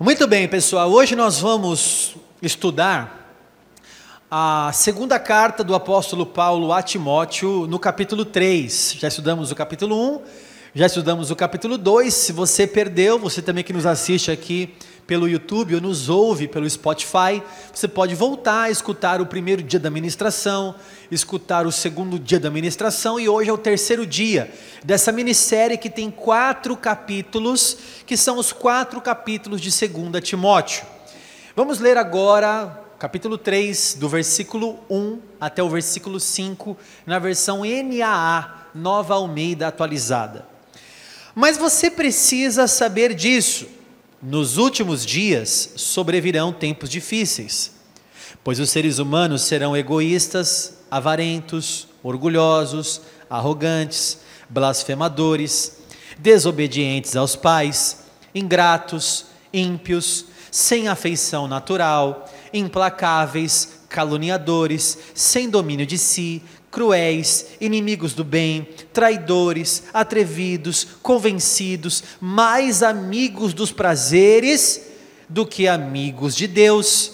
Muito 0.00 0.26
bem, 0.26 0.48
pessoal. 0.48 0.90
Hoje 0.90 1.14
nós 1.14 1.38
vamos 1.38 2.16
estudar 2.42 3.32
a 4.28 4.72
segunda 4.74 5.20
carta 5.20 5.62
do 5.62 5.72
apóstolo 5.72 6.26
Paulo 6.26 6.72
a 6.72 6.82
Timóteo, 6.82 7.68
no 7.68 7.78
capítulo 7.78 8.24
3. 8.24 8.96
Já 8.98 9.06
estudamos 9.06 9.52
o 9.52 9.54
capítulo 9.54 10.16
1, 10.16 10.22
já 10.74 10.86
estudamos 10.86 11.30
o 11.30 11.36
capítulo 11.36 11.78
2. 11.78 12.12
Se 12.12 12.32
você 12.32 12.66
perdeu, 12.66 13.20
você 13.20 13.40
também 13.40 13.62
que 13.62 13.72
nos 13.72 13.86
assiste 13.86 14.32
aqui 14.32 14.74
pelo 15.06 15.28
YouTube 15.28 15.74
ou 15.74 15.80
nos 15.80 16.08
ouve 16.08 16.48
pelo 16.48 16.68
Spotify, 16.68 17.42
você 17.72 17.86
pode 17.86 18.14
voltar 18.14 18.62
a 18.62 18.70
escutar 18.70 19.20
o 19.20 19.26
primeiro 19.26 19.62
dia 19.62 19.78
da 19.78 19.90
ministração, 19.90 20.74
escutar 21.10 21.66
o 21.66 21.72
segundo 21.72 22.18
dia 22.18 22.40
da 22.40 22.50
ministração 22.50 23.20
e 23.20 23.28
hoje 23.28 23.50
é 23.50 23.52
o 23.52 23.58
terceiro 23.58 24.06
dia 24.06 24.50
dessa 24.82 25.12
minissérie 25.12 25.78
que 25.78 25.90
tem 25.90 26.10
quatro 26.10 26.76
capítulos, 26.76 27.76
que 28.06 28.16
são 28.16 28.38
os 28.38 28.52
quatro 28.52 29.00
capítulos 29.00 29.60
de 29.60 29.70
2 29.70 30.22
Timóteo. 30.22 30.84
Vamos 31.54 31.78
ler 31.78 31.96
agora 31.96 32.80
capítulo 32.98 33.36
3, 33.36 33.96
do 34.00 34.08
versículo 34.08 34.78
1 34.88 35.18
até 35.38 35.62
o 35.62 35.68
versículo 35.68 36.18
5, 36.18 36.76
na 37.04 37.18
versão 37.18 37.60
NAA, 37.62 38.68
Nova 38.74 39.14
Almeida 39.14 39.68
Atualizada. 39.68 40.46
Mas 41.34 41.58
você 41.58 41.90
precisa 41.90 42.66
saber 42.66 43.12
disso 43.12 43.66
nos 44.26 44.56
últimos 44.56 45.04
dias 45.04 45.74
sobrevirão 45.76 46.50
tempos 46.50 46.88
difíceis, 46.88 47.72
pois 48.42 48.58
os 48.58 48.70
seres 48.70 48.98
humanos 48.98 49.42
serão 49.42 49.76
egoístas, 49.76 50.78
avarentos, 50.90 51.88
orgulhosos, 52.02 53.02
arrogantes, 53.28 54.20
blasfemadores, 54.48 55.76
desobedientes 56.18 57.14
aos 57.16 57.36
pais, 57.36 58.04
ingratos, 58.34 59.26
ímpios, 59.52 60.24
sem 60.50 60.88
afeição 60.88 61.46
natural, 61.46 62.26
implacáveis, 62.50 63.80
caluniadores, 63.90 64.96
sem 65.14 65.50
domínio 65.50 65.84
de 65.84 65.98
si, 65.98 66.42
cruéis, 66.74 67.52
inimigos 67.60 68.14
do 68.14 68.24
bem, 68.24 68.66
traidores, 68.92 69.84
atrevidos, 69.94 70.84
convencidos, 71.00 72.02
mais 72.20 72.82
amigos 72.82 73.54
dos 73.54 73.70
prazeres 73.70 74.90
do 75.28 75.46
que 75.46 75.68
amigos 75.68 76.34
de 76.34 76.48
Deus, 76.48 77.12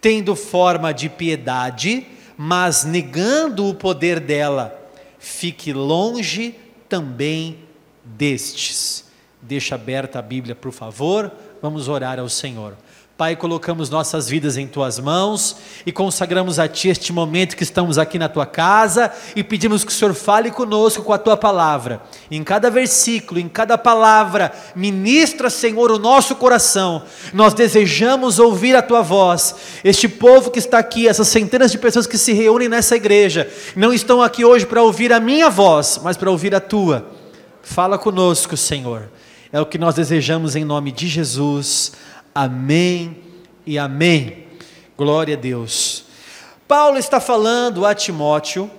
tendo 0.00 0.34
forma 0.34 0.92
de 0.92 1.08
piedade, 1.08 2.04
mas 2.36 2.82
negando 2.82 3.68
o 3.68 3.74
poder 3.74 4.18
dela. 4.18 4.76
Fique 5.16 5.72
longe 5.72 6.56
também 6.88 7.60
destes. 8.04 9.04
Deixa 9.40 9.76
aberta 9.76 10.18
a 10.18 10.22
Bíblia, 10.22 10.56
por 10.56 10.72
favor. 10.72 11.30
Vamos 11.62 11.86
orar 11.86 12.18
ao 12.18 12.28
Senhor. 12.28 12.76
Pai, 13.22 13.36
colocamos 13.36 13.88
nossas 13.88 14.28
vidas 14.28 14.56
em 14.56 14.66
tuas 14.66 14.98
mãos 14.98 15.54
e 15.86 15.92
consagramos 15.92 16.58
a 16.58 16.66
ti 16.66 16.88
este 16.88 17.12
momento 17.12 17.56
que 17.56 17.62
estamos 17.62 17.96
aqui 17.96 18.18
na 18.18 18.28
tua 18.28 18.44
casa 18.44 19.12
e 19.36 19.44
pedimos 19.44 19.84
que 19.84 19.92
o 19.92 19.94
Senhor 19.94 20.12
fale 20.12 20.50
conosco 20.50 21.04
com 21.04 21.12
a 21.12 21.18
tua 21.18 21.36
palavra. 21.36 22.02
Em 22.28 22.42
cada 22.42 22.68
versículo, 22.68 23.38
em 23.38 23.48
cada 23.48 23.78
palavra, 23.78 24.50
ministra, 24.74 25.48
Senhor, 25.48 25.92
o 25.92 26.00
nosso 26.00 26.34
coração. 26.34 27.04
Nós 27.32 27.54
desejamos 27.54 28.40
ouvir 28.40 28.74
a 28.74 28.82
tua 28.82 29.02
voz. 29.02 29.54
Este 29.84 30.08
povo 30.08 30.50
que 30.50 30.58
está 30.58 30.78
aqui, 30.78 31.06
essas 31.06 31.28
centenas 31.28 31.70
de 31.70 31.78
pessoas 31.78 32.08
que 32.08 32.18
se 32.18 32.32
reúnem 32.32 32.68
nessa 32.68 32.96
igreja, 32.96 33.48
não 33.76 33.92
estão 33.92 34.20
aqui 34.20 34.44
hoje 34.44 34.66
para 34.66 34.82
ouvir 34.82 35.12
a 35.12 35.20
minha 35.20 35.48
voz, 35.48 36.00
mas 36.02 36.16
para 36.16 36.28
ouvir 36.28 36.56
a 36.56 36.60
tua. 36.60 37.06
Fala 37.62 37.96
conosco, 37.96 38.56
Senhor. 38.56 39.08
É 39.52 39.60
o 39.60 39.66
que 39.66 39.78
nós 39.78 39.94
desejamos 39.94 40.56
em 40.56 40.64
nome 40.64 40.90
de 40.90 41.06
Jesus. 41.06 41.92
Amém 42.34 43.22
e 43.66 43.78
amém. 43.78 44.46
Glória 44.96 45.36
a 45.36 45.38
Deus. 45.38 46.06
Paulo 46.66 46.96
está 46.96 47.20
falando 47.20 47.84
a 47.84 47.94
Timóteo, 47.94 48.70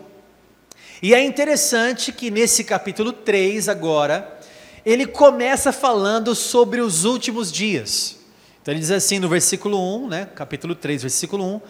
e 1.04 1.14
é 1.14 1.24
interessante 1.24 2.12
que 2.12 2.32
nesse 2.32 2.64
capítulo 2.64 3.14
3 3.14 3.70
agora, 3.70 4.40
ele 4.84 5.06
começa 5.06 5.72
falando 5.72 6.34
sobre 6.34 6.82
os 6.82 7.04
últimos 7.04 7.52
dias. 7.52 8.18
Então 8.60 8.74
ele 8.74 8.80
diz 8.80 8.90
assim 8.90 9.20
no 9.20 9.30
versículo 9.30 9.78
1, 9.98 10.08
né, 10.08 10.30
capítulo 10.34 10.74
3, 10.74 11.04
versículo 11.04 11.46
1, 11.58 11.62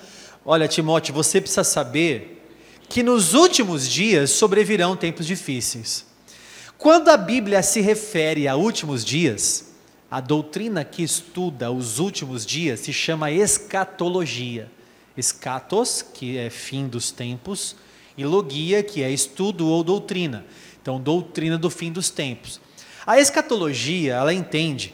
olha 0.45 0.69
Timóteo, 0.69 1.13
você 1.13 1.41
precisa 1.41 1.65
saber 1.65 2.47
que 2.87 3.03
nos 3.03 3.33
últimos 3.33 3.89
dias 3.89 4.31
sobrevirão 4.31 4.95
tempos 4.95 5.27
difíceis. 5.27 6.05
Quando 6.77 7.09
a 7.09 7.17
Bíblia 7.17 7.61
se 7.61 7.81
refere 7.81 8.47
a 8.47 8.55
últimos 8.55 9.03
dias, 9.03 9.72
a 10.13 10.19
doutrina 10.19 10.85
que 10.85 11.01
estuda 11.01 11.71
os 11.71 11.97
últimos 11.97 12.45
dias 12.45 12.81
se 12.81 12.93
chama 12.93 13.31
escatologia. 13.31 14.71
Escatos, 15.17 16.03
que 16.03 16.37
é 16.37 16.51
fim 16.51 16.87
dos 16.87 17.09
tempos, 17.09 17.75
e 18.15 18.23
logia, 18.23 18.83
que 18.83 19.01
é 19.01 19.09
estudo 19.09 19.67
ou 19.67 19.83
doutrina. 19.83 20.45
Então, 20.79 21.01
doutrina 21.01 21.57
do 21.57 21.67
fim 21.67 21.91
dos 21.91 22.11
tempos. 22.11 22.61
A 23.07 23.19
escatologia, 23.19 24.13
ela 24.13 24.31
entende 24.31 24.93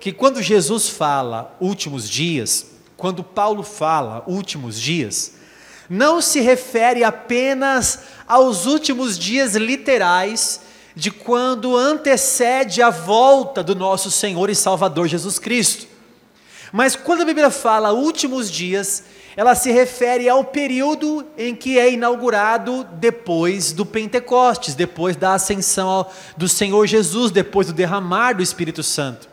que 0.00 0.10
quando 0.10 0.40
Jesus 0.40 0.88
fala 0.88 1.54
últimos 1.60 2.08
dias, 2.08 2.78
quando 2.96 3.22
Paulo 3.22 3.62
fala 3.62 4.24
últimos 4.26 4.80
dias, 4.80 5.34
não 5.86 6.22
se 6.22 6.40
refere 6.40 7.04
apenas 7.04 8.04
aos 8.26 8.64
últimos 8.64 9.18
dias 9.18 9.54
literais 9.54 10.62
de 10.96 11.10
quando 11.10 11.76
antecede 11.76 12.80
a 12.80 12.88
volta 12.88 13.62
do 13.62 13.74
nosso 13.74 14.10
Senhor 14.10 14.48
e 14.48 14.54
Salvador 14.54 15.06
Jesus 15.06 15.38
Cristo. 15.38 15.86
Mas 16.72 16.96
quando 16.96 17.20
a 17.20 17.24
Bíblia 17.26 17.50
fala 17.50 17.92
últimos 17.92 18.50
dias, 18.50 19.04
ela 19.36 19.54
se 19.54 19.70
refere 19.70 20.26
ao 20.26 20.42
período 20.42 21.26
em 21.36 21.54
que 21.54 21.78
é 21.78 21.92
inaugurado 21.92 22.82
depois 22.94 23.72
do 23.72 23.84
Pentecostes, 23.84 24.74
depois 24.74 25.16
da 25.16 25.34
ascensão 25.34 26.06
do 26.34 26.48
Senhor 26.48 26.86
Jesus, 26.86 27.30
depois 27.30 27.66
do 27.66 27.74
derramar 27.74 28.32
do 28.32 28.42
Espírito 28.42 28.82
Santo. 28.82 29.28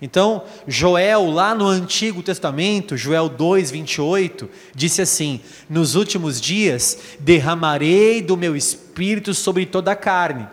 Então, 0.00 0.44
Joel, 0.68 1.30
lá 1.30 1.52
no 1.52 1.66
Antigo 1.66 2.22
Testamento, 2.22 2.96
Joel 2.96 3.28
2, 3.28 3.72
28, 3.72 4.48
disse 4.74 5.02
assim: 5.02 5.40
Nos 5.68 5.96
últimos 5.96 6.40
dias 6.40 6.98
derramarei 7.18 8.22
do 8.22 8.36
meu 8.36 8.56
espírito 8.56 9.34
sobre 9.34 9.66
toda 9.66 9.92
a 9.92 9.96
carne 9.96 10.48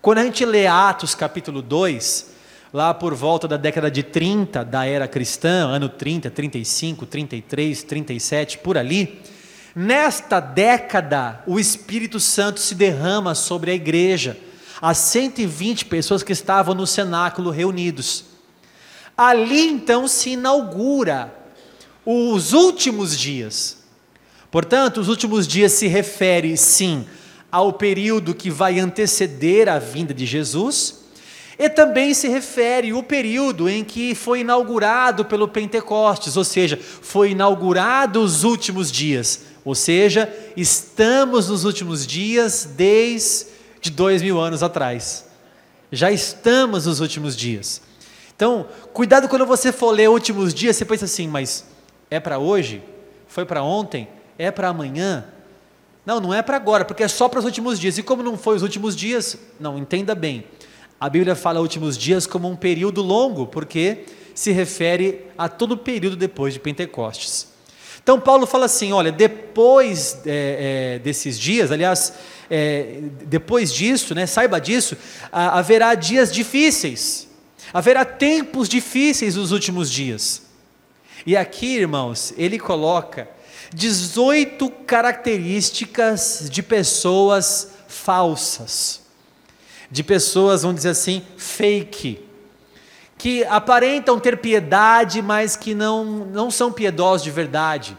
quando 0.00 0.18
a 0.18 0.24
gente 0.24 0.44
lê 0.44 0.66
Atos 0.66 1.14
capítulo 1.14 1.60
2, 1.60 2.30
lá 2.72 2.94
por 2.94 3.14
volta 3.14 3.48
da 3.48 3.56
década 3.56 3.90
de 3.90 4.04
30 4.04 4.64
da 4.64 4.86
era 4.86 5.08
cristã, 5.08 5.66
ano 5.68 5.88
30, 5.88 6.30
35, 6.30 7.04
33, 7.04 7.82
37, 7.82 8.58
por 8.58 8.78
ali, 8.78 9.20
nesta 9.74 10.38
década 10.38 11.42
o 11.48 11.58
Espírito 11.58 12.20
Santo 12.20 12.60
se 12.60 12.76
derrama 12.76 13.34
sobre 13.34 13.72
a 13.72 13.74
igreja, 13.74 14.38
as 14.80 14.98
120 14.98 15.86
pessoas 15.86 16.22
que 16.22 16.32
estavam 16.32 16.76
no 16.76 16.86
cenáculo 16.86 17.50
reunidos. 17.50 18.24
Ali 19.16 19.66
então 19.66 20.06
se 20.06 20.30
inaugura 20.30 21.34
os 22.06 22.52
últimos 22.52 23.18
dias. 23.18 23.78
Portanto, 24.48 25.00
os 25.00 25.08
últimos 25.08 25.46
dias 25.46 25.72
se 25.72 25.88
refere 25.88 26.56
sim 26.56 27.04
ao 27.50 27.72
período 27.72 28.34
que 28.34 28.50
vai 28.50 28.78
anteceder 28.78 29.68
a 29.68 29.78
vinda 29.78 30.12
de 30.12 30.26
Jesus, 30.26 30.98
e 31.58 31.68
também 31.68 32.14
se 32.14 32.28
refere 32.28 32.90
ao 32.90 33.02
período 33.02 33.68
em 33.68 33.82
que 33.82 34.14
foi 34.14 34.40
inaugurado 34.40 35.24
pelo 35.24 35.48
Pentecostes, 35.48 36.36
ou 36.36 36.44
seja, 36.44 36.78
foi 36.78 37.32
inaugurado 37.32 38.22
os 38.22 38.44
últimos 38.44 38.92
dias, 38.92 39.40
ou 39.64 39.74
seja, 39.74 40.32
estamos 40.56 41.48
nos 41.48 41.64
últimos 41.64 42.06
dias 42.06 42.68
desde 42.76 43.90
dois 43.92 44.22
mil 44.22 44.38
anos 44.38 44.62
atrás. 44.62 45.26
Já 45.90 46.12
estamos 46.12 46.86
nos 46.86 47.00
últimos 47.00 47.36
dias. 47.36 47.82
Então, 48.36 48.66
cuidado 48.92 49.28
quando 49.28 49.44
você 49.44 49.72
for 49.72 49.90
ler 49.90 50.08
últimos 50.08 50.54
dias, 50.54 50.76
você 50.76 50.84
pensa 50.84 51.06
assim, 51.06 51.26
mas 51.26 51.64
é 52.10 52.20
para 52.20 52.38
hoje? 52.38 52.82
Foi 53.26 53.44
para 53.44 53.62
ontem? 53.62 54.06
É 54.38 54.50
para 54.50 54.68
amanhã? 54.68 55.26
Não, 56.08 56.20
não 56.20 56.32
é 56.32 56.40
para 56.40 56.56
agora, 56.56 56.86
porque 56.86 57.02
é 57.02 57.08
só 57.08 57.28
para 57.28 57.40
os 57.40 57.44
últimos 57.44 57.78
dias. 57.78 57.98
E 57.98 58.02
como 58.02 58.22
não 58.22 58.38
foi 58.38 58.56
os 58.56 58.62
últimos 58.62 58.96
dias, 58.96 59.36
não, 59.60 59.76
entenda 59.76 60.14
bem. 60.14 60.42
A 60.98 61.06
Bíblia 61.06 61.36
fala 61.36 61.60
últimos 61.60 61.98
dias 61.98 62.26
como 62.26 62.48
um 62.48 62.56
período 62.56 63.02
longo, 63.02 63.46
porque 63.46 64.06
se 64.34 64.50
refere 64.50 65.26
a 65.36 65.50
todo 65.50 65.72
o 65.72 65.76
período 65.76 66.16
depois 66.16 66.54
de 66.54 66.60
Pentecostes. 66.60 67.48
Então 68.02 68.18
Paulo 68.18 68.46
fala 68.46 68.64
assim: 68.64 68.90
olha, 68.90 69.12
depois 69.12 70.18
é, 70.24 70.94
é, 70.94 70.98
desses 70.98 71.38
dias, 71.38 71.70
aliás, 71.70 72.14
é, 72.50 73.00
depois 73.26 73.70
disso, 73.70 74.14
né, 74.14 74.24
saiba 74.24 74.58
disso, 74.58 74.96
haverá 75.30 75.94
dias 75.94 76.32
difíceis, 76.32 77.28
haverá 77.70 78.06
tempos 78.06 78.66
difíceis 78.66 79.36
nos 79.36 79.52
últimos 79.52 79.90
dias. 79.90 80.40
E 81.26 81.36
aqui, 81.36 81.76
irmãos, 81.76 82.32
ele 82.38 82.58
coloca 82.58 83.28
18 83.72 84.70
características 84.86 86.48
de 86.50 86.62
pessoas 86.62 87.70
falsas, 87.86 89.00
de 89.90 90.02
pessoas, 90.02 90.62
vamos 90.62 90.76
dizer 90.76 90.90
assim, 90.90 91.22
fake, 91.36 92.24
que 93.16 93.44
aparentam 93.44 94.18
ter 94.18 94.38
piedade, 94.38 95.20
mas 95.20 95.56
que 95.56 95.74
não, 95.74 96.04
não 96.04 96.50
são 96.50 96.72
piedosos 96.72 97.24
de 97.24 97.30
verdade. 97.30 97.96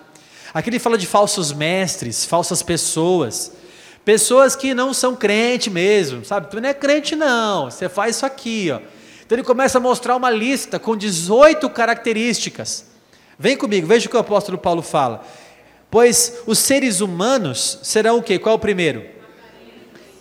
Aqui 0.54 0.69
ele 0.69 0.80
fala 0.80 0.98
de 0.98 1.06
falsos 1.06 1.51
mestres, 1.51 2.25
falsas 2.25 2.63
pessoas, 2.63 3.51
pessoas 4.04 4.56
que 4.56 4.74
não 4.74 4.94
são 4.94 5.15
crente 5.15 5.69
mesmo, 5.69 6.24
sabe? 6.24 6.50
Tu 6.50 6.60
não 6.60 6.69
é 6.69 6.74
crente 6.74 7.15
não, 7.15 7.69
você 7.69 7.89
faz 7.89 8.15
isso 8.15 8.25
aqui, 8.25 8.72
ó. 8.72 8.80
Então 9.25 9.38
ele 9.38 9.45
começa 9.45 9.77
a 9.77 9.81
mostrar 9.81 10.15
uma 10.15 10.31
lista 10.31 10.80
com 10.80 10.98
18 10.98 11.69
características. 11.69 12.86
Vem 13.38 13.56
comigo, 13.56 13.86
veja 13.86 14.07
o 14.07 14.10
que 14.10 14.18
o 14.18 14.19
apóstolo 14.19 14.57
Paulo 14.57 14.81
fala. 14.81 15.24
Pois 15.91 16.41
os 16.45 16.59
seres 16.59 17.01
humanos 17.01 17.80
serão 17.81 18.18
o 18.18 18.24
quê? 18.24 18.38
Qual 18.38 18.53
é 18.53 18.56
o 18.56 18.59
primeiro? 18.59 19.06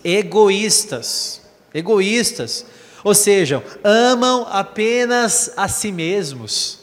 Egoístas. 0.03 1.41
Egoístas. 1.73 2.65
Ou 3.03 3.13
seja, 3.13 3.63
amam 3.83 4.47
apenas 4.49 5.51
a 5.55 5.67
si 5.67 5.91
mesmos. 5.91 6.79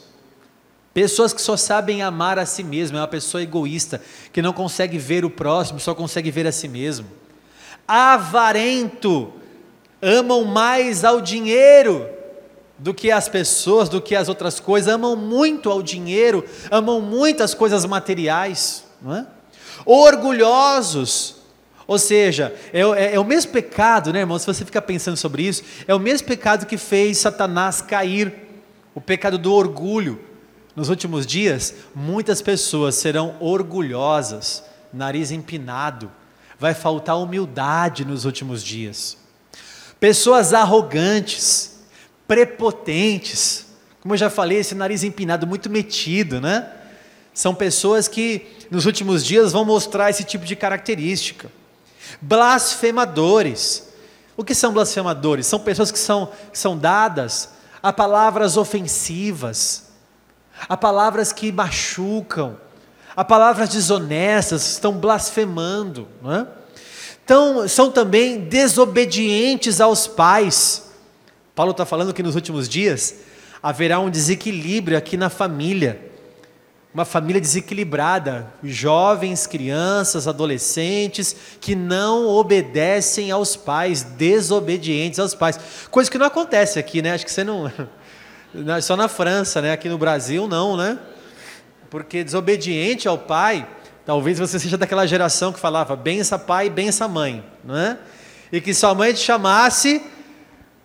Pessoas 0.93 1.31
que 1.31 1.41
só 1.41 1.55
sabem 1.55 2.01
amar 2.01 2.39
a 2.39 2.45
si 2.45 2.63
mesmo, 2.63 2.97
é 2.97 3.01
uma 3.01 3.07
pessoa 3.07 3.43
egoísta, 3.43 4.01
que 4.33 4.41
não 4.41 4.51
consegue 4.51 4.97
ver 4.97 5.23
o 5.23 5.29
próximo, 5.29 5.79
só 5.79 5.93
consegue 5.93 6.31
ver 6.31 6.47
a 6.47 6.51
si 6.51 6.67
mesmo. 6.67 7.05
Avarento, 7.87 9.31
amam 10.01 10.43
mais 10.43 11.03
ao 11.03 11.21
dinheiro 11.21 12.16
do 12.79 12.93
que 12.93 13.11
as 13.11 13.27
pessoas, 13.27 13.89
do 13.89 14.01
que 14.01 14.15
as 14.15 14.29
outras 14.29 14.59
coisas, 14.59 14.93
amam 14.93 15.15
muito 15.15 15.69
ao 15.69 15.81
dinheiro, 15.81 16.45
amam 16.69 17.01
muito 17.01 17.41
as 17.41 17.53
coisas 17.53 17.85
materiais, 17.85 18.83
não 19.01 19.15
é? 19.15 19.25
Orgulhosos, 19.85 21.37
ou 21.87 21.97
seja, 21.97 22.53
é, 22.73 22.81
é, 22.81 23.15
é, 23.15 23.19
o 23.19 23.23
mesmo 23.23 23.53
pecado, 23.53 24.11
né, 24.11 24.19
irmão? 24.19 24.37
Se 24.37 24.45
você 24.45 24.65
ficar 24.65 24.81
pensando 24.81 25.15
sobre 25.15 25.43
isso, 25.43 25.63
é 25.87 25.95
o 25.95 25.99
mesmo 25.99 26.27
pecado 26.27 26.65
que 26.65 26.77
fez 26.77 27.17
Satanás 27.17 27.81
cair, 27.81 28.33
o 28.93 28.99
pecado 28.99 29.37
do 29.37 29.53
orgulho. 29.53 30.19
Nos 30.75 30.89
últimos 30.89 31.25
dias, 31.25 31.73
muitas 31.95 32.41
pessoas 32.41 32.95
serão 32.95 33.35
orgulhosas, 33.39 34.63
nariz 34.93 35.31
empinado, 35.31 36.11
vai 36.59 36.73
faltar 36.73 37.17
humildade 37.17 38.03
nos 38.05 38.25
últimos 38.25 38.61
dias. 38.61 39.17
Pessoas 39.99 40.53
arrogantes, 40.53 41.76
prepotentes, 42.27 43.65
como 44.01 44.13
eu 44.13 44.17
já 44.17 44.29
falei, 44.29 44.59
esse 44.59 44.75
nariz 44.75 45.03
empinado 45.03 45.47
muito 45.47 45.69
metido, 45.69 46.39
né? 46.39 46.69
São 47.33 47.53
pessoas 47.53 48.07
que 48.07 48.47
nos 48.71 48.85
últimos 48.85 49.23
dias 49.23 49.51
vão 49.51 49.63
mostrar 49.63 50.09
esse 50.09 50.23
tipo 50.23 50.45
de 50.45 50.55
característica. 50.55 51.51
Blasfemadores. 52.21 53.89
O 54.35 54.43
que 54.43 54.55
são 54.55 54.73
blasfemadores? 54.73 55.45
São 55.45 55.59
pessoas 55.59 55.91
que 55.91 55.99
são, 55.99 56.31
são 56.53 56.77
dadas 56.77 57.49
a 57.81 57.93
palavras 57.93 58.57
ofensivas, 58.57 59.89
a 60.67 60.75
palavras 60.75 61.31
que 61.31 61.51
machucam, 61.51 62.57
a 63.15 63.23
palavras 63.23 63.69
desonestas, 63.69 64.65
estão 64.67 64.93
blasfemando. 64.93 66.07
Não 66.21 66.33
é? 66.33 66.47
Então, 67.23 67.67
são 67.67 67.91
também 67.91 68.39
desobedientes 68.39 69.81
aos 69.81 70.07
pais. 70.07 70.86
Paulo 71.57 71.71
está 71.71 71.87
falando 71.87 72.13
que 72.13 72.21
nos 72.21 72.35
últimos 72.35 72.69
dias 72.69 73.15
haverá 73.63 73.99
um 73.99 74.11
desequilíbrio 74.11 74.95
aqui 74.95 75.17
na 75.17 75.27
família 75.27 75.99
uma 76.93 77.03
família 77.05 77.39
desequilibrada, 77.39 78.51
jovens, 78.63 79.45
crianças, 79.45 80.27
adolescentes 80.27 81.35
que 81.59 81.75
não 81.75 82.27
obedecem 82.27 83.29
aos 83.29 83.55
pais, 83.55 84.01
desobedientes 84.03 85.19
aos 85.19 85.35
pais. 85.35 85.59
Coisa 85.91 86.09
que 86.09 86.17
não 86.17 86.25
acontece 86.25 86.79
aqui, 86.79 87.01
né? 87.01 87.13
Acho 87.13 87.25
que 87.25 87.31
você 87.31 87.43
não. 87.43 87.71
Só 88.81 88.95
na 88.95 89.07
França, 89.07 89.61
né? 89.61 89.71
Aqui 89.71 89.89
no 89.89 89.97
Brasil, 89.97 90.47
não, 90.47 90.77
né? 90.77 90.97
Porque 91.89 92.23
desobediente 92.23 93.07
ao 93.07 93.17
pai, 93.17 93.67
talvez 94.05 94.39
você 94.39 94.59
seja 94.59 94.77
daquela 94.77 95.05
geração 95.05 95.53
que 95.53 95.59
falava 95.59 95.95
bença 95.95 96.39
pai, 96.39 96.69
bença 96.69 97.07
mãe, 97.07 97.43
não 97.63 97.77
é? 97.77 97.97
E 98.51 98.61
que 98.61 98.73
sua 98.73 98.95
mãe 98.95 99.13
te 99.13 99.19
chamasse, 99.19 100.03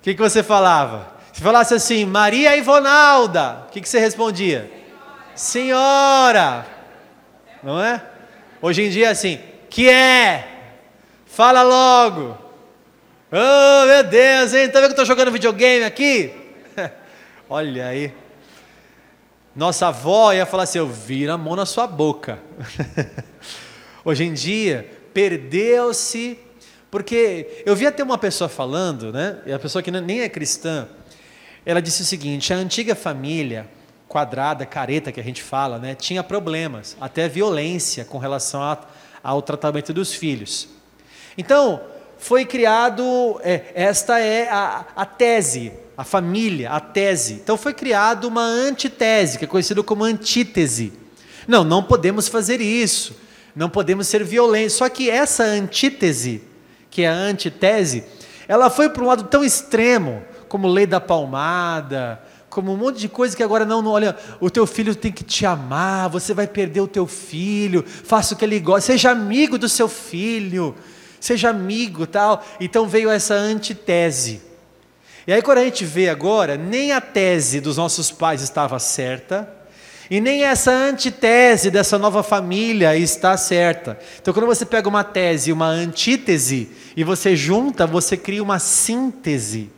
o 0.03 0.05
que, 0.05 0.15
que 0.15 0.21
você 0.21 0.43
falava? 0.43 1.13
Se 1.33 1.41
falasse 1.41 1.75
assim, 1.75 2.05
Maria 2.05 2.57
Ivonalda, 2.57 3.67
o 3.69 3.71
que, 3.71 3.81
que 3.81 3.89
você 3.89 4.01
respondia? 4.01 4.69
Senhora, 5.33 6.67
não 7.63 7.81
é? 7.81 8.03
Hoje 8.61 8.83
em 8.83 8.91
dia 8.91 9.07
é 9.07 9.11
assim, 9.11 9.39
que 9.71 9.89
é? 9.89 10.49
Fala 11.25 11.63
logo. 11.63 12.37
Oh, 13.31 13.87
meu 13.87 14.03
Deus, 14.03 14.53
hein? 14.53 14.69
Tá 14.71 14.81
vendo 14.81 14.93
que 14.93 15.01
eu 15.01 15.03
estou 15.03 15.05
jogando 15.05 15.31
videogame 15.31 15.85
aqui? 15.85 16.35
Olha 17.49 17.87
aí. 17.87 18.13
Nossa 19.55 19.87
avó 19.87 20.33
ia 20.33 20.45
falar 20.45 20.65
assim: 20.65 20.79
eu 20.79 20.89
viro 20.89 21.33
a 21.33 21.39
mão 21.39 21.55
na 21.55 21.65
sua 21.65 21.87
boca. 21.87 22.41
Hoje 24.05 24.25
em 24.25 24.35
dia, 24.35 24.91
perdeu-se, 25.15 26.41
porque 26.93 27.63
eu 27.65 27.75
vi 27.75 27.87
até 27.87 28.03
uma 28.03 28.19
pessoa 28.19 28.51
falando, 28.51 29.11
né? 29.11 29.39
E 29.47 29.53
a 29.53 29.59
pessoa 29.59 29.83
que 29.83 29.91
nem 29.91 30.21
é 30.21 30.29
cristã, 30.29 30.87
ela 31.65 31.81
disse 31.81 32.03
o 32.03 32.05
seguinte: 32.05 32.53
a 32.53 32.57
antiga 32.57 32.95
família 32.95 33.67
quadrada, 34.07 34.67
careta 34.67 35.11
que 35.11 35.19
a 35.19 35.23
gente 35.23 35.43
fala, 35.43 35.79
né, 35.79 35.95
tinha 35.95 36.23
problemas, 36.23 36.95
até 37.01 37.31
violência 37.31 38.05
com 38.05 38.19
relação 38.19 38.63
a, 38.63 38.79
ao 39.23 39.41
tratamento 39.41 39.91
dos 39.95 40.13
filhos. 40.13 40.69
Então, 41.39 41.81
foi 42.19 42.45
criado, 42.45 43.41
é, 43.43 43.73
esta 43.75 44.21
é 44.21 44.51
a, 44.51 44.85
a 44.95 45.07
tese, 45.07 45.73
a 45.97 46.05
família, 46.05 46.73
a 46.73 46.79
tese. 46.79 47.35
Então 47.43 47.57
foi 47.57 47.73
criado 47.73 48.29
uma 48.29 48.45
antitese, 48.45 49.39
que 49.39 49.47
é 49.47 49.49
conhecido 49.49 49.83
como 49.83 50.05
antítese. 50.05 50.93
Não, 51.49 51.65
não 51.65 51.83
podemos 51.83 52.29
fazer 52.29 52.61
isso, 52.61 53.17
não 53.57 53.71
podemos 53.71 54.07
ser 54.09 54.23
violentos. 54.25 54.75
Só 54.75 54.91
que 54.91 55.09
essa 55.09 55.43
antítese, 55.43 56.52
que 56.93 57.03
é 57.03 57.09
a 57.09 57.15
antitese, 57.15 58.05
ela 58.47 58.69
foi 58.69 58.91
para 58.91 59.03
um 59.03 59.07
lado 59.07 59.25
tão 59.25 59.43
extremo, 59.43 60.23
como 60.47 60.69
lei 60.69 60.87
da 60.87 61.01
palmada, 61.01 62.23
como 62.51 62.71
um 62.71 62.77
monte 62.77 62.99
de 62.99 63.09
coisa 63.09 63.35
que 63.35 63.43
agora 63.43 63.65
não, 63.65 63.81
não, 63.81 63.93
olha, 63.93 64.15
o 64.39 64.51
teu 64.51 64.67
filho 64.67 64.95
tem 64.95 65.11
que 65.11 65.25
te 65.25 65.47
amar, 65.47 66.11
você 66.11 66.35
vai 66.35 66.47
perder 66.47 66.83
o 66.83 66.87
teu 66.87 67.07
filho, 67.07 67.83
faça 67.87 68.35
o 68.35 68.37
que 68.37 68.45
ele 68.45 68.61
gosta, 68.61 68.93
seja 68.93 69.11
amigo 69.11 69.57
do 69.57 69.71
seu 69.71 69.89
filho, 69.89 70.77
seja 71.19 71.49
amigo, 71.49 72.07
tal. 72.07 72.45
Então 72.61 72.87
veio 72.87 73.09
essa 73.09 73.33
antitese. 73.33 74.43
E 75.27 75.33
aí 75.33 75.41
quando 75.41 75.59
a 75.59 75.65
gente 75.65 75.87
vê 75.87 76.11
agora, 76.11 76.59
nem 76.59 76.93
a 76.93 77.01
tese 77.01 77.59
dos 77.59 77.79
nossos 77.79 78.11
pais 78.11 78.43
estava 78.43 78.79
certa, 78.79 79.49
e 80.13 80.21
nem 80.21 80.45
essa 80.45 80.71
antitese 80.71 81.71
dessa 81.71 81.99
nova 81.99 82.23
família 82.23 82.95
está 82.95 83.35
certa. 83.35 83.99
Então, 84.21 84.35
quando 84.35 84.45
você 84.45 84.67
pega 84.67 84.87
uma 84.87 85.03
tese 85.03 85.49
e 85.49 85.53
uma 85.55 85.69
antítese, 85.69 86.71
e 86.95 87.03
você 87.03 87.35
junta, 87.35 87.87
você 87.87 88.15
cria 88.15 88.43
uma 88.43 88.59
síntese. 88.59 89.71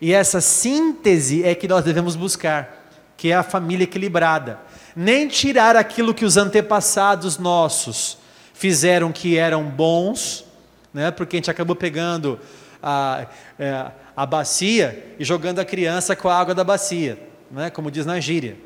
E 0.00 0.14
essa 0.14 0.40
síntese 0.40 1.44
é 1.44 1.54
que 1.54 1.68
nós 1.68 1.84
devemos 1.84 2.16
buscar, 2.16 2.90
que 3.18 3.30
é 3.30 3.34
a 3.34 3.42
família 3.42 3.84
equilibrada. 3.84 4.58
Nem 4.96 5.28
tirar 5.28 5.76
aquilo 5.76 6.14
que 6.14 6.24
os 6.24 6.38
antepassados 6.38 7.36
nossos 7.36 8.16
fizeram 8.54 9.12
que 9.12 9.36
eram 9.36 9.64
bons, 9.64 10.46
né? 10.94 11.10
porque 11.10 11.36
a 11.36 11.38
gente 11.38 11.50
acabou 11.50 11.76
pegando 11.76 12.40
a, 12.82 13.26
é, 13.58 13.90
a 14.16 14.24
bacia 14.24 15.14
e 15.18 15.24
jogando 15.24 15.58
a 15.58 15.66
criança 15.66 16.16
com 16.16 16.30
a 16.30 16.38
água 16.38 16.54
da 16.54 16.64
bacia, 16.64 17.28
né? 17.50 17.70
como 17.70 17.90
diz 17.90 18.06
na 18.06 18.20
gíria. 18.20 18.56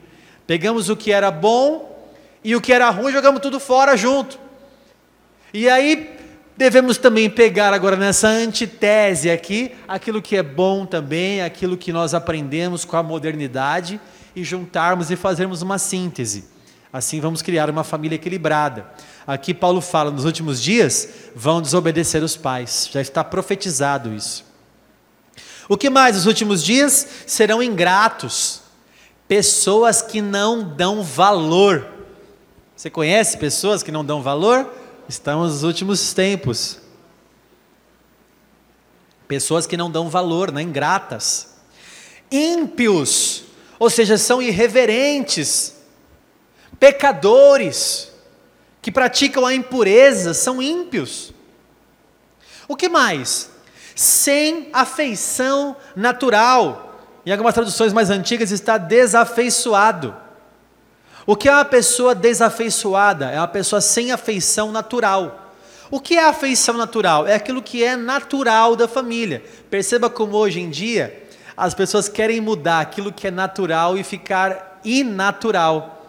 Pegamos 0.46 0.88
o 0.88 0.96
que 0.96 1.12
era 1.12 1.30
bom 1.30 2.10
e 2.42 2.56
o 2.56 2.60
que 2.60 2.72
era 2.72 2.90
ruim 2.90 3.12
jogamos 3.12 3.40
tudo 3.40 3.60
fora 3.60 3.96
junto. 3.96 4.38
E 5.52 5.68
aí 5.68 6.18
Devemos 6.62 6.96
também 6.96 7.28
pegar 7.28 7.74
agora 7.74 7.96
nessa 7.96 8.28
antitese 8.28 9.30
aqui, 9.30 9.74
aquilo 9.88 10.22
que 10.22 10.36
é 10.36 10.44
bom 10.44 10.86
também, 10.86 11.42
aquilo 11.42 11.76
que 11.76 11.92
nós 11.92 12.14
aprendemos 12.14 12.84
com 12.84 12.96
a 12.96 13.02
modernidade 13.02 14.00
e 14.36 14.44
juntarmos 14.44 15.10
e 15.10 15.16
fazermos 15.16 15.60
uma 15.60 15.76
síntese. 15.76 16.44
Assim 16.92 17.20
vamos 17.20 17.42
criar 17.42 17.68
uma 17.68 17.82
família 17.82 18.14
equilibrada. 18.14 18.86
Aqui 19.26 19.52
Paulo 19.52 19.80
fala: 19.80 20.10
nos 20.10 20.24
últimos 20.24 20.62
dias 20.62 21.08
vão 21.34 21.60
desobedecer 21.60 22.22
os 22.22 22.36
pais, 22.36 22.88
já 22.92 23.00
está 23.00 23.24
profetizado 23.24 24.14
isso. 24.14 24.44
O 25.68 25.76
que 25.76 25.90
mais? 25.90 26.14
Nos 26.14 26.26
últimos 26.26 26.62
dias 26.62 27.24
serão 27.26 27.60
ingratos, 27.60 28.61
pessoas 29.32 30.02
que 30.02 30.20
não 30.20 30.62
dão 30.62 31.02
valor. 31.02 31.88
Você 32.76 32.90
conhece 32.90 33.38
pessoas 33.38 33.82
que 33.82 33.90
não 33.90 34.04
dão 34.04 34.22
valor? 34.22 34.70
Estamos 35.08 35.52
nos 35.52 35.62
últimos 35.62 36.12
tempos. 36.12 36.78
Pessoas 39.26 39.66
que 39.66 39.74
não 39.74 39.90
dão 39.90 40.10
valor, 40.10 40.52
né? 40.52 40.60
ingratas. 40.60 41.48
Ímpios, 42.30 43.44
ou 43.78 43.88
seja, 43.88 44.18
são 44.18 44.42
irreverentes. 44.42 45.76
Pecadores, 46.78 48.12
que 48.82 48.92
praticam 48.92 49.46
a 49.46 49.54
impureza, 49.54 50.34
são 50.34 50.60
ímpios. 50.60 51.32
O 52.68 52.76
que 52.76 52.86
mais? 52.86 53.48
Sem 53.96 54.68
afeição 54.74 55.74
natural, 55.96 56.91
em 57.24 57.32
algumas 57.32 57.54
traduções 57.54 57.92
mais 57.92 58.10
antigas 58.10 58.50
está 58.50 58.76
desafeiçoado. 58.78 60.14
O 61.24 61.36
que 61.36 61.48
é 61.48 61.52
uma 61.52 61.64
pessoa 61.64 62.14
desafeiçoada? 62.14 63.30
É 63.30 63.38
uma 63.38 63.48
pessoa 63.48 63.80
sem 63.80 64.10
afeição 64.10 64.72
natural. 64.72 65.52
O 65.90 66.00
que 66.00 66.16
é 66.16 66.24
afeição 66.24 66.76
natural? 66.76 67.26
É 67.26 67.34
aquilo 67.34 67.62
que 67.62 67.84
é 67.84 67.96
natural 67.96 68.74
da 68.74 68.88
família. 68.88 69.42
Perceba 69.70 70.10
como 70.10 70.36
hoje 70.36 70.58
em 70.58 70.68
dia 70.68 71.22
as 71.56 71.74
pessoas 71.74 72.08
querem 72.08 72.40
mudar 72.40 72.80
aquilo 72.80 73.12
que 73.12 73.28
é 73.28 73.30
natural 73.30 73.96
e 73.96 74.02
ficar 74.02 74.80
inatural. 74.84 76.01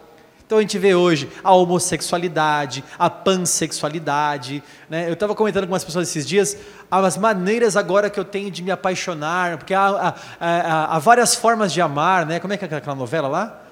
Então 0.46 0.58
a 0.58 0.60
gente 0.60 0.78
vê 0.78 0.94
hoje 0.94 1.30
a 1.42 1.54
homossexualidade, 1.54 2.84
a 2.98 3.08
pansexualidade. 3.08 4.62
Né? 4.90 5.08
Eu 5.08 5.14
estava 5.14 5.34
comentando 5.34 5.66
com 5.66 5.72
umas 5.72 5.84
pessoas 5.84 6.08
esses 6.08 6.26
dias 6.26 6.56
as 6.90 7.16
maneiras 7.16 7.76
agora 7.76 8.10
que 8.10 8.20
eu 8.20 8.24
tenho 8.24 8.50
de 8.50 8.62
me 8.62 8.70
apaixonar, 8.70 9.56
porque 9.56 9.72
há, 9.72 9.86
há, 9.88 10.14
há, 10.40 10.96
há 10.96 10.98
várias 10.98 11.34
formas 11.34 11.72
de 11.72 11.80
amar. 11.80 12.26
Né? 12.26 12.38
Como 12.40 12.52
é 12.52 12.56
que 12.56 12.64
é 12.64 12.76
aquela 12.76 12.94
novela 12.94 13.26
lá? 13.26 13.62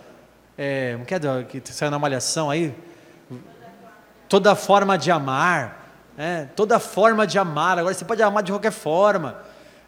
É, 0.56 0.96
não 0.96 1.04
quer 1.04 1.20
que 1.44 1.62
saiu 1.72 1.90
na 1.90 1.98
malhação 1.98 2.50
aí? 2.50 2.74
Toda 4.28 4.54
forma 4.54 4.96
de 4.96 5.10
amar. 5.10 5.86
Né? 6.16 6.48
Toda 6.56 6.78
forma 6.78 7.26
de 7.26 7.38
amar. 7.38 7.78
Agora 7.78 7.94
você 7.94 8.04
pode 8.04 8.22
amar 8.22 8.42
de 8.42 8.50
qualquer 8.50 8.72
forma. 8.72 9.36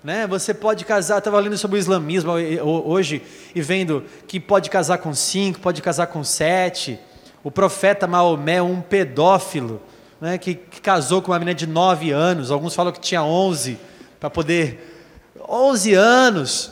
Né? 0.05 0.27
Você 0.27 0.53
pode 0.53 0.85
casar, 0.85 1.17
estava 1.17 1.41
lendo 1.41 1.57
sobre 1.57 1.79
o 1.79 1.81
islamismo 1.81 2.33
hoje 2.63 3.23
e 3.55 3.63
vendo 3.63 4.05
que 4.29 4.39
pode 4.39 4.69
casar 4.69 4.99
com 4.99 5.15
cinco, 5.15 5.61
pode 5.61 5.81
casar 5.81 6.09
com 6.09 6.23
sete. 6.23 7.01
O 7.43 7.51
profeta 7.51 8.07
Maomé, 8.07 8.61
um 8.61 8.83
pedófilo, 8.83 9.81
né, 10.21 10.37
que, 10.37 10.57
que 10.57 10.81
casou 10.83 11.23
com 11.23 11.33
uma 11.33 11.39
menina 11.39 11.55
de 11.55 11.67
nove 11.67 12.11
anos, 12.11 12.51
alguns 12.51 12.75
falam 12.75 12.93
que 12.93 13.01
tinha 13.01 13.23
onze, 13.23 13.79
para 14.21 14.29
poder. 14.29 15.33
onze 15.49 15.95
anos, 15.95 16.71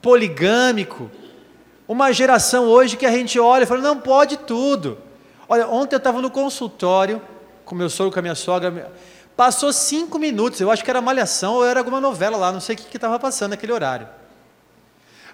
poligâmico. 0.00 1.10
Uma 1.88 2.12
geração 2.12 2.66
hoje 2.66 2.96
que 2.96 3.06
a 3.06 3.10
gente 3.10 3.40
olha 3.40 3.64
e 3.64 3.66
fala, 3.66 3.80
não 3.80 3.98
pode 3.98 4.36
tudo. 4.36 4.98
Olha, 5.48 5.66
ontem 5.66 5.96
eu 5.96 5.98
estava 5.98 6.20
no 6.20 6.30
consultório 6.30 7.20
com 7.64 7.74
meu 7.74 7.90
sogro, 7.90 8.12
com 8.12 8.20
a 8.20 8.22
minha 8.22 8.36
sogra. 8.36 8.92
Passou 9.40 9.72
cinco 9.72 10.18
minutos, 10.18 10.60
eu 10.60 10.70
acho 10.70 10.84
que 10.84 10.90
era 10.90 11.00
malhação 11.00 11.54
ou 11.54 11.64
era 11.64 11.80
alguma 11.80 11.98
novela 11.98 12.36
lá, 12.36 12.52
não 12.52 12.60
sei 12.60 12.76
o 12.76 12.78
que 12.78 12.94
estava 12.94 13.18
passando 13.18 13.52
naquele 13.52 13.72
horário. 13.72 14.06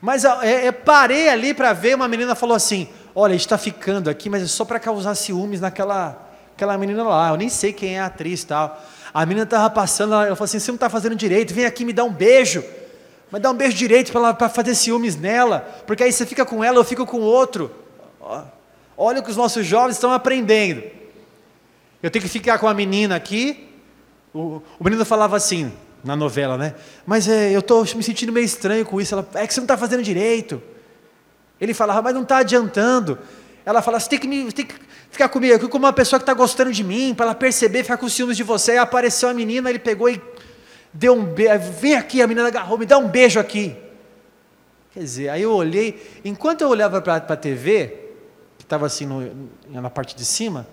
Mas 0.00 0.24
é, 0.24 0.66
é, 0.66 0.70
parei 0.70 1.28
ali 1.28 1.52
para 1.52 1.72
ver, 1.72 1.96
uma 1.96 2.06
menina 2.06 2.36
falou 2.36 2.54
assim: 2.54 2.88
Olha, 3.12 3.34
está 3.34 3.58
ficando 3.58 4.08
aqui, 4.08 4.30
mas 4.30 4.44
é 4.44 4.46
só 4.46 4.64
para 4.64 4.78
causar 4.78 5.16
ciúmes 5.16 5.60
naquela 5.60 6.24
aquela 6.54 6.78
menina 6.78 7.02
lá. 7.02 7.30
Eu 7.30 7.36
nem 7.36 7.48
sei 7.48 7.72
quem 7.72 7.96
é 7.96 8.00
a 8.00 8.06
atriz 8.06 8.44
tal. 8.44 8.80
A 9.12 9.26
menina 9.26 9.42
estava 9.42 9.68
passando, 9.70 10.14
ela 10.14 10.36
falou 10.36 10.44
assim: 10.44 10.60
Você 10.60 10.70
não 10.70 10.76
está 10.76 10.88
fazendo 10.88 11.16
direito, 11.16 11.52
vem 11.52 11.64
aqui 11.64 11.84
me 11.84 11.92
dar 11.92 12.04
um 12.04 12.12
beijo. 12.12 12.62
Mas 13.28 13.42
dá 13.42 13.50
um 13.50 13.56
beijo 13.56 13.76
direito 13.76 14.12
para 14.12 14.48
fazer 14.48 14.76
ciúmes 14.76 15.16
nela, 15.16 15.68
porque 15.84 16.04
aí 16.04 16.12
você 16.12 16.24
fica 16.24 16.46
com 16.46 16.62
ela, 16.62 16.78
eu 16.78 16.84
fico 16.84 17.04
com 17.06 17.22
outro. 17.22 17.74
Olha 18.96 19.18
o 19.18 19.22
que 19.24 19.30
os 19.30 19.36
nossos 19.36 19.66
jovens 19.66 19.96
estão 19.96 20.12
aprendendo. 20.12 20.84
Eu 22.00 22.08
tenho 22.08 22.22
que 22.22 22.28
ficar 22.28 22.60
com 22.60 22.68
a 22.68 22.72
menina 22.72 23.16
aqui, 23.16 23.65
o, 24.36 24.62
o 24.78 24.84
menino 24.84 25.04
falava 25.04 25.36
assim, 25.36 25.72
na 26.04 26.14
novela, 26.14 26.58
né? 26.58 26.74
Mas 27.06 27.26
é, 27.26 27.50
eu 27.50 27.60
estou 27.60 27.82
me 27.82 28.02
sentindo 28.02 28.32
meio 28.32 28.44
estranho 28.44 28.84
com 28.84 29.00
isso. 29.00 29.14
Ela, 29.14 29.26
é 29.34 29.46
que 29.46 29.54
você 29.54 29.60
não 29.60 29.64
está 29.64 29.76
fazendo 29.76 30.02
direito. 30.02 30.62
Ele 31.60 31.72
falava, 31.72 32.02
mas 32.02 32.14
não 32.14 32.22
está 32.22 32.38
adiantando. 32.38 33.18
Ela 33.64 33.80
falava, 33.80 34.00
você 34.00 34.10
tem 34.10 34.18
que, 34.18 34.28
me, 34.28 34.52
tem 34.52 34.66
que 34.66 34.74
ficar 35.10 35.28
comigo 35.28 35.68
como 35.68 35.86
uma 35.86 35.92
pessoa 35.92 36.20
que 36.20 36.22
está 36.22 36.34
gostando 36.34 36.70
de 36.70 36.84
mim, 36.84 37.14
para 37.14 37.26
ela 37.26 37.34
perceber, 37.34 37.82
ficar 37.82 37.96
com 37.96 38.08
ciúmes 38.08 38.36
de 38.36 38.42
você. 38.42 38.72
Aí 38.72 38.78
apareceu 38.78 39.28
a 39.28 39.34
menina, 39.34 39.70
ele 39.70 39.78
pegou 39.78 40.08
e 40.08 40.20
deu 40.92 41.14
um 41.14 41.24
beijo. 41.24 41.72
Vem 41.80 41.96
aqui, 41.96 42.20
a 42.20 42.26
menina 42.26 42.46
agarrou, 42.46 42.78
me 42.78 42.84
dá 42.86 42.98
um 42.98 43.08
beijo 43.08 43.40
aqui. 43.40 43.74
Quer 44.92 45.00
dizer, 45.00 45.28
aí 45.30 45.42
eu 45.42 45.52
olhei, 45.52 46.20
enquanto 46.24 46.60
eu 46.60 46.68
olhava 46.68 47.00
para 47.02 47.16
a 47.16 47.36
TV, 47.36 48.10
que 48.58 48.64
estava 48.64 48.86
assim 48.86 49.06
no, 49.06 49.48
na 49.68 49.90
parte 49.90 50.14
de 50.14 50.24
cima, 50.24 50.66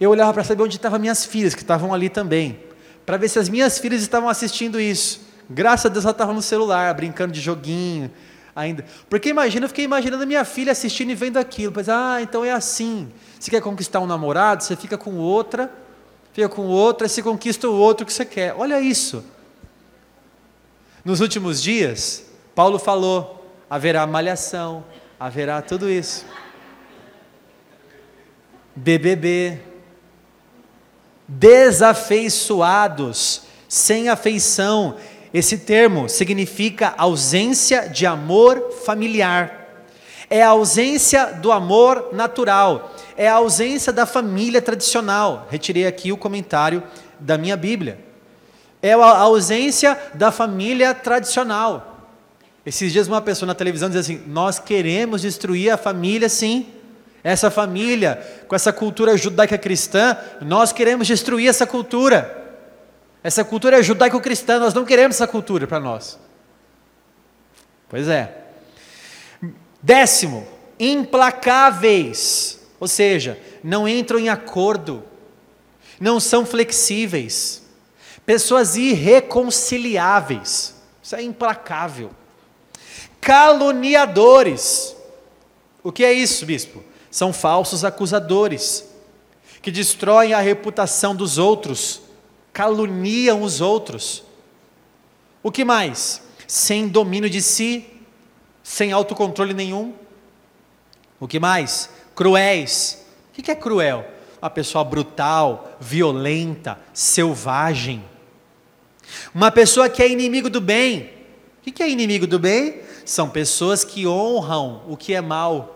eu 0.00 0.10
olhava 0.10 0.32
para 0.32 0.44
saber 0.44 0.62
onde 0.62 0.76
estavam 0.76 0.98
minhas 0.98 1.24
filhas, 1.24 1.54
que 1.54 1.62
estavam 1.62 1.94
ali 1.94 2.08
também 2.08 2.65
para 3.06 3.16
ver 3.16 3.28
se 3.28 3.38
as 3.38 3.48
minhas 3.48 3.78
filhas 3.78 4.02
estavam 4.02 4.28
assistindo 4.28 4.80
isso. 4.80 5.20
Graças 5.48 5.86
a 5.86 5.88
Deus 5.88 6.04
ela 6.04 6.10
estava 6.10 6.32
no 6.32 6.42
celular, 6.42 6.92
brincando 6.92 7.32
de 7.32 7.40
joguinho 7.40 8.10
ainda. 8.54 8.84
Porque 9.08 9.28
imagina, 9.28 9.66
eu 9.66 9.68
fiquei 9.68 9.84
imaginando 9.84 10.24
a 10.24 10.26
minha 10.26 10.44
filha 10.44 10.72
assistindo 10.72 11.10
e 11.10 11.14
vendo 11.14 11.36
aquilo. 11.36 11.72
Pois, 11.72 11.88
ah, 11.88 12.20
então 12.20 12.44
é 12.44 12.50
assim. 12.50 13.12
Você 13.38 13.50
quer 13.50 13.60
conquistar 13.60 14.00
um 14.00 14.06
namorado, 14.06 14.64
você 14.64 14.74
fica 14.74 14.98
com 14.98 15.14
outra, 15.14 15.70
fica 16.32 16.48
com 16.48 16.66
outra, 16.66 17.06
você 17.06 17.22
conquista 17.22 17.68
o 17.68 17.74
outro 17.74 18.04
que 18.04 18.12
você 18.12 18.24
quer. 18.24 18.54
Olha 18.58 18.80
isso. 18.80 19.24
Nos 21.04 21.20
últimos 21.20 21.62
dias, 21.62 22.24
Paulo 22.54 22.78
falou: 22.78 23.46
haverá 23.70 24.04
malhação, 24.06 24.84
haverá 25.20 25.62
tudo 25.62 25.88
isso. 25.88 26.26
BBB, 28.74 29.60
desafeiçoados, 31.28 33.42
sem 33.68 34.08
afeição. 34.08 34.96
Esse 35.32 35.58
termo 35.58 36.08
significa 36.08 36.94
ausência 36.96 37.88
de 37.88 38.04
amor 38.06 38.72
familiar. 38.84 39.84
É 40.28 40.42
a 40.42 40.48
ausência 40.48 41.26
do 41.26 41.52
amor 41.52 42.08
natural, 42.12 42.92
é 43.16 43.28
a 43.28 43.34
ausência 43.34 43.92
da 43.92 44.04
família 44.06 44.60
tradicional. 44.60 45.46
Retirei 45.50 45.86
aqui 45.86 46.10
o 46.12 46.16
comentário 46.16 46.82
da 47.18 47.38
minha 47.38 47.56
Bíblia. 47.56 48.00
É 48.82 48.92
a 48.92 49.18
ausência 49.18 49.98
da 50.14 50.32
família 50.32 50.94
tradicional. 50.94 51.92
Esses 52.64 52.92
dias 52.92 53.06
uma 53.06 53.22
pessoa 53.22 53.46
na 53.46 53.54
televisão 53.54 53.88
diz 53.88 53.98
assim: 53.98 54.20
"Nós 54.26 54.58
queremos 54.58 55.22
destruir 55.22 55.70
a 55.70 55.76
família 55.76 56.28
sim" 56.28 56.66
essa 57.32 57.50
família, 57.50 58.24
com 58.46 58.54
essa 58.54 58.72
cultura 58.72 59.16
judaica 59.16 59.58
cristã, 59.58 60.16
nós 60.40 60.72
queremos 60.72 61.08
destruir 61.08 61.48
essa 61.48 61.66
cultura. 61.66 62.44
Essa 63.20 63.44
cultura 63.44 63.80
é 63.80 63.82
judaico-cristã, 63.82 64.60
nós 64.60 64.72
não 64.72 64.84
queremos 64.84 65.16
essa 65.16 65.26
cultura 65.26 65.66
para 65.66 65.80
nós. 65.80 66.20
Pois 67.88 68.06
é. 68.06 68.32
Décimo, 69.82 70.46
implacáveis, 70.78 72.60
ou 72.78 72.86
seja, 72.86 73.36
não 73.60 73.88
entram 73.88 74.20
em 74.20 74.28
acordo, 74.28 75.02
não 75.98 76.20
são 76.20 76.46
flexíveis, 76.46 77.60
pessoas 78.24 78.76
irreconciliáveis, 78.76 80.76
isso 81.02 81.16
é 81.16 81.22
implacável. 81.22 82.12
Caluniadores, 83.20 84.94
o 85.82 85.90
que 85.90 86.04
é 86.04 86.12
isso, 86.12 86.46
bispo? 86.46 86.84
São 87.16 87.32
falsos 87.32 87.82
acusadores, 87.82 88.86
que 89.62 89.70
destroem 89.70 90.34
a 90.34 90.40
reputação 90.40 91.16
dos 91.16 91.38
outros, 91.38 92.02
caluniam 92.52 93.40
os 93.40 93.62
outros. 93.62 94.22
O 95.42 95.50
que 95.50 95.64
mais? 95.64 96.20
Sem 96.46 96.86
domínio 96.86 97.30
de 97.30 97.40
si, 97.40 97.86
sem 98.62 98.92
autocontrole 98.92 99.54
nenhum. 99.54 99.94
O 101.18 101.26
que 101.26 101.40
mais? 101.40 101.88
Cruéis. 102.14 103.06
O 103.30 103.42
que 103.42 103.50
é 103.50 103.54
cruel? 103.54 104.06
Uma 104.42 104.50
pessoa 104.50 104.84
brutal, 104.84 105.74
violenta, 105.80 106.78
selvagem. 106.92 108.04
Uma 109.34 109.50
pessoa 109.50 109.88
que 109.88 110.02
é 110.02 110.08
inimigo 110.10 110.50
do 110.50 110.60
bem. 110.60 111.10
O 111.66 111.72
que 111.72 111.82
é 111.82 111.88
inimigo 111.88 112.26
do 112.26 112.38
bem? 112.38 112.82
São 113.06 113.30
pessoas 113.30 113.84
que 113.84 114.06
honram 114.06 114.82
o 114.86 114.98
que 114.98 115.14
é 115.14 115.22
mal 115.22 115.75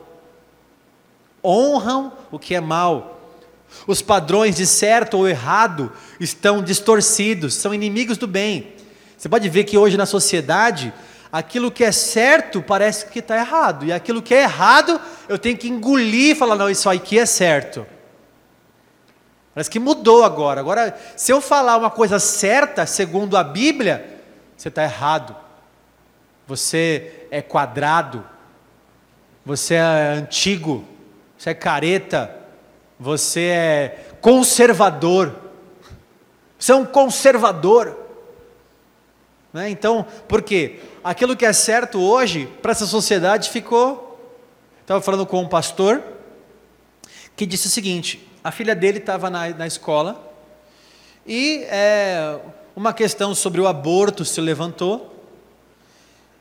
honram 1.45 2.13
o 2.31 2.39
que 2.39 2.55
é 2.55 2.61
mal. 2.61 3.21
Os 3.87 4.03
padrões 4.03 4.57
de 4.57 4.67
certo 4.67 5.17
ou 5.17 5.29
errado 5.29 5.93
estão 6.19 6.63
distorcidos, 6.63 7.55
são 7.55 7.73
inimigos 7.73 8.19
do 8.19 8.27
bem. 8.27 8.75
Você 9.17 9.29
pode 9.29 9.49
ver 9.49 9.65
que 9.65 9.79
hoje 9.79 9.97
na 9.97 10.07
sociedade, 10.07 10.93
aquilo 11.31 11.71
que 11.71 11.85
é 11.85 11.93
certo 11.93 12.63
parece 12.63 13.07
que 13.07 13.21
está 13.21 13.37
errado, 13.37 13.85
e 13.85 13.93
aquilo 13.93 14.23
que 14.23 14.35
é 14.35 14.43
errado 14.43 15.01
eu 15.29 15.39
tenho 15.39 15.57
que 15.57 15.69
engolir 15.69 16.33
e 16.33 16.35
falar: 16.35 16.57
não, 16.57 16.69
isso 16.69 16.89
aqui 16.89 17.19
é 17.19 17.27
certo. 17.27 17.87
Parece 19.55 19.71
que 19.71 19.79
mudou 19.79 20.25
agora. 20.25 20.61
Agora, 20.61 20.99
se 21.17 21.33
eu 21.33 21.41
falar 21.41 21.77
uma 21.77 21.91
coisa 21.91 22.19
certa, 22.19 22.87
segundo 22.87 23.37
a 23.37 23.45
Bíblia, 23.45 24.21
você 24.57 24.69
está 24.69 24.85
errado. 24.85 25.37
Você 26.47 27.27
é 27.31 27.43
quadrado. 27.43 28.25
Você 29.45 29.75
é 29.75 30.15
antigo 30.17 30.85
você 31.41 31.51
é 31.51 31.55
careta, 31.55 32.37
você 32.99 33.41
é 33.41 34.05
conservador, 34.21 35.35
você 36.59 36.71
é 36.71 36.75
um 36.75 36.85
conservador. 36.85 37.97
Né? 39.51 39.71
Então, 39.71 40.07
por 40.29 40.43
quê? 40.43 40.81
Aquilo 41.03 41.35
que 41.35 41.47
é 41.47 41.53
certo 41.55 41.99
hoje, 41.99 42.47
para 42.61 42.73
essa 42.73 42.85
sociedade 42.85 43.49
ficou. 43.49 44.21
Estava 44.83 45.01
falando 45.01 45.25
com 45.25 45.41
um 45.41 45.49
pastor 45.49 46.03
que 47.35 47.47
disse 47.47 47.69
o 47.69 47.71
seguinte: 47.71 48.29
a 48.45 48.53
filha 48.53 48.75
dele 48.75 48.99
estava 48.99 49.31
na, 49.31 49.49
na 49.49 49.67
escola 49.67 50.31
e 51.27 51.65
é, 51.71 52.39
uma 52.77 52.93
questão 52.93 53.35
sobre 53.35 53.63
o 53.63 53.67
aborto 53.67 54.27
se 54.27 54.43
levantou. 54.43 55.25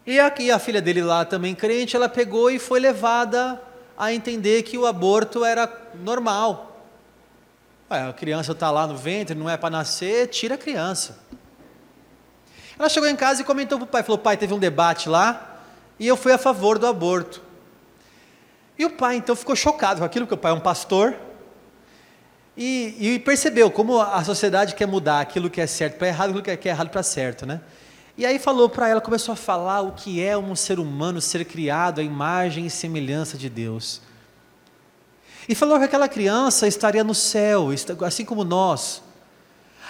E 0.05 0.19
aqui 0.19 0.51
a 0.51 0.59
filha 0.59 0.81
dele 0.81 1.01
lá 1.01 1.23
também 1.23 1.55
crente, 1.55 1.95
ela 1.95 2.09
pegou 2.09 2.51
e 2.51 2.59
foi 2.59 2.81
levada 2.81 3.68
a 3.99 4.13
entender 4.13 4.63
que 4.63 4.77
o 4.77 4.85
aborto 4.85 5.43
era 5.43 5.69
normal. 6.01 6.87
Ué, 7.91 8.07
a 8.07 8.13
criança 8.13 8.53
está 8.53 8.71
lá 8.71 8.87
no 8.87 8.95
ventre, 8.95 9.35
não 9.35 9.49
é 9.49 9.57
para 9.57 9.69
nascer, 9.69 10.27
tira 10.27 10.55
a 10.55 10.57
criança. 10.57 11.19
Ela 12.77 12.87
chegou 12.87 13.09
em 13.09 13.15
casa 13.15 13.41
e 13.41 13.43
comentou 13.43 13.77
para 13.77 13.83
o 13.83 13.87
pai, 13.87 14.03
falou, 14.03 14.17
pai, 14.17 14.37
teve 14.37 14.53
um 14.53 14.59
debate 14.59 15.09
lá, 15.09 15.59
e 15.99 16.07
eu 16.07 16.15
fui 16.15 16.31
a 16.31 16.37
favor 16.37 16.79
do 16.79 16.87
aborto. 16.87 17.41
E 18.77 18.85
o 18.85 18.91
pai 18.91 19.17
então 19.17 19.35
ficou 19.35 19.53
chocado 19.53 19.99
com 19.99 20.05
aquilo, 20.05 20.25
porque 20.25 20.35
o 20.35 20.41
pai 20.41 20.53
é 20.53 20.55
um 20.55 20.61
pastor, 20.61 21.13
e, 22.55 22.95
e 22.97 23.19
percebeu 23.19 23.69
como 23.69 23.99
a 23.99 24.23
sociedade 24.23 24.75
quer 24.75 24.85
mudar 24.85 25.19
aquilo 25.19 25.49
que 25.49 25.59
é 25.59 25.67
certo 25.67 25.97
para 25.97 26.07
errado, 26.07 26.39
aquilo 26.39 26.57
que 26.57 26.69
é 26.69 26.71
errado 26.71 26.89
para 26.89 27.03
certo, 27.03 27.45
né? 27.45 27.59
E 28.17 28.25
aí 28.25 28.37
falou 28.37 28.69
para 28.69 28.87
ela, 28.89 28.99
começou 29.01 29.33
a 29.33 29.35
falar 29.35 29.81
o 29.81 29.93
que 29.93 30.23
é 30.23 30.37
um 30.37 30.55
ser 30.55 30.79
humano 30.79 31.21
ser 31.21 31.45
criado 31.45 31.99
à 31.99 32.03
imagem 32.03 32.65
e 32.65 32.69
semelhança 32.69 33.37
de 33.37 33.49
Deus. 33.49 34.01
E 35.47 35.55
falou 35.55 35.79
que 35.79 35.85
aquela 35.85 36.07
criança 36.07 36.67
estaria 36.67 37.03
no 37.03 37.15
céu, 37.15 37.69
assim 38.05 38.25
como 38.25 38.43
nós 38.43 39.01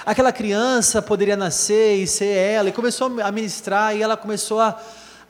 aquela 0.05 0.31
criança 0.31 1.01
poderia 1.01 1.35
nascer 1.35 1.97
e 1.97 2.07
ser 2.07 2.35
ela, 2.35 2.69
e 2.69 2.71
começou 2.71 3.19
a 3.21 3.31
ministrar, 3.31 3.95
e 3.95 4.01
ela 4.01 4.15
começou 4.15 4.59
a, 4.59 4.79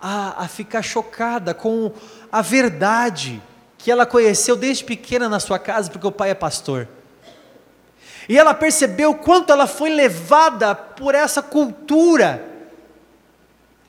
a, 0.02 0.44
a 0.44 0.48
ficar 0.48 0.82
chocada 0.82 1.54
com 1.54 1.92
a 2.32 2.42
verdade 2.42 3.42
que 3.78 3.92
ela 3.92 4.06
conheceu 4.06 4.56
desde 4.56 4.84
pequena 4.84 5.30
na 5.30 5.40
sua 5.40 5.58
casa, 5.58 5.90
porque 5.90 6.06
o 6.06 6.12
pai 6.12 6.32
é 6.32 6.36
pastor. 6.36 6.88
E 8.28 8.38
ela 8.38 8.54
percebeu 8.54 9.16
quanto 9.16 9.52
ela 9.52 9.66
foi 9.66 9.90
levada 9.90 10.76
por 10.76 11.16
essa 11.16 11.42
cultura 11.42 12.46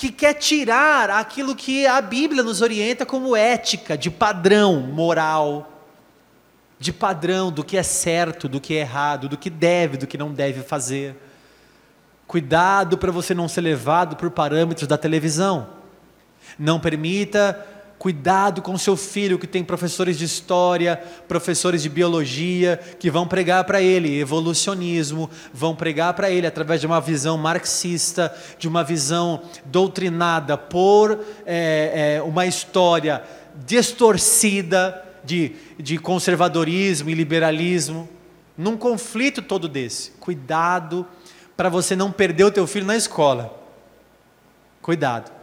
que 0.01 0.11
quer 0.11 0.35
tirar 0.35 1.11
aquilo 1.11 1.55
que 1.55 1.87
a 1.87 2.01
Bíblia 2.01 2.43
nos 2.43 2.63
orienta 2.63 3.05
como 3.05 3.37
ética, 3.37 3.97
de 3.97 4.11
padrão 4.11 4.81
moral 4.81 5.71
de 6.81 6.95
padrão 6.95 7.53
do 7.53 7.63
que 7.63 7.77
é 7.77 7.83
certo, 7.83 8.49
do 8.49 8.59
que 8.59 8.75
é 8.75 8.79
errado, 8.79 9.29
do 9.29 9.37
que 9.37 9.51
deve, 9.51 9.99
do 9.99 10.07
que 10.07 10.17
não 10.17 10.33
deve 10.33 10.63
fazer. 10.63 11.15
Cuidado 12.27 12.97
para 12.97 13.13
você 13.13 13.35
não 13.35 13.47
ser 13.47 13.61
levado 13.61 14.17
por 14.17 14.31
parâmetros 14.31 14.89
da 14.89 14.97
televisão. 14.97 15.69
Não 16.59 16.81
permita 16.81 17.67
cuidado 18.01 18.63
com 18.63 18.79
seu 18.79 18.97
filho 18.97 19.39
que 19.39 19.47
tem 19.47 19.63
professores 19.63 20.17
de 20.17 20.25
história, 20.25 20.97
professores 21.29 21.83
de 21.83 21.91
biologia, 21.91 22.81
que 22.99 23.11
vão 23.11 23.29
pregar 23.29 23.63
para 23.65 23.83
ele 23.83 24.19
evolucionismo, 24.19 25.29
vão 25.53 25.77
pregar 25.77 26.15
para 26.15 26.31
ele 26.31 26.47
através 26.47 26.81
de 26.81 26.87
uma 26.87 26.99
visão 26.99 27.37
marxista, 27.37 28.35
de 28.59 28.67
uma 28.67 28.83
visão 28.83 29.43
doutrinada 29.67 30.57
por 30.57 31.21
é, 31.45 32.15
é, 32.17 32.23
uma 32.23 32.47
história 32.47 33.23
distorcida 33.67 35.05
de, 35.23 35.53
de 35.79 35.99
conservadorismo 35.99 37.11
e 37.11 37.15
liberalismo, 37.15 38.09
num 38.57 38.79
conflito 38.79 39.43
todo 39.43 39.69
desse. 39.69 40.13
Cuidado 40.13 41.07
para 41.55 41.69
você 41.69 41.95
não 41.95 42.11
perder 42.11 42.45
o 42.45 42.51
teu 42.51 42.67
filho 42.67 42.87
na 42.87 42.97
escola. 42.97 43.63
Cuidado. 44.81 45.40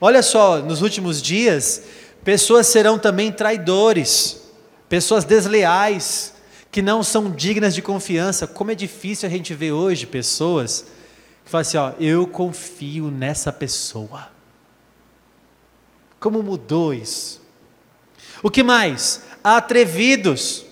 Olha 0.00 0.22
só, 0.22 0.58
nos 0.58 0.82
últimos 0.82 1.20
dias, 1.22 1.82
pessoas 2.24 2.66
serão 2.66 2.98
também 2.98 3.32
traidores, 3.32 4.42
pessoas 4.88 5.24
desleais, 5.24 6.34
que 6.70 6.82
não 6.82 7.02
são 7.02 7.30
dignas 7.30 7.74
de 7.74 7.80
confiança. 7.80 8.46
Como 8.46 8.70
é 8.70 8.74
difícil 8.74 9.26
a 9.26 9.30
gente 9.30 9.54
ver 9.54 9.72
hoje 9.72 10.06
pessoas 10.06 10.86
que 11.44 11.50
falam 11.50 11.62
assim: 11.62 11.76
ó, 11.78 11.92
eu 11.98 12.26
confio 12.26 13.10
nessa 13.10 13.52
pessoa. 13.52 14.28
Como 16.20 16.42
mudou 16.42 16.92
isso? 16.92 17.40
O 18.42 18.50
que 18.50 18.62
mais? 18.62 19.22
Atrevidos, 19.42 20.66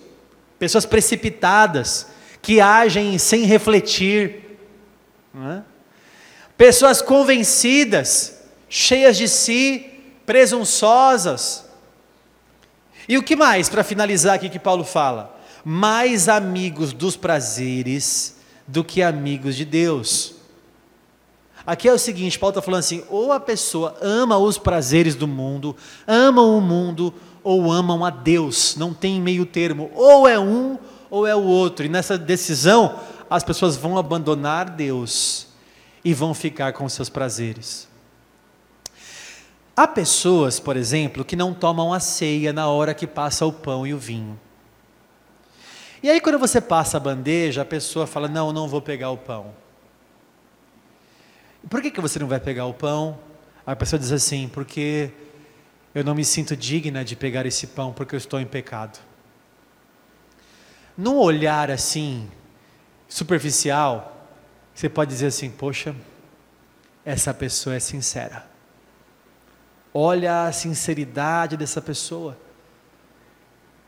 pessoas 0.58 0.84
precipitadas, 0.84 2.08
que 2.42 2.60
agem 2.60 3.16
sem 3.18 3.44
refletir, 3.44 4.58
é? 5.34 5.62
pessoas 6.56 7.00
convencidas, 7.00 8.43
cheias 8.68 9.16
de 9.16 9.28
si, 9.28 9.86
presunçosas. 10.26 11.64
E 13.08 13.18
o 13.18 13.22
que 13.22 13.36
mais, 13.36 13.68
para 13.68 13.84
finalizar 13.84 14.34
aqui, 14.34 14.48
que 14.48 14.58
Paulo 14.58 14.84
fala? 14.84 15.38
Mais 15.64 16.28
amigos 16.28 16.92
dos 16.92 17.16
prazeres 17.16 18.36
do 18.66 18.82
que 18.82 19.02
amigos 19.02 19.56
de 19.56 19.64
Deus. 19.64 20.34
Aqui 21.66 21.88
é 21.88 21.92
o 21.92 21.98
seguinte: 21.98 22.38
Paulo 22.38 22.52
está 22.52 22.62
falando 22.62 22.80
assim, 22.80 23.04
ou 23.08 23.32
a 23.32 23.40
pessoa 23.40 23.96
ama 24.00 24.36
os 24.38 24.58
prazeres 24.58 25.14
do 25.14 25.26
mundo, 25.26 25.76
ama 26.06 26.42
o 26.42 26.60
mundo, 26.60 27.14
ou 27.42 27.70
amam 27.70 28.04
a 28.04 28.10
Deus, 28.10 28.76
não 28.76 28.92
tem 28.92 29.20
meio 29.20 29.46
termo, 29.46 29.90
ou 29.94 30.26
é 30.26 30.38
um 30.38 30.78
ou 31.10 31.26
é 31.26 31.36
o 31.36 31.42
outro, 31.42 31.86
e 31.86 31.88
nessa 31.88 32.18
decisão 32.18 32.98
as 33.30 33.44
pessoas 33.44 33.76
vão 33.76 33.96
abandonar 33.96 34.68
Deus 34.68 35.46
e 36.04 36.12
vão 36.12 36.34
ficar 36.34 36.72
com 36.72 36.88
seus 36.88 37.08
prazeres. 37.08 37.88
Há 39.76 39.88
pessoas, 39.88 40.60
por 40.60 40.76
exemplo, 40.76 41.24
que 41.24 41.34
não 41.34 41.52
tomam 41.52 41.92
a 41.92 41.98
ceia 41.98 42.52
na 42.52 42.68
hora 42.68 42.94
que 42.94 43.06
passa 43.06 43.44
o 43.44 43.52
pão 43.52 43.86
e 43.86 43.92
o 43.92 43.98
vinho. 43.98 44.38
E 46.00 46.08
aí, 46.08 46.20
quando 46.20 46.38
você 46.38 46.60
passa 46.60 46.96
a 46.96 47.00
bandeja, 47.00 47.62
a 47.62 47.64
pessoa 47.64 48.06
fala: 48.06 48.28
Não, 48.28 48.52
não 48.52 48.68
vou 48.68 48.80
pegar 48.80 49.10
o 49.10 49.16
pão. 49.16 49.54
Por 51.68 51.82
que, 51.82 51.90
que 51.90 52.00
você 52.00 52.18
não 52.18 52.28
vai 52.28 52.38
pegar 52.38 52.66
o 52.66 52.74
pão? 52.74 53.18
A 53.66 53.74
pessoa 53.74 53.98
diz 53.98 54.12
assim: 54.12 54.48
Porque 54.48 55.10
eu 55.94 56.04
não 56.04 56.14
me 56.14 56.24
sinto 56.24 56.56
digna 56.56 57.04
de 57.04 57.16
pegar 57.16 57.46
esse 57.46 57.68
pão 57.68 57.92
porque 57.92 58.14
eu 58.14 58.18
estou 58.18 58.40
em 58.40 58.46
pecado. 58.46 58.98
Num 60.96 61.16
olhar 61.16 61.70
assim, 61.70 62.30
superficial, 63.08 64.28
você 64.74 64.88
pode 64.88 65.10
dizer 65.10 65.26
assim: 65.26 65.50
poxa, 65.50 65.94
essa 67.04 67.34
pessoa 67.34 67.76
é 67.76 67.80
sincera. 67.80 68.53
Olha 69.94 70.46
a 70.46 70.52
sinceridade 70.52 71.56
dessa 71.56 71.80
pessoa, 71.80 72.36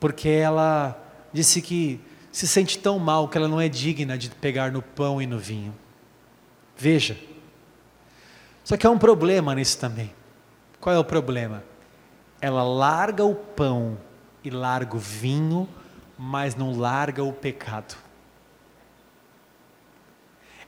porque 0.00 0.28
ela 0.28 0.96
disse 1.32 1.60
que 1.60 2.00
se 2.30 2.46
sente 2.46 2.78
tão 2.78 2.98
mal 2.98 3.28
que 3.28 3.36
ela 3.36 3.48
não 3.48 3.60
é 3.60 3.68
digna 3.68 4.16
de 4.16 4.30
pegar 4.30 4.70
no 4.70 4.80
pão 4.80 5.20
e 5.20 5.26
no 5.26 5.38
vinho. 5.38 5.74
Veja, 6.76 7.18
só 8.62 8.76
que 8.76 8.86
há 8.86 8.90
um 8.90 8.98
problema 8.98 9.54
nisso 9.54 9.78
também. 9.78 10.14
Qual 10.80 10.94
é 10.94 10.98
o 10.98 11.04
problema? 11.04 11.62
ela 12.40 12.62
larga 12.62 13.24
o 13.24 13.34
pão 13.34 13.98
e 14.44 14.50
larga 14.50 14.96
o 14.96 15.00
vinho, 15.00 15.68
mas 16.16 16.54
não 16.54 16.78
larga 16.78 17.24
o 17.24 17.32
pecado. 17.32 17.96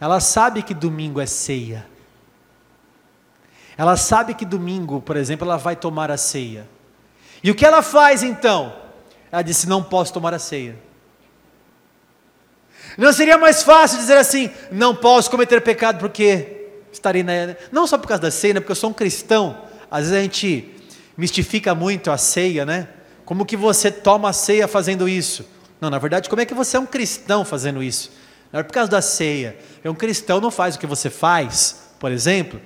Ela 0.00 0.20
sabe 0.20 0.62
que 0.62 0.74
domingo 0.74 1.20
é 1.20 1.26
ceia. 1.26 1.86
Ela 3.78 3.96
sabe 3.96 4.34
que 4.34 4.44
domingo, 4.44 5.00
por 5.00 5.16
exemplo, 5.16 5.46
ela 5.46 5.56
vai 5.56 5.76
tomar 5.76 6.10
a 6.10 6.16
ceia. 6.16 6.68
E 7.44 7.48
o 7.48 7.54
que 7.54 7.64
ela 7.64 7.80
faz 7.80 8.24
então? 8.24 8.74
Ela 9.30 9.42
disse: 9.42 9.68
Não 9.68 9.84
posso 9.84 10.12
tomar 10.12 10.34
a 10.34 10.38
ceia. 10.40 10.76
Não 12.96 13.12
seria 13.12 13.38
mais 13.38 13.62
fácil 13.62 13.98
dizer 13.98 14.16
assim: 14.16 14.50
Não 14.72 14.96
posso 14.96 15.30
cometer 15.30 15.60
pecado 15.60 16.00
porque 16.00 16.70
estarei 16.90 17.22
na. 17.22 17.32
Não 17.70 17.86
só 17.86 17.96
por 17.96 18.08
causa 18.08 18.22
da 18.22 18.32
ceia, 18.32 18.54
né? 18.54 18.60
porque 18.60 18.72
eu 18.72 18.76
sou 18.76 18.90
um 18.90 18.92
cristão. 18.92 19.56
Às 19.88 20.06
vezes 20.06 20.18
a 20.18 20.22
gente 20.22 20.74
mistifica 21.16 21.72
muito 21.72 22.10
a 22.10 22.18
ceia, 22.18 22.66
né? 22.66 22.88
Como 23.24 23.46
que 23.46 23.56
você 23.56 23.92
toma 23.92 24.30
a 24.30 24.32
ceia 24.32 24.66
fazendo 24.66 25.08
isso? 25.08 25.48
Não, 25.80 25.88
na 25.88 25.98
verdade, 26.00 26.28
como 26.28 26.42
é 26.42 26.44
que 26.44 26.54
você 26.54 26.76
é 26.76 26.80
um 26.80 26.86
cristão 26.86 27.44
fazendo 27.44 27.80
isso? 27.80 28.10
Não 28.52 28.58
é 28.58 28.62
por 28.64 28.72
causa 28.72 28.90
da 28.90 29.00
ceia. 29.00 29.56
É 29.84 29.88
um 29.88 29.94
cristão 29.94 30.40
não 30.40 30.50
faz 30.50 30.74
o 30.74 30.80
que 30.80 30.86
você 30.86 31.08
faz, 31.08 31.90
por 32.00 32.10
exemplo. 32.10 32.60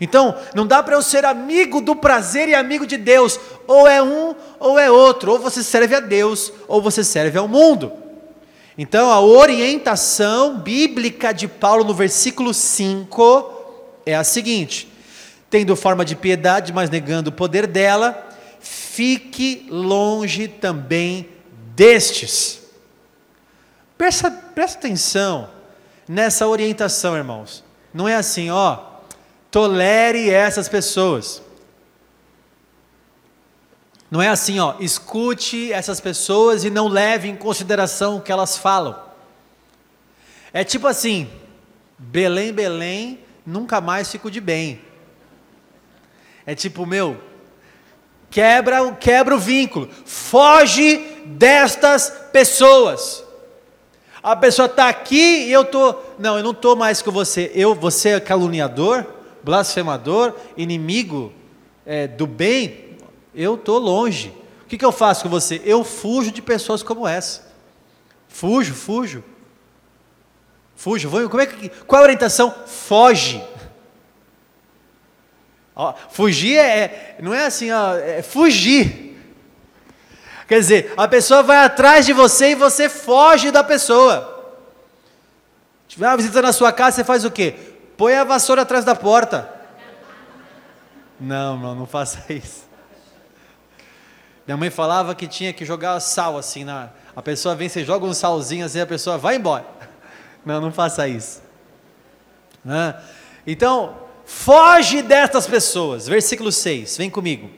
Então, 0.00 0.34
não 0.54 0.66
dá 0.66 0.82
para 0.82 0.94
eu 0.94 1.02
ser 1.02 1.24
amigo 1.26 1.80
do 1.80 1.94
prazer 1.94 2.48
e 2.48 2.54
amigo 2.54 2.86
de 2.86 2.96
Deus. 2.96 3.38
Ou 3.66 3.86
é 3.86 4.02
um 4.02 4.34
ou 4.58 4.78
é 4.78 4.90
outro. 4.90 5.32
Ou 5.32 5.38
você 5.38 5.62
serve 5.62 5.94
a 5.94 6.00
Deus 6.00 6.52
ou 6.66 6.80
você 6.80 7.04
serve 7.04 7.38
ao 7.38 7.46
mundo. 7.46 7.92
Então, 8.78 9.10
a 9.10 9.20
orientação 9.20 10.58
bíblica 10.58 11.32
de 11.32 11.46
Paulo 11.46 11.84
no 11.84 11.92
versículo 11.92 12.54
5 12.54 13.52
é 14.06 14.16
a 14.16 14.24
seguinte: 14.24 14.88
tendo 15.50 15.76
forma 15.76 16.02
de 16.02 16.16
piedade, 16.16 16.72
mas 16.72 16.88
negando 16.88 17.28
o 17.28 17.32
poder 17.32 17.66
dela, 17.66 18.26
fique 18.58 19.66
longe 19.68 20.48
também 20.48 21.28
destes. 21.76 22.60
Presta, 23.98 24.30
presta 24.30 24.78
atenção 24.78 25.50
nessa 26.08 26.46
orientação, 26.46 27.14
irmãos. 27.14 27.62
Não 27.92 28.08
é 28.08 28.14
assim, 28.14 28.50
ó, 28.50 28.89
tolere 29.50 30.30
essas 30.30 30.68
pessoas. 30.68 31.42
Não 34.10 34.20
é 34.20 34.28
assim, 34.28 34.58
ó, 34.58 34.74
escute 34.80 35.72
essas 35.72 36.00
pessoas 36.00 36.64
e 36.64 36.70
não 36.70 36.88
leve 36.88 37.28
em 37.28 37.36
consideração 37.36 38.16
o 38.16 38.20
que 38.20 38.32
elas 38.32 38.56
falam. 38.56 38.98
É 40.52 40.64
tipo 40.64 40.86
assim, 40.88 41.30
Belém, 41.96 42.52
Belém, 42.52 43.20
nunca 43.46 43.80
mais 43.80 44.10
fico 44.10 44.30
de 44.30 44.40
bem. 44.40 44.80
É 46.44 46.54
tipo, 46.54 46.84
meu, 46.84 47.20
quebra, 48.28 48.92
quebra 48.94 49.36
o 49.36 49.38
vínculo, 49.38 49.88
foge 50.04 50.96
destas 51.26 52.12
pessoas. 52.32 53.24
A 54.22 54.34
pessoa 54.34 54.66
está 54.66 54.88
aqui 54.88 55.46
e 55.46 55.52
eu 55.52 55.64
tô, 55.64 55.94
não, 56.18 56.36
eu 56.36 56.42
não 56.42 56.50
estou 56.50 56.74
mais 56.74 57.00
com 57.00 57.12
você. 57.12 57.52
Eu, 57.54 57.74
você 57.74 58.10
é 58.10 58.20
caluniador, 58.20 59.06
blasfemador, 59.42 60.34
inimigo 60.56 61.32
é, 61.86 62.06
do 62.06 62.26
bem. 62.26 62.96
Eu 63.34 63.54
estou 63.54 63.78
longe. 63.78 64.28
O 64.62 64.66
que, 64.66 64.78
que 64.78 64.84
eu 64.84 64.92
faço 64.92 65.24
com 65.24 65.28
você? 65.28 65.60
Eu 65.64 65.82
fujo 65.84 66.30
de 66.30 66.40
pessoas 66.40 66.82
como 66.82 67.06
essa. 67.06 67.50
Fujo, 68.28 68.74
fujo. 68.74 69.24
Fujo. 70.76 71.08
Vou, 71.08 71.28
como 71.28 71.42
é 71.42 71.46
que, 71.46 71.68
qual 71.86 72.00
é 72.00 72.02
a 72.02 72.06
orientação? 72.06 72.54
Foge. 72.66 73.42
Ó, 75.74 75.94
fugir 76.10 76.56
é, 76.56 76.78
é, 76.78 77.16
não 77.20 77.32
é 77.32 77.46
assim, 77.46 77.70
ó, 77.70 77.96
é 77.96 78.22
fugir. 78.22 79.16
Quer 80.46 80.58
dizer, 80.58 80.94
a 80.96 81.06
pessoa 81.06 81.42
vai 81.42 81.58
atrás 81.58 82.04
de 82.04 82.12
você 82.12 82.50
e 82.50 82.54
você 82.54 82.88
foge 82.88 83.50
da 83.50 83.62
pessoa. 83.62 84.58
Tiver 85.86 86.06
uma 86.06 86.16
visita 86.16 86.42
na 86.42 86.52
sua 86.52 86.72
casa, 86.72 86.96
você 86.96 87.04
faz 87.04 87.24
o 87.24 87.30
quê? 87.30 87.54
Põe 88.00 88.14
a 88.14 88.24
vassoura 88.24 88.62
atrás 88.62 88.82
da 88.82 88.94
porta. 88.94 89.52
Não, 91.20 91.58
não, 91.58 91.74
não 91.74 91.86
faça 91.86 92.32
isso. 92.32 92.62
Minha 94.46 94.56
mãe 94.56 94.70
falava 94.70 95.14
que 95.14 95.28
tinha 95.28 95.52
que 95.52 95.66
jogar 95.66 96.00
sal 96.00 96.38
assim 96.38 96.64
na. 96.64 96.88
A 97.14 97.20
pessoa 97.20 97.54
vem, 97.54 97.68
você 97.68 97.84
joga 97.84 98.06
um 98.06 98.14
salzinho 98.14 98.64
assim, 98.64 98.80
a 98.80 98.86
pessoa 98.86 99.18
vai 99.18 99.36
embora. 99.36 99.66
Não, 100.46 100.62
não 100.62 100.72
faça 100.72 101.06
isso. 101.06 101.42
Então, 103.46 103.98
foge 104.24 105.02
destas 105.02 105.46
pessoas. 105.46 106.08
Versículo 106.08 106.50
6, 106.50 106.96
vem 106.96 107.10
comigo 107.10 107.50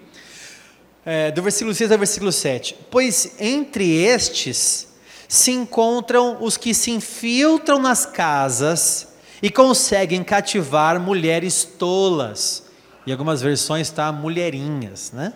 é, 1.07 1.31
do 1.31 1.41
versículo 1.41 1.73
6 1.73 1.93
ao 1.93 1.99
versículo 1.99 2.33
7. 2.33 2.77
Pois 2.91 3.37
entre 3.39 3.97
estes 4.05 4.89
se 5.29 5.53
encontram 5.53 6.39
os 6.41 6.57
que 6.57 6.75
se 6.75 6.91
infiltram 6.91 7.79
nas 7.79 8.05
casas 8.05 9.12
e 9.43 9.51
conseguem 9.51 10.23
cativar 10.23 11.01
mulheres 11.01 11.65
tolas. 11.65 12.65
Em 13.05 13.11
algumas 13.11 13.43
versões 13.43 13.89
está 13.89 14.13
mulherinhas, 14.13 15.11
né? 15.11 15.33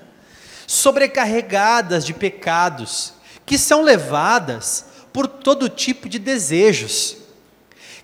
Sobrecarregadas 0.67 2.07
de 2.07 2.15
pecados, 2.15 3.15
que 3.45 3.59
são 3.59 3.83
levadas 3.83 4.87
por 5.13 5.27
todo 5.27 5.69
tipo 5.69 6.09
de 6.09 6.19
desejos, 6.19 7.17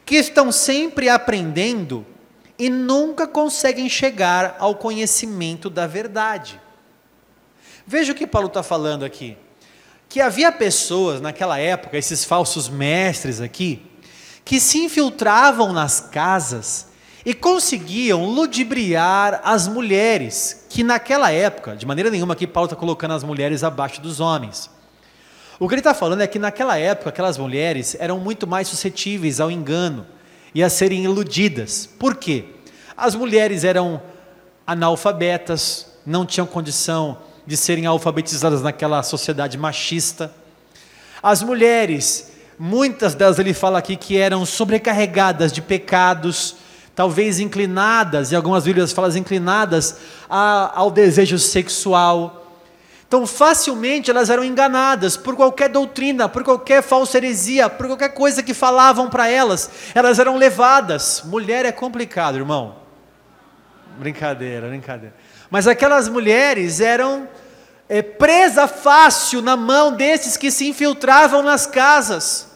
que 0.04 0.16
estão 0.16 0.50
sempre 0.50 1.08
aprendendo 1.08 2.04
e 2.58 2.68
nunca 2.68 3.26
conseguem 3.26 3.88
chegar 3.88 4.56
ao 4.58 4.74
conhecimento 4.74 5.70
da 5.70 5.86
verdade. 5.86 6.60
Veja 7.86 8.12
o 8.12 8.14
que 8.14 8.26
Paulo 8.26 8.48
está 8.48 8.62
falando 8.62 9.04
aqui. 9.04 9.36
Que 10.08 10.20
havia 10.20 10.52
pessoas 10.52 11.20
naquela 11.20 11.58
época, 11.58 11.96
esses 11.96 12.24
falsos 12.24 12.68
mestres 12.68 13.40
aqui, 13.40 13.91
que 14.44 14.60
se 14.60 14.78
infiltravam 14.78 15.72
nas 15.72 16.00
casas 16.00 16.88
e 17.24 17.32
conseguiam 17.32 18.24
ludibriar 18.24 19.40
as 19.44 19.68
mulheres, 19.68 20.66
que 20.68 20.82
naquela 20.82 21.30
época, 21.30 21.76
de 21.76 21.86
maneira 21.86 22.10
nenhuma 22.10 22.34
aqui 22.34 22.46
Paulo 22.46 22.66
está 22.66 22.76
colocando 22.76 23.14
as 23.14 23.22
mulheres 23.22 23.62
abaixo 23.62 24.00
dos 24.00 24.18
homens. 24.18 24.68
O 25.60 25.68
que 25.68 25.74
ele 25.74 25.80
está 25.80 25.94
falando 25.94 26.22
é 26.22 26.26
que 26.26 26.38
naquela 26.38 26.76
época 26.76 27.10
aquelas 27.10 27.38
mulheres 27.38 27.96
eram 28.00 28.18
muito 28.18 28.46
mais 28.46 28.66
suscetíveis 28.66 29.38
ao 29.38 29.50
engano 29.50 30.04
e 30.52 30.62
a 30.62 30.68
serem 30.68 31.04
iludidas. 31.04 31.88
Por 31.98 32.16
quê? 32.16 32.46
As 32.96 33.14
mulheres 33.14 33.62
eram 33.62 34.02
analfabetas, 34.66 35.86
não 36.04 36.26
tinham 36.26 36.46
condição 36.46 37.18
de 37.46 37.56
serem 37.56 37.86
alfabetizadas 37.86 38.62
naquela 38.62 39.02
sociedade 39.04 39.56
machista. 39.56 40.32
As 41.22 41.42
mulheres, 41.42 42.31
muitas 42.64 43.16
delas 43.16 43.40
ele 43.40 43.52
fala 43.52 43.80
aqui 43.80 43.96
que 43.96 44.16
eram 44.16 44.46
sobrecarregadas 44.46 45.52
de 45.52 45.60
pecados, 45.60 46.54
talvez 46.94 47.40
inclinadas, 47.40 48.30
e 48.30 48.36
algumas 48.36 48.62
Bíblias 48.62 48.92
falam 48.92 49.16
inclinadas 49.16 49.96
a, 50.30 50.70
ao 50.78 50.88
desejo 50.88 51.40
sexual. 51.40 52.46
Então, 53.08 53.26
facilmente 53.26 54.12
elas 54.12 54.30
eram 54.30 54.44
enganadas 54.44 55.16
por 55.16 55.34
qualquer 55.34 55.70
doutrina, 55.70 56.28
por 56.28 56.44
qualquer 56.44 56.84
falsa 56.84 57.16
heresia, 57.16 57.68
por 57.68 57.88
qualquer 57.88 58.10
coisa 58.10 58.44
que 58.44 58.54
falavam 58.54 59.10
para 59.10 59.28
elas, 59.28 59.68
elas 59.92 60.20
eram 60.20 60.36
levadas. 60.36 61.20
Mulher 61.24 61.66
é 61.66 61.72
complicado, 61.72 62.36
irmão. 62.36 62.76
Brincadeira, 63.98 64.68
brincadeira. 64.68 65.16
Mas 65.50 65.66
aquelas 65.66 66.08
mulheres 66.08 66.80
eram 66.80 67.28
é, 67.88 68.02
presa 68.02 68.68
fácil 68.68 69.42
na 69.42 69.56
mão 69.56 69.96
desses 69.96 70.36
que 70.36 70.48
se 70.48 70.68
infiltravam 70.68 71.42
nas 71.42 71.66
casas. 71.66 72.51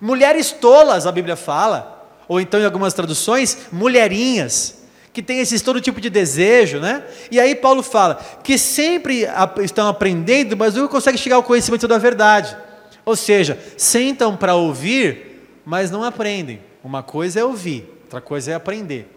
Mulheres 0.00 0.52
tolas, 0.52 1.06
a 1.06 1.12
Bíblia 1.12 1.36
fala, 1.36 2.08
ou 2.28 2.40
então 2.40 2.60
em 2.60 2.64
algumas 2.64 2.94
traduções, 2.94 3.58
mulherinhas, 3.72 4.76
que 5.12 5.22
têm 5.22 5.40
esse 5.40 5.58
todo 5.60 5.80
tipo 5.80 6.00
de 6.00 6.10
desejo, 6.10 6.78
né? 6.78 7.02
E 7.30 7.40
aí 7.40 7.54
Paulo 7.54 7.82
fala 7.82 8.16
que 8.42 8.58
sempre 8.58 9.26
estão 9.62 9.88
aprendendo, 9.88 10.56
mas 10.56 10.74
nunca 10.74 10.88
conseguem 10.88 11.16
chegar 11.18 11.36
ao 11.36 11.42
conhecimento 11.42 11.88
da 11.88 11.96
verdade. 11.96 12.54
Ou 13.02 13.16
seja, 13.16 13.58
sentam 13.78 14.36
para 14.36 14.54
ouvir, 14.54 15.60
mas 15.64 15.90
não 15.90 16.04
aprendem. 16.04 16.60
Uma 16.84 17.02
coisa 17.02 17.40
é 17.40 17.44
ouvir, 17.44 17.90
outra 18.02 18.20
coisa 18.20 18.50
é 18.50 18.54
aprender. 18.54 19.10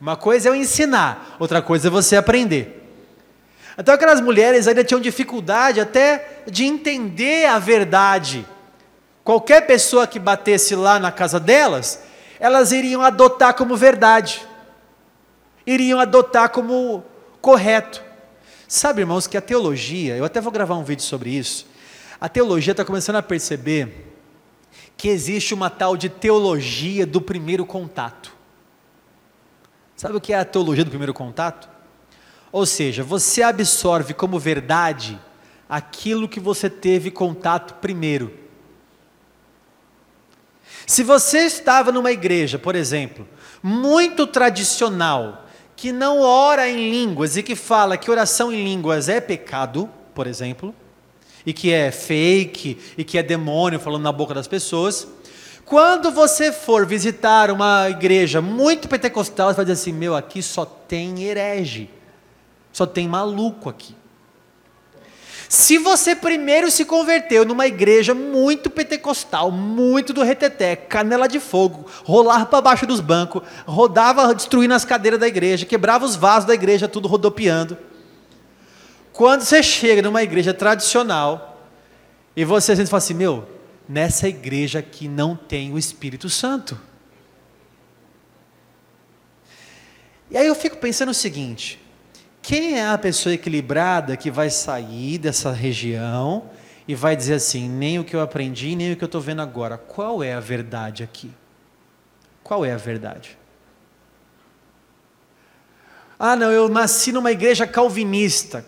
Uma 0.00 0.16
coisa 0.16 0.48
é 0.48 0.50
eu 0.50 0.56
ensinar, 0.56 1.36
outra 1.38 1.62
coisa 1.62 1.86
é 1.86 1.90
você 1.90 2.16
aprender. 2.16 2.82
Então 3.78 3.94
aquelas 3.94 4.20
mulheres 4.20 4.66
ainda 4.66 4.82
tinham 4.82 5.00
dificuldade 5.00 5.80
até 5.80 6.42
de 6.50 6.64
entender 6.64 7.46
a 7.46 7.58
verdade. 7.58 8.44
Qualquer 9.26 9.66
pessoa 9.66 10.06
que 10.06 10.20
batesse 10.20 10.76
lá 10.76 11.00
na 11.00 11.10
casa 11.10 11.40
delas, 11.40 12.00
elas 12.38 12.70
iriam 12.70 13.02
adotar 13.02 13.54
como 13.54 13.76
verdade. 13.76 14.46
Iriam 15.66 15.98
adotar 15.98 16.50
como 16.50 17.02
correto. 17.40 18.00
Sabe, 18.68 19.00
irmãos, 19.00 19.26
que 19.26 19.36
a 19.36 19.40
teologia, 19.40 20.14
eu 20.14 20.24
até 20.24 20.40
vou 20.40 20.52
gravar 20.52 20.76
um 20.76 20.84
vídeo 20.84 21.02
sobre 21.02 21.30
isso. 21.30 21.66
A 22.20 22.28
teologia 22.28 22.70
está 22.70 22.84
começando 22.84 23.16
a 23.16 23.22
perceber 23.22 24.14
que 24.96 25.08
existe 25.08 25.52
uma 25.52 25.70
tal 25.70 25.96
de 25.96 26.08
teologia 26.08 27.04
do 27.04 27.20
primeiro 27.20 27.66
contato. 27.66 28.32
Sabe 29.96 30.16
o 30.16 30.20
que 30.20 30.34
é 30.34 30.38
a 30.38 30.44
teologia 30.44 30.84
do 30.84 30.90
primeiro 30.90 31.12
contato? 31.12 31.68
Ou 32.52 32.64
seja, 32.64 33.02
você 33.02 33.42
absorve 33.42 34.14
como 34.14 34.38
verdade 34.38 35.18
aquilo 35.68 36.28
que 36.28 36.38
você 36.38 36.70
teve 36.70 37.10
contato 37.10 37.74
primeiro. 37.80 38.45
Se 40.86 41.02
você 41.02 41.40
estava 41.40 41.90
numa 41.90 42.12
igreja, 42.12 42.60
por 42.60 42.76
exemplo, 42.76 43.26
muito 43.60 44.24
tradicional, 44.24 45.44
que 45.74 45.90
não 45.90 46.20
ora 46.20 46.68
em 46.68 46.90
línguas 46.90 47.36
e 47.36 47.42
que 47.42 47.56
fala 47.56 47.96
que 47.96 48.08
oração 48.08 48.52
em 48.52 48.62
línguas 48.62 49.08
é 49.08 49.20
pecado, 49.20 49.90
por 50.14 50.28
exemplo, 50.28 50.72
e 51.44 51.52
que 51.52 51.72
é 51.72 51.90
fake, 51.90 52.78
e 52.96 53.02
que 53.02 53.18
é 53.18 53.22
demônio 53.22 53.80
falando 53.80 54.04
na 54.04 54.12
boca 54.12 54.32
das 54.32 54.46
pessoas, 54.46 55.08
quando 55.64 56.12
você 56.12 56.52
for 56.52 56.86
visitar 56.86 57.50
uma 57.50 57.90
igreja 57.90 58.40
muito 58.40 58.88
pentecostal, 58.88 59.48
você 59.48 59.56
vai 59.56 59.64
dizer 59.64 59.80
assim: 59.80 59.92
meu, 59.92 60.14
aqui 60.14 60.40
só 60.40 60.64
tem 60.64 61.24
herege, 61.24 61.90
só 62.72 62.86
tem 62.86 63.08
maluco 63.08 63.68
aqui. 63.68 63.95
Se 65.48 65.78
você 65.78 66.16
primeiro 66.16 66.70
se 66.70 66.84
converteu 66.84 67.44
numa 67.44 67.66
igreja 67.66 68.14
muito 68.14 68.68
pentecostal, 68.68 69.50
muito 69.50 70.12
do 70.12 70.22
reteté, 70.22 70.74
canela 70.74 71.28
de 71.28 71.38
fogo, 71.38 71.86
rolava 72.04 72.46
para 72.46 72.60
baixo 72.60 72.86
dos 72.86 73.00
bancos, 73.00 73.42
rodava 73.64 74.34
destruindo 74.34 74.74
as 74.74 74.84
cadeiras 74.84 75.20
da 75.20 75.28
igreja, 75.28 75.64
quebrava 75.64 76.04
os 76.04 76.16
vasos 76.16 76.46
da 76.46 76.54
igreja, 76.54 76.88
tudo 76.88 77.06
rodopiando. 77.06 77.78
Quando 79.12 79.42
você 79.42 79.62
chega 79.62 80.02
numa 80.02 80.22
igreja 80.22 80.52
tradicional 80.52 81.64
e 82.34 82.44
você 82.44 82.74
sente 82.74 82.90
fala 82.90 82.98
assim: 82.98 83.14
meu, 83.14 83.48
nessa 83.88 84.28
igreja 84.28 84.82
que 84.82 85.08
não 85.08 85.36
tem 85.36 85.72
o 85.72 85.78
Espírito 85.78 86.28
Santo. 86.28 86.78
E 90.30 90.36
aí 90.36 90.46
eu 90.46 90.54
fico 90.54 90.76
pensando 90.76 91.10
o 91.10 91.14
seguinte: 91.14 91.80
quem 92.46 92.78
é 92.78 92.86
a 92.86 92.96
pessoa 92.96 93.34
equilibrada 93.34 94.16
que 94.16 94.30
vai 94.30 94.50
sair 94.50 95.18
dessa 95.18 95.50
região 95.50 96.48
e 96.86 96.94
vai 96.94 97.16
dizer 97.16 97.34
assim, 97.34 97.68
nem 97.68 97.98
o 97.98 98.04
que 98.04 98.14
eu 98.14 98.20
aprendi, 98.20 98.76
nem 98.76 98.92
o 98.92 98.96
que 98.96 99.02
eu 99.02 99.06
estou 99.06 99.20
vendo 99.20 99.42
agora? 99.42 99.76
Qual 99.76 100.22
é 100.22 100.32
a 100.32 100.38
verdade 100.38 101.02
aqui? 101.02 101.32
Qual 102.44 102.64
é 102.64 102.72
a 102.72 102.76
verdade? 102.76 103.36
Ah, 106.16 106.36
não, 106.36 106.52
eu 106.52 106.68
nasci 106.68 107.10
numa 107.10 107.32
igreja 107.32 107.66
calvinista, 107.66 108.64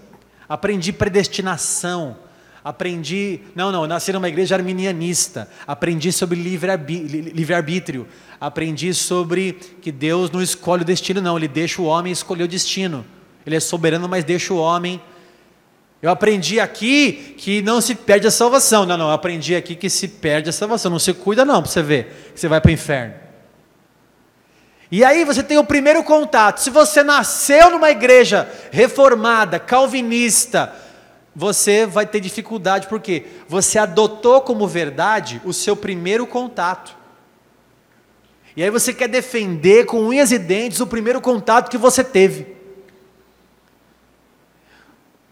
aprendi 0.48 0.92
predestinação, 0.92 2.16
Aprendi, 2.64 3.40
não, 3.54 3.70
não, 3.70 3.82
eu 3.82 3.88
nasci 3.88 4.12
numa 4.12 4.28
igreja 4.28 4.56
arminianista. 4.56 5.48
Aprendi 5.66 6.12
sobre 6.12 6.36
livre-arbítrio. 6.36 8.06
Aprendi 8.38 8.92
sobre 8.92 9.52
que 9.80 9.90
Deus 9.90 10.30
não 10.30 10.42
escolhe 10.42 10.82
o 10.82 10.84
destino, 10.84 11.22
não, 11.22 11.38
Ele 11.38 11.48
deixa 11.48 11.80
o 11.80 11.86
homem 11.86 12.12
escolher 12.12 12.42
o 12.42 12.48
destino. 12.48 13.06
Ele 13.48 13.56
é 13.56 13.60
soberano, 13.60 14.06
mas 14.06 14.24
deixa 14.24 14.52
o 14.52 14.58
homem. 14.58 15.00
Eu 16.02 16.10
aprendi 16.10 16.60
aqui 16.60 17.34
que 17.38 17.62
não 17.62 17.80
se 17.80 17.94
perde 17.94 18.26
a 18.26 18.30
salvação. 18.30 18.84
Não, 18.84 18.98
não, 18.98 19.06
eu 19.06 19.14
aprendi 19.14 19.56
aqui 19.56 19.74
que 19.74 19.88
se 19.88 20.06
perde 20.06 20.50
a 20.50 20.52
salvação. 20.52 20.90
Não 20.90 20.98
se 20.98 21.14
cuida, 21.14 21.46
não, 21.46 21.62
para 21.62 21.70
você 21.70 21.82
ver 21.82 22.32
que 22.34 22.38
você 22.38 22.46
vai 22.46 22.60
para 22.60 22.68
o 22.68 22.72
inferno. 22.72 23.14
E 24.92 25.02
aí 25.02 25.24
você 25.24 25.42
tem 25.42 25.56
o 25.56 25.64
primeiro 25.64 26.04
contato. 26.04 26.58
Se 26.58 26.68
você 26.68 27.02
nasceu 27.02 27.70
numa 27.70 27.90
igreja 27.90 28.46
reformada, 28.70 29.58
calvinista, 29.58 30.70
você 31.34 31.86
vai 31.86 32.04
ter 32.04 32.20
dificuldade, 32.20 32.86
porque 32.86 33.24
você 33.48 33.78
adotou 33.78 34.42
como 34.42 34.68
verdade 34.68 35.40
o 35.42 35.54
seu 35.54 35.74
primeiro 35.74 36.26
contato. 36.26 36.94
E 38.54 38.62
aí 38.62 38.68
você 38.70 38.92
quer 38.92 39.08
defender 39.08 39.86
com 39.86 40.00
unhas 40.00 40.32
e 40.32 40.38
dentes 40.38 40.80
o 40.80 40.86
primeiro 40.86 41.18
contato 41.18 41.70
que 41.70 41.78
você 41.78 42.04
teve. 42.04 42.57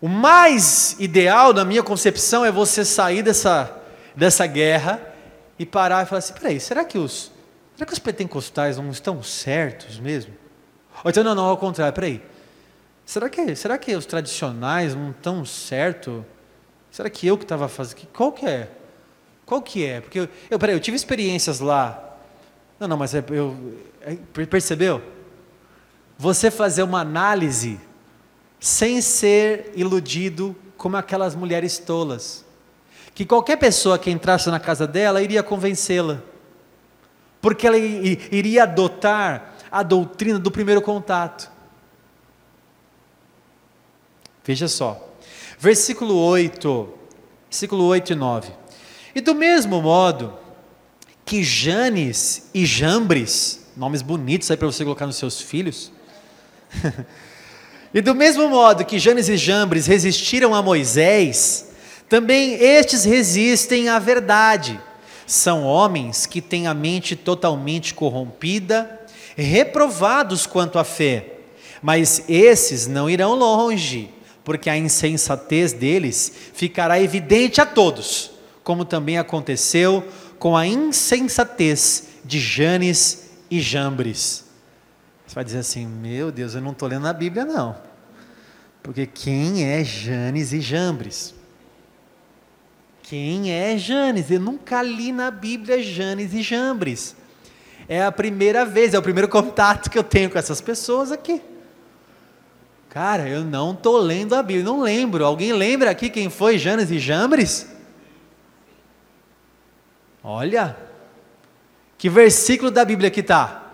O 0.06 0.08
mais 0.08 0.94
ideal, 1.00 1.52
na 1.52 1.64
minha 1.64 1.82
concepção, 1.82 2.44
é 2.44 2.52
você 2.52 2.84
sair 2.84 3.24
dessa, 3.24 3.76
dessa 4.14 4.46
guerra 4.46 5.02
e 5.58 5.66
parar 5.66 6.04
e 6.04 6.06
falar 6.06 6.20
assim: 6.20 6.32
peraí, 6.32 6.60
será 6.60 6.84
que 6.84 6.96
os, 6.96 7.32
será 7.74 7.84
que 7.84 7.92
os 7.92 7.98
pentecostais 7.98 8.76
não 8.76 8.88
estão 8.90 9.20
certos 9.20 9.98
mesmo? 9.98 10.32
Ou 11.02 11.10
então, 11.10 11.24
não, 11.24 11.34
não, 11.34 11.46
ao 11.46 11.56
contrário, 11.56 11.92
peraí. 11.92 12.22
Será 13.04 13.28
que, 13.28 13.56
será 13.56 13.76
que 13.76 13.96
os 13.96 14.06
tradicionais 14.06 14.94
não 14.94 15.10
estão 15.10 15.44
certos? 15.44 16.22
Será 16.88 17.10
que 17.10 17.26
eu 17.26 17.36
que 17.36 17.42
estava 17.42 17.66
fazendo? 17.66 18.06
Qual 18.12 18.30
que 18.30 18.46
é? 18.46 18.68
Qual 19.44 19.60
que 19.60 19.84
é? 19.84 20.00
Porque 20.00 20.20
eu, 20.20 20.28
eu, 20.48 20.56
peraí, 20.56 20.76
eu 20.76 20.80
tive 20.80 20.96
experiências 20.96 21.58
lá. 21.58 22.16
Não, 22.78 22.86
não, 22.86 22.96
mas 22.96 23.12
é, 23.12 23.24
eu, 23.30 23.76
é, 24.02 24.14
percebeu? 24.46 25.02
Você 26.16 26.48
fazer 26.48 26.84
uma 26.84 27.00
análise 27.00 27.80
sem 28.60 29.00
ser 29.00 29.72
iludido 29.74 30.56
como 30.76 30.96
aquelas 30.96 31.34
mulheres 31.34 31.78
tolas, 31.78 32.44
que 33.14 33.24
qualquer 33.24 33.56
pessoa 33.56 33.98
que 33.98 34.10
entrasse 34.10 34.50
na 34.50 34.60
casa 34.60 34.86
dela 34.86 35.22
iria 35.22 35.42
convencê-la, 35.42 36.22
porque 37.40 37.66
ela 37.66 37.78
iria 37.78 38.64
adotar 38.64 39.54
a 39.70 39.82
doutrina 39.82 40.38
do 40.38 40.50
primeiro 40.50 40.82
contato. 40.82 41.50
Veja 44.44 44.68
só, 44.68 45.14
versículo 45.58 46.16
8, 46.16 46.88
versículo 47.50 47.84
8 47.84 48.12
e 48.12 48.16
9. 48.16 48.52
E 49.14 49.20
do 49.20 49.34
mesmo 49.34 49.80
modo 49.80 50.38
que 51.24 51.42
Janes 51.42 52.48
e 52.54 52.64
Jambres, 52.64 53.66
nomes 53.76 54.02
bonitos 54.02 54.50
aí 54.50 54.56
para 54.56 54.66
você 54.66 54.84
colocar 54.84 55.06
nos 55.06 55.16
seus 55.16 55.40
filhos, 55.40 55.90
E 57.92 58.00
do 58.00 58.14
mesmo 58.14 58.48
modo 58.48 58.84
que 58.84 58.98
Janes 58.98 59.28
e 59.28 59.36
Jambres 59.36 59.86
resistiram 59.86 60.54
a 60.54 60.62
Moisés, 60.62 61.68
também 62.08 62.54
estes 62.54 63.04
resistem 63.04 63.88
à 63.88 63.98
verdade. 63.98 64.80
São 65.26 65.64
homens 65.64 66.24
que 66.24 66.40
têm 66.40 66.66
a 66.66 66.74
mente 66.74 67.16
totalmente 67.16 67.94
corrompida, 67.94 69.00
reprovados 69.36 70.46
quanto 70.46 70.78
à 70.78 70.84
fé. 70.84 71.32
Mas 71.82 72.22
esses 72.28 72.86
não 72.86 73.10
irão 73.10 73.34
longe, 73.34 74.10
porque 74.44 74.70
a 74.70 74.76
insensatez 74.76 75.72
deles 75.72 76.32
ficará 76.54 77.00
evidente 77.00 77.60
a 77.60 77.66
todos, 77.66 78.30
como 78.62 78.84
também 78.84 79.18
aconteceu 79.18 80.04
com 80.38 80.56
a 80.56 80.66
insensatez 80.66 82.04
de 82.24 82.38
Janes 82.38 83.30
e 83.50 83.60
Jambres. 83.60 84.45
Você 85.26 85.34
vai 85.34 85.44
dizer 85.44 85.58
assim: 85.58 85.86
Meu 85.86 86.30
Deus, 86.30 86.54
eu 86.54 86.60
não 86.60 86.72
estou 86.72 86.88
lendo 86.88 87.06
a 87.06 87.12
Bíblia, 87.12 87.44
não. 87.44 87.76
Porque 88.82 89.06
quem 89.06 89.64
é 89.64 89.82
Janes 89.82 90.52
e 90.52 90.60
Jambres? 90.60 91.34
Quem 93.02 93.52
é 93.52 93.76
Janes? 93.76 94.30
Eu 94.30 94.40
nunca 94.40 94.82
li 94.82 95.12
na 95.12 95.30
Bíblia 95.30 95.82
Janes 95.82 96.32
e 96.32 96.42
Jambres. 96.42 97.16
É 97.88 98.04
a 98.04 98.10
primeira 98.10 98.64
vez, 98.64 98.94
é 98.94 98.98
o 98.98 99.02
primeiro 99.02 99.28
contato 99.28 99.90
que 99.90 99.98
eu 99.98 100.04
tenho 100.04 100.30
com 100.30 100.38
essas 100.38 100.60
pessoas 100.60 101.12
aqui. 101.12 101.40
Cara, 102.88 103.28
eu 103.28 103.44
não 103.44 103.72
estou 103.72 103.98
lendo 103.98 104.34
a 104.34 104.42
Bíblia, 104.42 104.64
não 104.64 104.80
lembro. 104.80 105.24
Alguém 105.24 105.52
lembra 105.52 105.90
aqui 105.90 106.08
quem 106.08 106.30
foi 106.30 106.58
Janes 106.58 106.90
e 106.90 106.98
Jambres? 106.98 107.68
Olha, 110.24 110.76
que 111.98 112.08
versículo 112.08 112.70
da 112.70 112.84
Bíblia 112.84 113.10
que 113.10 113.20
está? 113.20 113.65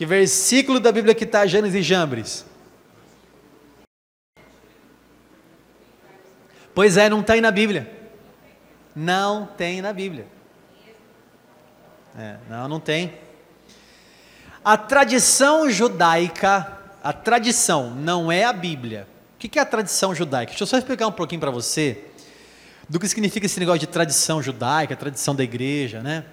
Que 0.00 0.06
versículo 0.06 0.80
da 0.80 0.90
Bíblia 0.90 1.14
que 1.14 1.24
está 1.24 1.46
Gênesis 1.46 1.78
e 1.78 1.82
Jambres? 1.82 2.46
Pois 6.74 6.96
é, 6.96 7.10
não 7.10 7.22
aí 7.28 7.38
na 7.42 7.50
Bíblia. 7.50 7.86
Não 8.96 9.44
tem 9.58 9.82
na 9.82 9.92
Bíblia. 9.92 10.26
É, 12.18 12.36
não, 12.48 12.66
não 12.66 12.80
tem. 12.80 13.12
A 14.64 14.78
tradição 14.78 15.68
judaica, 15.68 16.78
a 17.04 17.12
tradição 17.12 17.94
não 17.94 18.32
é 18.32 18.44
a 18.44 18.54
Bíblia. 18.54 19.06
O 19.34 19.38
que 19.38 19.58
é 19.58 19.62
a 19.62 19.66
tradição 19.66 20.14
judaica? 20.14 20.52
Deixa 20.52 20.62
eu 20.62 20.66
só 20.66 20.78
explicar 20.78 21.08
um 21.08 21.12
pouquinho 21.12 21.42
para 21.42 21.50
você 21.50 22.06
do 22.88 22.98
que 22.98 23.06
significa 23.06 23.44
esse 23.44 23.60
negócio 23.60 23.80
de 23.80 23.86
tradição 23.86 24.42
judaica, 24.42 24.96
tradição 24.96 25.34
da 25.34 25.44
igreja, 25.44 26.00
né? 26.00 26.24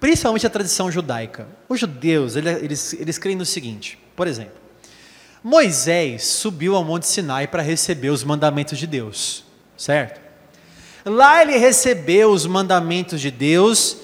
Principalmente 0.00 0.46
a 0.46 0.50
tradição 0.50 0.90
judaica. 0.90 1.48
Os 1.68 1.80
judeus, 1.80 2.36
eles, 2.36 2.92
eles 2.94 3.18
creem 3.18 3.36
no 3.36 3.44
seguinte, 3.44 3.98
por 4.14 4.26
exemplo, 4.26 4.54
Moisés 5.42 6.24
subiu 6.24 6.74
ao 6.74 6.82
Monte 6.82 7.06
Sinai 7.06 7.46
para 7.46 7.62
receber 7.62 8.10
os 8.10 8.24
mandamentos 8.24 8.78
de 8.78 8.86
Deus, 8.86 9.44
certo? 9.76 10.20
Lá 11.04 11.40
ele 11.40 11.56
recebeu 11.56 12.32
os 12.32 12.46
mandamentos 12.46 13.20
de 13.20 13.30
Deus 13.30 13.98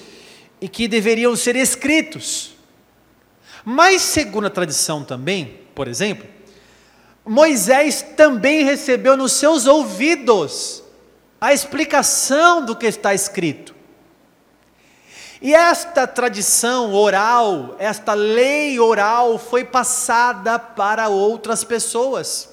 e 0.61 0.69
que 0.69 0.87
deveriam 0.87 1.35
ser 1.35 1.57
escritos. 1.57 2.55
Mas, 3.65 4.01
segundo 4.01 4.47
a 4.47 4.49
tradição 4.49 5.03
também, 5.03 5.59
por 5.75 5.89
exemplo, 5.89 6.25
Moisés 7.25 8.01
também 8.15 8.63
recebeu 8.63 9.17
nos 9.17 9.33
seus 9.33 9.65
ouvidos 9.65 10.83
a 11.41 11.53
explicação 11.53 12.65
do 12.65 12.75
que 12.75 12.85
está 12.85 13.13
escrito. 13.13 13.72
E 15.43 15.53
esta 15.53 16.07
tradição 16.07 16.93
oral, 16.93 17.75
esta 17.77 18.13
lei 18.13 18.79
oral 18.79 19.37
foi 19.37 19.65
passada 19.65 20.57
para 20.57 21.09
outras 21.09 21.65
pessoas. 21.65 22.47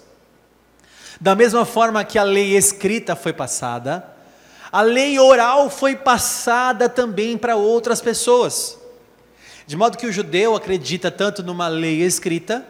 Da 1.21 1.37
mesma 1.37 1.65
forma 1.65 2.03
que 2.03 2.19
a 2.19 2.25
lei 2.25 2.57
escrita 2.57 3.15
foi 3.15 3.33
passada, 3.33 4.05
a 4.73 4.83
lei 4.83 5.21
oral 5.21 5.71
foi 5.71 5.95
passada 5.95 6.89
também 6.89 7.39
para 7.39 7.55
outras 7.55 8.01
pessoas. 8.01 8.77
De 9.69 9.77
modo 9.77 9.97
que 9.97 10.07
o 10.09 10.13
judeu 10.13 10.57
acredita 10.57 11.13
tanto 11.13 11.45
numa 11.45 11.69
lei 11.69 12.03
escrita, 12.03 12.67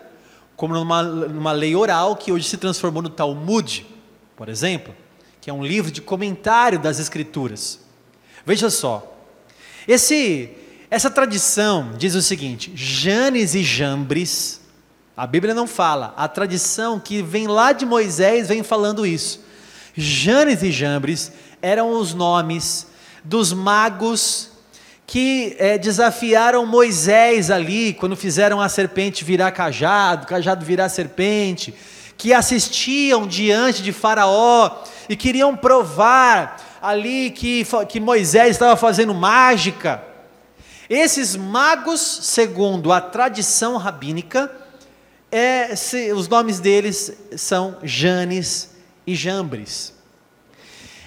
como 0.55 0.75
numa, 0.75 1.03
numa 1.03 1.53
lei 1.53 1.75
oral, 1.75 2.15
que 2.15 2.31
hoje 2.31 2.47
se 2.47 2.59
transformou 2.59 3.01
no 3.01 3.09
Talmud, 3.09 3.87
por 4.37 4.51
exemplo, 4.51 4.95
que 5.41 5.49
é 5.49 5.53
um 5.53 5.65
livro 5.65 5.91
de 5.91 6.03
comentário 6.03 6.79
das 6.79 6.99
Escrituras. 6.99 7.81
Veja 8.45 8.69
só, 8.69 9.17
esse, 9.93 10.49
essa 10.89 11.11
tradição 11.11 11.93
diz 11.99 12.15
o 12.15 12.23
seguinte: 12.23 12.71
Janes 12.75 13.55
e 13.55 13.65
Jambres, 13.65 14.61
a 15.17 15.27
Bíblia 15.27 15.53
não 15.53 15.67
fala, 15.67 16.15
a 16.17 16.29
tradição 16.29 17.01
que 17.01 17.21
vem 17.23 17.49
lá 17.49 17.73
de 17.73 17.85
Moisés 17.85 18.49
vem 18.49 18.63
falando 18.63 19.05
isso. 19.05 19.41
Janes 19.97 20.63
e 20.63 20.71
Jambres 20.71 21.33
eram 21.61 21.91
os 21.99 22.15
nomes 22.15 22.87
dos 23.25 23.53
magos 23.53 24.51
que 25.07 25.57
é, 25.59 25.77
desafiaram 25.77 26.65
Moisés 26.65 27.51
ali, 27.51 27.93
quando 27.93 28.15
fizeram 28.15 28.61
a 28.61 28.69
serpente 28.69 29.25
virar 29.25 29.51
cajado, 29.51 30.25
cajado 30.25 30.65
virar 30.65 30.89
serpente, 30.89 31.75
que 32.17 32.33
assistiam 32.33 33.27
diante 33.27 33.83
de 33.83 33.93
Faraó 33.93 34.85
e 35.09 35.17
queriam 35.17 35.57
provar 35.57 36.70
ali 36.81 37.31
que, 37.31 37.67
que 37.89 38.01
Moisés 38.01 38.51
estava 38.53 38.77
fazendo 38.77 39.15
mágica. 39.15 40.03
Esses 40.89 41.37
magos, 41.37 42.01
segundo 42.01 42.93
a 42.93 43.01
tradição 43.01 43.77
rabínica, 43.77 44.51
é, 45.31 45.77
se, 45.77 46.13
os 46.13 46.27
nomes 46.27 46.59
deles 46.59 47.13
são 47.37 47.77
Janes 47.83 48.71
e 49.07 49.15
Jambres. 49.15 49.95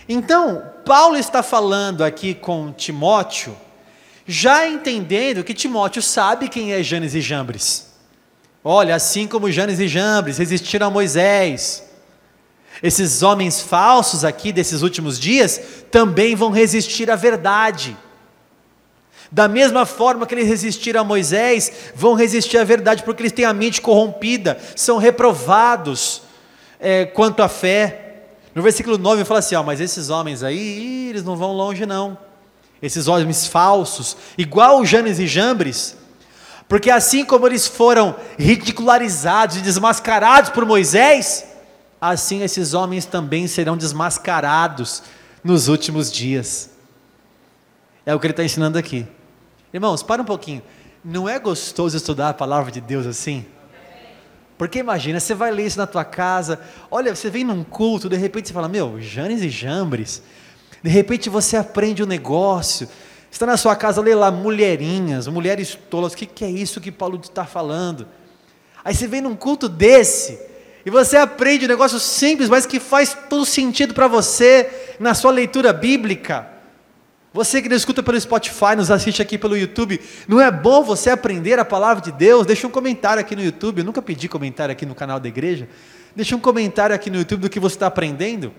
Então, 0.08 0.64
Paulo 0.86 1.18
está 1.18 1.42
falando 1.42 2.04
aqui 2.04 2.34
com 2.34 2.72
Timóteo, 2.72 3.56
já 4.26 4.68
entendendo 4.68 5.44
que 5.44 5.54
Timóteo 5.54 6.02
sabe 6.02 6.48
quem 6.48 6.74
é 6.74 6.82
Janes 6.82 7.14
e 7.14 7.22
Jambres. 7.22 7.94
Olha, 8.64 8.96
assim 8.96 9.28
como 9.28 9.52
Janes 9.52 9.80
e 9.80 9.88
Jambres 9.88 10.38
resistiram 10.38 10.88
a 10.88 10.90
Moisés, 10.92 11.84
esses 12.82 13.22
homens 13.22 13.62
falsos 13.62 14.26
aqui 14.26 14.52
desses 14.52 14.82
últimos 14.82 15.20
dias 15.20 15.60
também 15.92 16.36
vão 16.36 16.50
resistir 16.50 17.12
à 17.12 17.16
verdade. 17.16 17.96
Da 19.32 19.48
mesma 19.48 19.86
forma 19.86 20.26
que 20.26 20.36
eles 20.36 20.48
resistiram 20.48 21.02
a 21.02 21.04
Moisés, 21.04 21.72
vão 21.96 22.14
resistir 22.14 22.58
à 22.58 22.64
verdade, 22.64 23.04
porque 23.04 23.24
eles 23.24 23.32
têm 23.32 23.46
a 23.46 23.54
mente 23.54 23.82
corrompida, 23.82 24.60
são 24.76 24.98
reprovados 24.98 26.22
é, 26.80 27.06
quanto 27.06 27.42
à 27.42 27.48
fé. 27.48 28.26
No 28.54 28.62
versículo 28.62 28.98
9 28.98 29.26
fala 29.26 29.40
assim: 29.40 29.56
ó, 29.56 29.64
mas 29.64 29.82
esses 29.82 30.10
homens 30.10 30.44
aí, 30.44 31.10
eles 31.10 31.24
não 31.24 31.36
vão 31.36 31.52
longe, 31.52 31.86
não. 31.86 32.18
Esses 32.82 33.08
homens 33.08 33.48
falsos, 33.48 34.18
igual 34.38 34.86
Janes 34.86 35.18
e 35.18 35.26
Jambres, 35.26 35.98
porque 36.68 36.92
assim 36.92 37.24
como 37.24 37.48
eles 37.48 37.66
foram 37.66 38.16
ridicularizados 38.38 39.58
e 39.58 39.62
desmascarados 39.62 40.50
por 40.50 40.66
Moisés, 40.66 41.46
assim 42.10 42.42
esses 42.42 42.74
homens 42.74 43.06
também 43.06 43.48
serão 43.48 43.78
desmascarados 43.78 45.04
nos 45.42 45.70
últimos 45.70 46.12
dias. 46.12 46.70
É 48.06 48.14
o 48.14 48.20
que 48.20 48.26
ele 48.26 48.34
está 48.34 48.44
ensinando 48.44 48.78
aqui. 48.78 49.08
Irmãos, 49.74 50.04
para 50.04 50.22
um 50.22 50.26
pouquinho. 50.26 50.62
Não 51.04 51.30
é 51.30 51.40
gostoso 51.40 51.96
estudar 51.96 52.30
a 52.30 52.34
palavra 52.34 52.72
de 52.72 52.82
Deus 52.82 53.06
assim? 53.06 53.46
Porque 54.58 54.80
imagina, 54.80 55.20
você 55.20 55.34
vai 55.34 55.52
ler 55.52 55.66
isso 55.66 55.78
na 55.78 55.88
tua 55.88 56.04
casa, 56.04 56.60
olha, 56.92 57.16
você 57.16 57.30
vem 57.30 57.44
num 57.44 57.64
culto, 57.64 58.08
de 58.10 58.16
repente 58.16 58.50
você 58.50 58.54
fala, 58.54 58.70
meu, 58.70 59.00
Janes 59.00 59.42
e 59.42 59.50
Jambres, 59.50 60.22
de 60.82 60.90
repente 60.90 61.30
você 61.30 61.58
aprende 61.58 62.04
um 62.04 62.06
negócio, 62.06 62.88
está 63.32 63.46
na 63.46 63.58
sua 63.58 63.76
casa, 63.76 64.00
lê 64.02 64.14
lá 64.14 64.30
mulherinhas, 64.30 65.28
mulheres 65.28 65.78
tolas, 65.90 66.14
o 66.14 66.18
que, 66.18 66.26
que 66.26 66.46
é 66.46 66.50
isso 66.50 66.80
que 66.80 66.92
Paulo 66.92 67.20
está 67.22 67.46
falando? 67.46 68.08
Aí 68.86 68.94
você 68.94 69.08
vem 69.08 69.22
num 69.22 69.36
culto 69.36 69.68
desse, 69.68 70.53
e 70.86 70.90
você 70.90 71.16
aprende 71.16 71.66
um 71.66 71.70
negócio 71.70 72.00
simples, 72.00 72.50
mas 72.50 72.66
que 72.66 72.80
faz 72.80 73.18
todo 73.30 73.46
sentido 73.46 73.94
para 73.94 74.08
você 74.08 74.96
na 75.00 75.14
sua 75.14 75.32
leitura 75.32 75.72
bíblica. 75.72 76.50
Você 77.34 77.62
que 77.62 77.70
nos 77.70 77.80
escuta 77.80 78.04
pelo 78.04 78.20
Spotify, 78.20 78.76
nos 78.76 78.92
assiste 78.92 79.22
aqui 79.22 79.38
pelo 79.38 79.58
YouTube, 79.58 80.00
não 80.28 80.40
é 80.40 80.52
bom 80.52 80.84
você 80.84 81.10
aprender 81.10 81.58
a 81.58 81.66
palavra 81.66 82.04
de 82.04 82.12
Deus? 82.12 82.46
Deixa 82.46 82.68
um 82.68 82.70
comentário 82.70 83.20
aqui 83.20 83.36
no 83.36 83.44
YouTube. 83.44 83.80
Eu 83.80 83.86
nunca 83.86 84.02
pedi 84.02 84.28
comentário 84.28 84.72
aqui 84.72 84.86
no 84.86 84.94
canal 84.94 85.20
da 85.20 85.28
igreja. 85.28 85.68
Deixa 86.16 86.36
um 86.36 86.40
comentário 86.40 86.96
aqui 86.96 87.10
no 87.10 87.18
YouTube 87.18 87.42
do 87.42 87.50
que 87.50 87.60
você 87.60 87.76
está 87.76 87.88
aprendendo. 87.88 88.54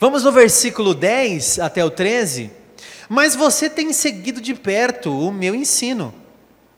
Vamos 0.00 0.24
no 0.24 0.32
versículo 0.32 0.92
10 0.94 1.60
até 1.60 1.84
o 1.84 1.90
13. 1.90 2.50
Mas 3.08 3.36
você 3.36 3.70
tem 3.70 3.92
seguido 3.92 4.40
de 4.40 4.54
perto 4.54 5.16
o 5.16 5.30
meu 5.30 5.54
ensino. 5.54 6.12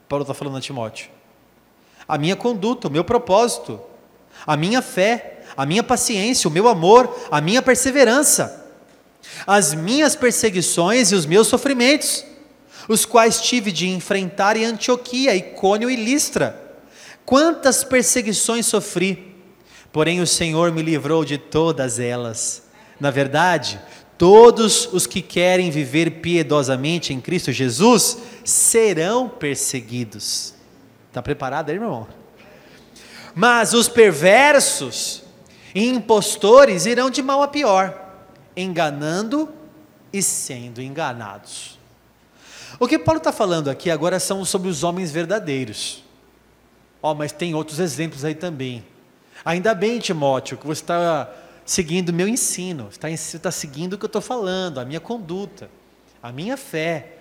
Paulo 0.07 0.23
está 0.23 0.35
falando 0.35 0.59
a 0.59 0.61
Timóteo. 0.61 1.20
A 2.11 2.19
minha 2.19 2.37
conduta, 2.37 2.89
o 2.89 2.91
meu 2.91 3.05
propósito, 3.05 3.81
a 4.47 4.57
minha 4.57 4.83
fé, 4.83 5.43
a 5.57 5.65
minha 5.65 5.83
paciência, 5.83 6.49
o 6.49 6.51
meu 6.51 6.69
amor, 6.69 7.15
a 7.31 7.41
minha 7.41 7.63
perseverança 7.63 8.61
as 9.47 9.75
minhas 9.75 10.15
perseguições 10.15 11.13
e 11.13 11.15
os 11.15 11.27
meus 11.27 11.49
sofrimentos, 11.49 12.25
os 12.89 13.05
quais 13.05 13.41
tive 13.41 13.71
de 13.71 13.89
enfrentar 13.89 14.57
em 14.57 14.65
Antioquia, 14.65 15.35
Icônio 15.35 15.91
e 15.91 15.97
Listra. 15.97 16.79
Quantas 17.25 17.85
perseguições 17.85 18.67
sofri, 18.67 19.35
porém 19.93 20.21
o 20.21 20.27
Senhor 20.27 20.73
me 20.73 20.83
livrou 20.83 21.25
de 21.25 21.39
todas 21.39 21.99
elas. 22.01 22.63
Na 22.99 23.11
verdade, 23.11 23.81
todos 24.19 24.89
os 24.93 25.07
que 25.07 25.23
querem 25.23 25.71
viver 25.71 26.21
piedosamente 26.21 27.13
em 27.13 27.21
Cristo 27.21 27.53
Jesus 27.53 28.19
serão 28.45 29.29
perseguidos. 29.29 30.55
Está 31.11 31.21
preparado 31.21 31.69
aí, 31.71 31.79
meu 31.79 31.89
irmão? 31.89 32.09
Mas 33.35 33.75
os 33.75 33.89
perversos 33.89 35.25
e 35.75 35.87
impostores 35.87 36.87
irão 36.87 37.11
de 37.11 37.21
mal 37.23 37.43
a 37.43 37.49
pior 37.49 38.09
enganando 38.57 39.49
e 40.13 40.23
sendo 40.23 40.81
enganados. 40.81 41.79
O 42.79 42.87
que 42.87 42.99
Paulo 42.99 43.19
está 43.19 43.33
falando 43.33 43.69
aqui 43.69 43.91
agora 43.91 44.19
são 44.19 44.45
sobre 44.45 44.69
os 44.69 44.83
homens 44.83 45.11
verdadeiros. 45.11 46.05
Oh, 47.03 47.15
mas 47.15 47.33
tem 47.33 47.55
outros 47.55 47.79
exemplos 47.79 48.25
aí 48.25 48.35
também. 48.35 48.85
Ainda 49.45 49.75
bem, 49.75 49.99
Timóteo, 49.99 50.59
que 50.59 50.67
você 50.67 50.83
está 50.83 51.31
seguindo 51.65 52.11
o 52.11 52.13
meu 52.13 52.29
ensino, 52.29 52.91
você 52.91 53.37
está 53.37 53.51
seguindo 53.51 53.95
o 53.95 53.99
que 53.99 54.05
eu 54.05 54.09
estou 54.09 54.23
falando, 54.23 54.79
a 54.79 54.85
minha 54.85 55.01
conduta, 55.01 55.71
a 56.23 56.31
minha 56.31 56.57
fé. 56.57 57.17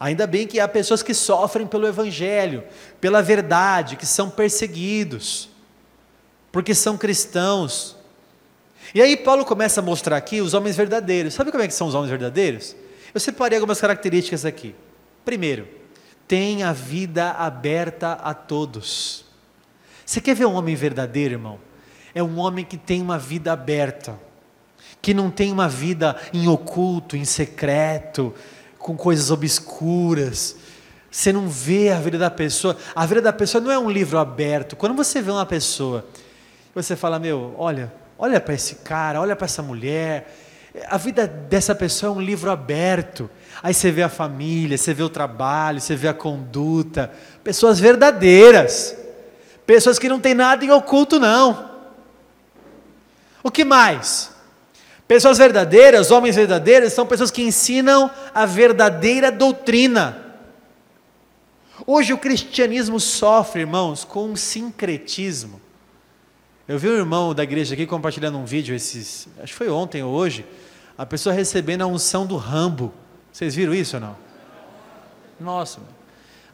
Ainda 0.00 0.26
bem 0.26 0.46
que 0.46 0.60
há 0.60 0.68
pessoas 0.68 1.02
que 1.02 1.12
sofrem 1.12 1.66
pelo 1.66 1.86
Evangelho, 1.86 2.64
pela 3.00 3.20
verdade, 3.20 3.96
que 3.96 4.06
são 4.06 4.30
perseguidos, 4.30 5.48
porque 6.52 6.74
são 6.74 6.96
cristãos, 6.96 7.98
e 8.94 9.02
aí 9.02 9.16
Paulo 9.16 9.44
começa 9.44 9.80
a 9.80 9.82
mostrar 9.82 10.16
aqui 10.16 10.40
os 10.40 10.54
homens 10.54 10.76
verdadeiros. 10.76 11.34
Sabe 11.34 11.50
como 11.50 11.62
é 11.62 11.68
que 11.68 11.74
são 11.74 11.88
os 11.88 11.94
homens 11.94 12.10
verdadeiros? 12.10 12.74
Eu 13.12 13.20
separei 13.20 13.58
algumas 13.58 13.80
características 13.80 14.44
aqui. 14.44 14.74
Primeiro, 15.24 15.68
tem 16.26 16.62
a 16.62 16.72
vida 16.72 17.32
aberta 17.32 18.12
a 18.12 18.32
todos. 18.32 19.24
Você 20.04 20.20
quer 20.20 20.34
ver 20.34 20.46
um 20.46 20.54
homem 20.54 20.74
verdadeiro, 20.74 21.34
irmão? 21.34 21.58
É 22.14 22.22
um 22.22 22.38
homem 22.38 22.64
que 22.64 22.78
tem 22.78 23.02
uma 23.02 23.18
vida 23.18 23.52
aberta, 23.52 24.18
que 25.02 25.12
não 25.12 25.30
tem 25.30 25.52
uma 25.52 25.68
vida 25.68 26.16
em 26.32 26.48
oculto, 26.48 27.14
em 27.16 27.24
secreto, 27.24 28.34
com 28.78 28.96
coisas 28.96 29.30
obscuras. 29.30 30.56
Você 31.10 31.32
não 31.32 31.48
vê 31.48 31.90
a 31.90 31.98
vida 32.00 32.18
da 32.18 32.30
pessoa. 32.30 32.76
A 32.94 33.06
vida 33.06 33.20
da 33.20 33.32
pessoa 33.32 33.62
não 33.62 33.70
é 33.70 33.78
um 33.78 33.90
livro 33.90 34.18
aberto. 34.18 34.76
Quando 34.76 34.94
você 34.94 35.22
vê 35.22 35.30
uma 35.30 35.46
pessoa, 35.46 36.06
você 36.74 36.94
fala: 36.94 37.18
Meu, 37.18 37.54
olha, 37.56 37.92
Olha 38.18 38.40
para 38.40 38.54
esse 38.54 38.76
cara, 38.76 39.20
olha 39.20 39.36
para 39.36 39.44
essa 39.44 39.62
mulher. 39.62 40.34
A 40.88 40.96
vida 40.96 41.26
dessa 41.26 41.74
pessoa 41.74 42.12
é 42.12 42.16
um 42.16 42.20
livro 42.20 42.50
aberto. 42.50 43.30
Aí 43.62 43.72
você 43.72 43.92
vê 43.92 44.02
a 44.02 44.08
família, 44.08 44.76
você 44.76 44.92
vê 44.92 45.04
o 45.04 45.08
trabalho, 45.08 45.80
você 45.80 45.94
vê 45.94 46.08
a 46.08 46.14
conduta. 46.14 47.12
Pessoas 47.44 47.78
verdadeiras. 47.78 48.96
Pessoas 49.64 49.98
que 49.98 50.08
não 50.08 50.18
tem 50.18 50.34
nada 50.34 50.64
em 50.64 50.70
oculto, 50.70 51.20
não. 51.20 51.70
O 53.42 53.52
que 53.52 53.64
mais? 53.64 54.32
Pessoas 55.08 55.38
verdadeiras, 55.38 56.10
homens 56.10 56.36
verdadeiros, 56.36 56.92
são 56.92 57.06
pessoas 57.06 57.30
que 57.30 57.40
ensinam 57.40 58.10
a 58.34 58.44
verdadeira 58.44 59.32
doutrina. 59.32 60.18
Hoje 61.86 62.12
o 62.12 62.18
cristianismo 62.18 63.00
sofre, 63.00 63.62
irmãos, 63.62 64.04
com 64.04 64.26
um 64.26 64.36
sincretismo. 64.36 65.58
Eu 66.68 66.78
vi 66.78 66.90
um 66.90 66.96
irmão 66.96 67.34
da 67.34 67.42
igreja 67.42 67.72
aqui 67.72 67.86
compartilhando 67.86 68.36
um 68.36 68.44
vídeo, 68.44 68.74
esses, 68.74 69.26
acho 69.42 69.52
que 69.54 69.58
foi 69.58 69.70
ontem 69.70 70.02
ou 70.02 70.12
hoje, 70.12 70.44
a 70.98 71.06
pessoa 71.06 71.34
recebendo 71.34 71.80
a 71.80 71.86
unção 71.86 72.26
do 72.26 72.36
Rambo. 72.36 72.92
Vocês 73.32 73.54
viram 73.54 73.72
isso 73.72 73.96
ou 73.96 74.02
não? 74.02 74.16
Nossa. 75.40 75.80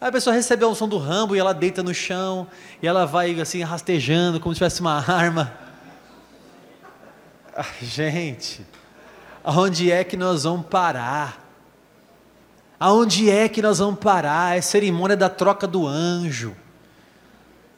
A 0.00 0.12
pessoa 0.12 0.32
recebe 0.32 0.62
a 0.64 0.68
unção 0.68 0.88
do 0.88 0.98
Rambo 0.98 1.34
e 1.34 1.40
ela 1.40 1.52
deita 1.52 1.82
no 1.82 1.92
chão 1.92 2.46
e 2.80 2.86
ela 2.86 3.04
vai 3.04 3.40
assim 3.40 3.62
rastejando 3.62 4.38
como 4.38 4.54
se 4.54 4.58
tivesse 4.58 4.80
uma 4.80 4.94
arma. 4.94 5.63
Ah, 7.56 7.64
gente, 7.80 8.66
aonde 9.44 9.92
é 9.92 10.02
que 10.02 10.16
nós 10.16 10.42
vamos 10.42 10.66
parar? 10.66 11.40
Aonde 12.80 13.30
é 13.30 13.48
que 13.48 13.62
nós 13.62 13.78
vamos 13.78 14.00
parar? 14.00 14.58
É 14.58 14.60
cerimônia 14.60 15.16
da 15.16 15.28
troca 15.28 15.64
do 15.64 15.86
anjo. 15.86 16.56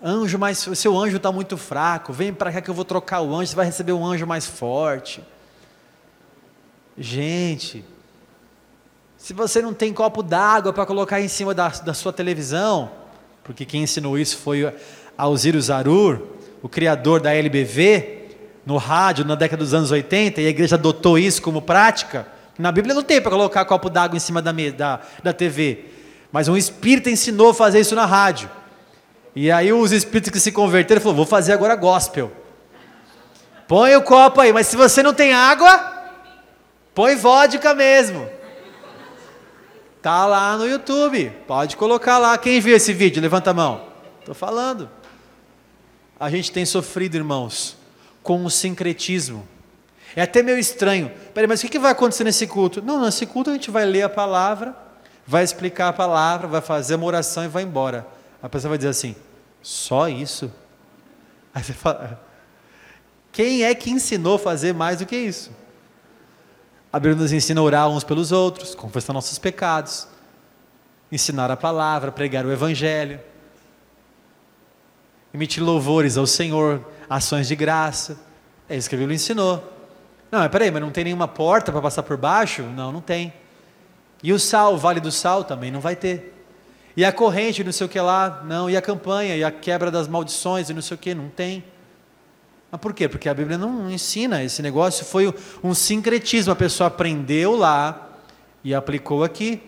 Anjo, 0.02 0.38
mas 0.38 0.58
seu 0.58 0.96
anjo 0.96 1.18
está 1.18 1.30
muito 1.30 1.58
fraco. 1.58 2.10
Vem 2.10 2.32
para 2.32 2.50
cá 2.50 2.62
que 2.62 2.70
eu 2.70 2.74
vou 2.74 2.86
trocar 2.86 3.20
o 3.20 3.34
anjo. 3.34 3.50
Você 3.50 3.56
vai 3.56 3.66
receber 3.66 3.92
um 3.92 4.06
anjo 4.06 4.26
mais 4.26 4.46
forte. 4.46 5.22
Gente, 6.96 7.84
se 9.18 9.34
você 9.34 9.60
não 9.60 9.74
tem 9.74 9.92
copo 9.92 10.22
d'água 10.22 10.72
para 10.72 10.86
colocar 10.86 11.20
em 11.20 11.28
cima 11.28 11.52
da, 11.52 11.68
da 11.68 11.92
sua 11.92 12.14
televisão, 12.14 12.90
porque 13.44 13.66
quem 13.66 13.82
ensinou 13.82 14.18
isso 14.18 14.38
foi 14.38 14.74
Alziro 15.18 15.60
Zarur, 15.60 16.22
o 16.62 16.68
criador 16.68 17.20
da 17.20 17.34
LBV, 17.34 18.15
no 18.66 18.76
rádio 18.76 19.24
na 19.24 19.36
década 19.36 19.62
dos 19.62 19.72
anos 19.72 19.92
80, 19.92 20.40
e 20.40 20.46
a 20.46 20.50
igreja 20.50 20.74
adotou 20.74 21.16
isso 21.16 21.40
como 21.40 21.62
prática. 21.62 22.26
Na 22.58 22.72
Bíblia 22.72 22.94
não 22.94 23.02
tem 23.02 23.20
para 23.20 23.30
colocar 23.30 23.64
copo 23.64 23.88
d'água 23.88 24.16
em 24.16 24.20
cima 24.20 24.42
da, 24.42 24.52
da, 24.52 25.00
da 25.22 25.32
TV, 25.32 25.84
mas 26.32 26.48
um 26.48 26.56
espírito 26.56 27.08
ensinou 27.08 27.50
a 27.50 27.54
fazer 27.54 27.78
isso 27.78 27.94
na 27.94 28.04
rádio. 28.04 28.50
E 29.36 29.52
aí 29.52 29.72
os 29.72 29.92
espíritos 29.92 30.32
que 30.32 30.40
se 30.40 30.50
converteram 30.50 31.00
falaram: 31.00 31.16
vou 31.16 31.26
fazer 31.26 31.52
agora 31.52 31.76
gospel. 31.76 32.32
Põe 33.68 33.94
o 33.94 34.02
copo 34.02 34.40
aí, 34.40 34.52
mas 34.52 34.66
se 34.66 34.76
você 34.76 35.02
não 35.02 35.14
tem 35.14 35.32
água, 35.32 35.92
põe 36.94 37.14
vodka 37.14 37.74
mesmo. 37.74 38.28
Tá 40.00 40.24
lá 40.24 40.56
no 40.56 40.66
YouTube, 40.66 41.32
pode 41.46 41.76
colocar 41.76 42.18
lá. 42.18 42.38
Quem 42.38 42.60
viu 42.60 42.76
esse 42.76 42.92
vídeo? 42.92 43.20
Levanta 43.20 43.50
a 43.50 43.54
mão. 43.54 43.86
Estou 44.20 44.34
falando. 44.34 44.88
A 46.18 46.30
gente 46.30 46.50
tem 46.50 46.64
sofrido, 46.64 47.16
irmãos, 47.16 47.76
com 48.26 48.44
o 48.44 48.50
sincretismo. 48.50 49.46
É 50.16 50.22
até 50.22 50.42
meio 50.42 50.58
estranho. 50.58 51.12
Peraí, 51.32 51.46
mas 51.46 51.62
o 51.62 51.68
que 51.68 51.78
vai 51.78 51.92
acontecer 51.92 52.24
nesse 52.24 52.44
culto? 52.44 52.82
Não, 52.82 53.04
nesse 53.04 53.24
culto 53.24 53.50
a 53.50 53.52
gente 53.52 53.70
vai 53.70 53.84
ler 53.84 54.02
a 54.02 54.08
palavra, 54.08 54.74
vai 55.24 55.44
explicar 55.44 55.90
a 55.90 55.92
palavra, 55.92 56.48
vai 56.48 56.60
fazer 56.60 56.96
uma 56.96 57.06
oração 57.06 57.44
e 57.44 57.48
vai 57.48 57.62
embora. 57.62 58.04
A 58.42 58.48
pessoa 58.48 58.70
vai 58.70 58.78
dizer 58.78 58.88
assim: 58.88 59.14
só 59.62 60.08
isso? 60.08 60.52
Aí 61.54 61.62
você 61.62 61.72
fala, 61.72 62.20
quem 63.30 63.62
é 63.62 63.72
que 63.76 63.92
ensinou 63.92 64.34
a 64.34 64.38
fazer 64.40 64.74
mais 64.74 64.98
do 64.98 65.06
que 65.06 65.14
isso? 65.14 65.52
A 66.92 66.98
Bíblia 66.98 67.22
nos 67.22 67.32
ensina 67.32 67.60
a 67.60 67.64
orar 67.64 67.88
uns 67.88 68.02
pelos 68.02 68.32
outros, 68.32 68.74
confessar 68.74 69.12
nossos 69.12 69.38
pecados, 69.38 70.08
ensinar 71.12 71.48
a 71.48 71.56
palavra, 71.56 72.10
pregar 72.10 72.44
o 72.44 72.50
Evangelho, 72.50 73.20
emitir 75.32 75.62
louvores 75.62 76.16
ao 76.16 76.26
Senhor, 76.26 76.84
ações 77.08 77.48
de 77.48 77.56
graça. 77.56 78.18
É 78.68 78.76
isso 78.76 78.88
que 78.88 78.94
a 78.94 78.98
Bíblia 78.98 79.14
ensinou. 79.14 79.72
Não, 80.30 80.40
mas 80.40 80.48
peraí, 80.48 80.70
mas 80.70 80.82
não 80.82 80.90
tem 80.90 81.04
nenhuma 81.04 81.28
porta 81.28 81.70
para 81.70 81.80
passar 81.80 82.02
por 82.02 82.16
baixo? 82.16 82.62
Não, 82.62 82.90
não 82.90 83.00
tem. 83.00 83.32
E 84.22 84.32
o 84.32 84.38
sal, 84.38 84.74
o 84.74 84.78
vale 84.78 85.00
do 85.00 85.12
sal 85.12 85.44
também 85.44 85.70
não 85.70 85.80
vai 85.80 85.94
ter. 85.94 86.34
E 86.96 87.04
a 87.04 87.12
corrente, 87.12 87.62
não 87.62 87.72
sei 87.72 87.86
o 87.86 87.88
que 87.88 88.00
lá, 88.00 88.42
não. 88.44 88.68
E 88.68 88.76
a 88.76 88.82
campanha, 88.82 89.36
e 89.36 89.44
a 89.44 89.50
quebra 89.50 89.90
das 89.90 90.08
maldições, 90.08 90.68
e 90.70 90.74
não 90.74 90.82
sei 90.82 90.94
o 90.94 90.98
que, 90.98 91.14
não 91.14 91.28
tem. 91.28 91.62
Mas 92.70 92.80
por 92.80 92.92
quê? 92.92 93.08
Porque 93.08 93.28
a 93.28 93.34
Bíblia 93.34 93.56
não 93.58 93.90
ensina. 93.90 94.42
Esse 94.42 94.62
negócio 94.62 95.04
foi 95.04 95.32
um 95.62 95.74
sincretismo. 95.74 96.52
A 96.52 96.56
pessoa 96.56 96.88
aprendeu 96.88 97.54
lá 97.54 98.08
e 98.64 98.74
aplicou 98.74 99.22
aqui. 99.22 99.62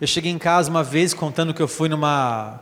Eu 0.00 0.06
cheguei 0.06 0.30
em 0.30 0.38
casa 0.38 0.70
uma 0.70 0.84
vez 0.84 1.12
contando 1.12 1.52
que 1.52 1.60
eu 1.60 1.68
fui 1.68 1.88
numa, 1.88 2.60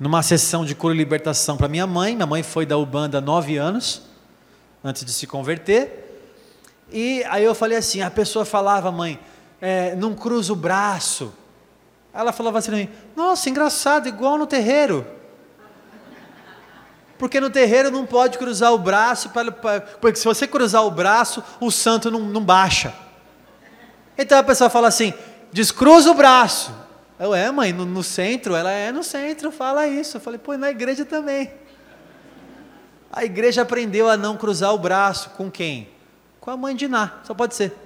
numa 0.00 0.22
sessão 0.22 0.64
de 0.64 0.74
cura 0.74 0.94
e 0.94 0.96
libertação 0.96 1.58
para 1.58 1.68
minha 1.68 1.86
mãe. 1.86 2.16
Minha 2.16 2.26
mãe 2.26 2.42
foi 2.42 2.64
da 2.64 2.78
Ubanda 2.78 3.20
nove 3.20 3.58
anos, 3.58 4.00
antes 4.82 5.04
de 5.04 5.12
se 5.12 5.26
converter. 5.26 6.24
E 6.90 7.22
aí 7.28 7.44
eu 7.44 7.54
falei 7.54 7.76
assim: 7.76 8.00
a 8.00 8.10
pessoa 8.10 8.46
falava, 8.46 8.90
mãe, 8.90 9.20
é, 9.60 9.94
não 9.94 10.14
cruza 10.14 10.54
o 10.54 10.56
braço. 10.56 11.34
Ela 12.14 12.32
falava 12.32 12.58
assim 12.58 12.70
para 12.70 12.78
mim: 12.78 12.88
nossa, 13.14 13.50
engraçado, 13.50 14.08
igual 14.08 14.38
no 14.38 14.46
terreiro. 14.46 15.06
Porque 17.18 17.38
no 17.38 17.50
terreiro 17.50 17.90
não 17.90 18.06
pode 18.06 18.38
cruzar 18.38 18.72
o 18.72 18.78
braço, 18.78 19.28
pra, 19.28 19.52
pra, 19.52 19.82
porque 19.82 20.18
se 20.18 20.24
você 20.24 20.46
cruzar 20.46 20.86
o 20.86 20.90
braço, 20.90 21.44
o 21.60 21.70
santo 21.70 22.10
não, 22.10 22.20
não 22.20 22.42
baixa. 22.42 22.94
Então 24.16 24.38
a 24.38 24.42
pessoa 24.42 24.70
fala 24.70 24.88
assim: 24.88 25.12
descruza 25.52 26.10
o 26.10 26.14
braço. 26.14 26.72
Eu, 27.20 27.34
é, 27.34 27.52
mãe, 27.52 27.70
no, 27.70 27.84
no, 27.84 28.02
centro? 28.02 28.56
Ela 28.56 28.72
é 28.72 28.90
no 28.90 29.04
centro, 29.04 29.52
fala 29.52 29.86
isso. 29.86 30.16
Eu 30.16 30.20
falei, 30.22 30.38
pô, 30.38 30.56
na 30.56 30.70
igreja 30.70 31.04
também. 31.04 31.52
A 33.12 33.26
igreja 33.26 33.60
aprendeu 33.60 34.08
a 34.08 34.16
não 34.16 34.38
cruzar 34.38 34.72
o 34.72 34.78
braço 34.78 35.28
com 35.30 35.50
quem? 35.50 35.90
Com 36.40 36.50
a 36.50 36.56
mãe 36.56 36.74
de 36.74 36.88
Ná, 36.88 37.20
só 37.22 37.34
pode 37.34 37.54
ser. 37.54 37.76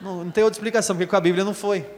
Não, 0.00 0.24
não 0.24 0.30
tem 0.32 0.42
outra 0.42 0.58
explicação, 0.58 0.96
porque 0.96 1.06
com 1.06 1.14
a 1.14 1.20
Bíblia 1.20 1.44
não 1.44 1.54
foi. 1.54 1.88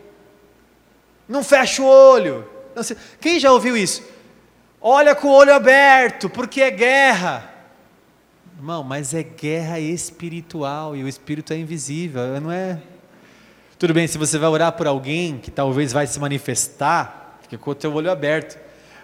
Não 1.27 1.43
fecha 1.43 1.81
o 1.81 1.87
olho. 1.87 2.47
Não, 2.75 2.83
quem 3.19 3.41
já 3.41 3.51
ouviu 3.51 3.75
isso? 3.75 4.03
Olha 4.83 5.15
com 5.15 5.29
o 5.29 5.33
olho 5.33 5.55
aberto, 5.55 6.29
porque 6.29 6.61
é 6.61 6.71
guerra. 6.71 7.51
Irmão, 8.59 8.85
mas 8.85 9.15
é 9.15 9.23
guerra 9.23 9.81
espiritual 9.81 10.95
e 10.95 11.03
o 11.03 11.09
espírito 11.09 11.55
é 11.55 11.57
invisível, 11.57 12.39
não 12.39 12.53
é? 12.53 12.83
Tudo 13.83 13.95
bem, 13.95 14.07
se 14.07 14.17
você 14.17 14.39
vai 14.39 14.49
orar 14.49 14.71
por 14.75 14.87
alguém 14.87 15.39
que 15.39 15.51
talvez 15.51 15.93
vai 15.93 16.07
se 16.07 16.21
manifestar, 16.21 17.37
fica 17.43 17.59
com 17.59 17.73
o 17.73 17.75
teu 17.75 17.93
olho 17.93 18.13
aberto. 18.13 18.57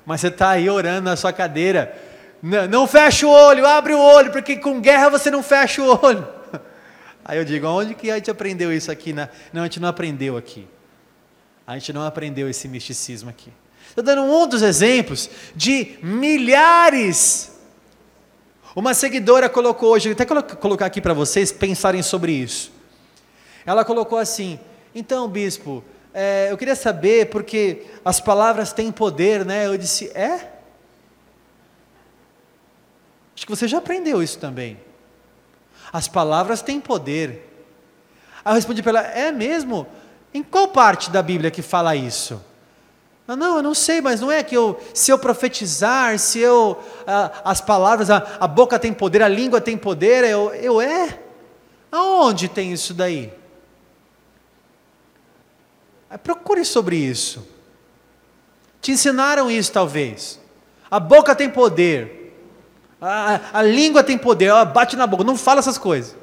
Mas 0.07 0.20
você 0.20 0.29
está 0.29 0.51
aí 0.51 0.70
orando 0.70 1.03
na 1.03 1.16
sua 1.16 1.33
cadeira, 1.33 2.01
não, 2.41 2.68
não 2.68 2.87
fecha 2.87 3.26
o 3.26 3.29
olho, 3.29 3.66
abre 3.66 3.93
o 3.93 3.99
olho, 3.99 4.31
porque 4.31 4.57
com 4.57 4.81
guerra 4.81 5.09
você 5.09 5.33
não 5.33 5.43
fecha 5.43 5.83
o 5.83 6.01
olho. 6.01 6.29
Aí 7.24 7.39
eu 7.39 7.45
digo, 7.45 7.66
onde 7.66 7.93
que 7.93 8.09
a 8.09 8.14
gente 8.14 8.31
aprendeu 8.31 8.72
isso 8.72 8.89
aqui? 8.89 9.12
Na... 9.12 9.29
Não, 9.53 9.62
a 9.62 9.64
gente 9.64 9.81
não 9.81 9.89
aprendeu 9.89 10.37
aqui. 10.37 10.64
A 11.66 11.76
gente 11.76 11.93
não 11.93 12.05
aprendeu 12.05 12.49
esse 12.49 12.68
misticismo 12.68 13.31
aqui. 13.31 13.53
Estou 13.89 14.05
dando 14.05 14.22
um 14.22 14.47
dos 14.47 14.62
exemplos 14.62 15.29
de 15.57 15.99
milhares. 16.05 17.51
Uma 18.76 18.95
seguidora 18.95 19.49
colocou 19.49 19.91
hoje, 19.91 20.12
até 20.12 20.24
colocar 20.24 20.87
aqui 20.87 21.01
para 21.01 21.14
vocês 21.14 21.51
pensarem 21.51 22.01
sobre 22.01 22.31
isso. 22.31 22.79
Ela 23.66 23.85
colocou 23.85 24.16
assim: 24.16 24.59
então, 24.99 25.29
bispo, 25.29 25.85
é, 26.13 26.49
eu 26.51 26.59
queria 26.59 26.75
saber 26.75 27.31
porque 27.31 27.87
as 28.05 28.21
palavras 28.21 28.73
têm 28.73 28.91
poder, 28.91 29.45
né? 29.45 29.67
Eu 29.67 29.79
disse: 29.79 30.11
é? 30.15 30.51
Acho 33.37 33.47
que 33.47 33.51
você 33.51 33.69
já 33.69 33.79
aprendeu 33.79 34.23
isso 34.23 34.39
também. 34.39 34.79
As 35.93 36.09
palavras 36.09 36.61
têm 36.61 36.81
poder. 36.81 37.49
Aí 38.45 38.51
eu 38.53 38.57
respondi 38.57 38.83
para 38.83 38.99
ela: 38.99 39.09
é 39.09 39.31
mesmo? 39.31 39.87
Em 40.35 40.43
qual 40.43 40.69
parte 40.69 41.11
da 41.11 41.23
Bíblia 41.23 41.51
que 41.51 41.63
fala 41.63 41.95
isso? 41.95 42.43
Ah, 43.27 43.37
não, 43.37 43.59
eu 43.59 43.63
não 43.63 43.75
sei, 43.75 44.01
mas 44.01 44.21
não 44.21 44.33
é 44.33 44.43
que 44.43 44.57
eu, 44.57 44.81
se 44.95 45.11
eu 45.11 45.19
profetizar, 45.19 46.19
se 46.19 46.39
eu, 46.39 46.83
ah, 47.07 47.31
as 47.45 47.61
palavras, 47.61 48.09
a, 48.11 48.27
a, 48.41 48.49
boca 48.49 48.79
tem 48.79 48.93
poder, 48.93 49.23
a 49.23 49.29
língua 49.29 49.61
tem 49.61 49.77
poder, 49.77 50.25
eu, 50.25 50.53
eu 50.55 50.81
é? 50.81 51.19
Aonde 51.93 52.49
tem 52.49 52.73
isso 52.73 52.95
daí? 52.95 53.31
Procure 56.17 56.65
sobre 56.65 56.97
isso. 56.97 57.47
Te 58.81 58.93
ensinaram 58.93 59.51
isso 59.51 59.73
talvez. 59.73 60.41
A 60.91 60.99
boca 60.99 61.35
tem 61.35 61.51
poder, 61.51 62.19
a, 63.01 63.41
a 63.53 63.63
língua 63.63 64.03
tem 64.03 64.17
poder, 64.17 64.47
ela 64.47 64.65
bate 64.65 64.97
na 64.97 65.07
boca, 65.07 65.23
não 65.23 65.37
fala 65.37 65.61
essas 65.61 65.77
coisas. 65.77 66.17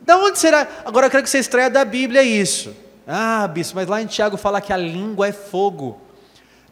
Da 0.00 0.16
onde 0.16 0.38
será? 0.38 0.66
Agora 0.84 1.06
eu 1.06 1.10
quero 1.10 1.22
que 1.22 1.28
você 1.28 1.38
extraia 1.38 1.68
da 1.68 1.84
Bíblia 1.84 2.22
isso. 2.22 2.74
Ah, 3.06 3.46
bispo, 3.46 3.76
mas 3.76 3.86
lá 3.86 4.00
em 4.00 4.06
Tiago 4.06 4.36
fala 4.36 4.60
que 4.60 4.72
a 4.72 4.76
língua 4.76 5.28
é 5.28 5.32
fogo. 5.32 6.00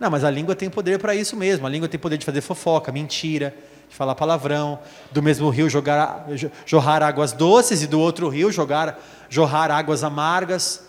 Não, 0.01 0.11
mas 0.11 0.25
a 0.25 0.31
língua 0.31 0.55
tem 0.55 0.69
poder 0.69 0.99
para 0.99 1.15
isso 1.15 1.37
mesmo. 1.37 1.67
A 1.67 1.71
língua 1.71 1.89
tem 1.89 1.99
poder 1.99 2.19
de 2.19 2.25
fazer 2.25 2.41
fofoca, 2.41 2.93
mentira, 2.93 3.55
de 3.89 3.95
falar 3.95 4.15
palavrão, 4.15 4.79
do 5.11 5.23
mesmo 5.23 5.49
rio 5.49 5.69
jogar, 5.69 6.27
jorrar 6.65 7.03
águas 7.03 7.33
doces 7.33 7.83
e 7.83 7.87
do 7.87 8.01
outro 8.01 8.29
rio 8.29 8.51
jogar, 8.51 8.99
jorrar 9.29 9.71
águas 9.71 10.03
amargas. 10.03 10.86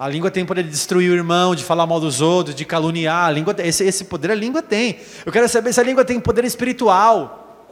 A 0.00 0.08
língua 0.08 0.30
tem 0.30 0.46
poder 0.46 0.62
de 0.62 0.70
destruir 0.70 1.10
o 1.10 1.14
irmão, 1.14 1.54
de 1.54 1.62
falar 1.62 1.86
mal 1.86 2.00
dos 2.00 2.22
outros, 2.22 2.56
de 2.56 2.64
caluniar. 2.64 3.26
A 3.26 3.30
língua, 3.30 3.54
esse, 3.58 3.84
esse 3.84 4.04
poder 4.04 4.30
a 4.30 4.34
língua 4.34 4.62
tem. 4.62 4.98
Eu 5.26 5.30
quero 5.30 5.46
saber 5.46 5.74
se 5.74 5.80
a 5.80 5.82
língua 5.82 6.06
tem 6.06 6.18
poder 6.18 6.42
espiritual. 6.42 7.68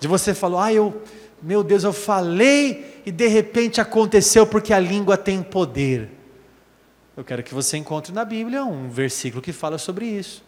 De 0.00 0.08
você 0.08 0.32
falar, 0.32 0.64
ah, 0.64 0.72
eu, 0.72 1.02
meu 1.42 1.62
Deus, 1.62 1.84
eu 1.84 1.92
falei 1.92 3.02
e 3.04 3.12
de 3.12 3.26
repente 3.26 3.82
aconteceu 3.82 4.46
porque 4.46 4.72
a 4.72 4.78
língua 4.78 5.18
tem 5.18 5.42
poder. 5.42 6.08
Eu 7.14 7.22
quero 7.22 7.42
que 7.42 7.52
você 7.52 7.76
encontre 7.76 8.10
na 8.10 8.24
Bíblia 8.24 8.64
um 8.64 8.88
versículo 8.88 9.42
que 9.42 9.52
fala 9.52 9.76
sobre 9.76 10.06
isso. 10.06 10.42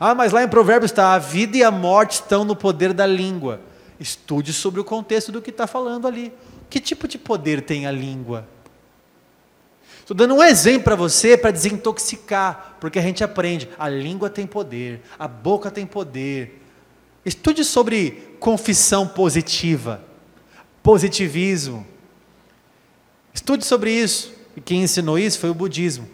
Ah, 0.00 0.14
mas 0.14 0.32
lá 0.32 0.42
em 0.42 0.48
Provérbios 0.48 0.90
está: 0.90 1.12
a 1.12 1.18
vida 1.18 1.58
e 1.58 1.62
a 1.62 1.70
morte 1.70 2.12
estão 2.12 2.42
no 2.42 2.56
poder 2.56 2.94
da 2.94 3.04
língua. 3.04 3.60
Estude 4.00 4.50
sobre 4.50 4.80
o 4.80 4.84
contexto 4.84 5.30
do 5.30 5.42
que 5.42 5.50
está 5.50 5.66
falando 5.66 6.08
ali. 6.08 6.32
Que 6.70 6.80
tipo 6.80 7.06
de 7.06 7.18
poder 7.18 7.60
tem 7.60 7.86
a 7.86 7.90
língua? 7.90 8.48
Estou 10.12 10.26
dando 10.26 10.38
um 10.38 10.42
exemplo 10.42 10.84
para 10.84 10.94
você 10.94 11.38
para 11.38 11.50
desintoxicar, 11.50 12.76
porque 12.78 12.98
a 12.98 13.02
gente 13.02 13.24
aprende: 13.24 13.68
a 13.78 13.88
língua 13.88 14.28
tem 14.28 14.46
poder, 14.46 15.00
a 15.18 15.26
boca 15.26 15.70
tem 15.70 15.86
poder, 15.86 16.62
Estude 17.24 17.64
sobre 17.64 18.36
confissão 18.40 19.06
positiva, 19.06 20.02
positivismo. 20.82 21.86
Estude 23.32 23.64
sobre 23.64 23.92
isso. 23.92 24.34
E 24.56 24.60
quem 24.60 24.82
ensinou 24.82 25.18
isso 25.18 25.38
foi 25.38 25.48
o 25.48 25.54
budismo. 25.54 26.08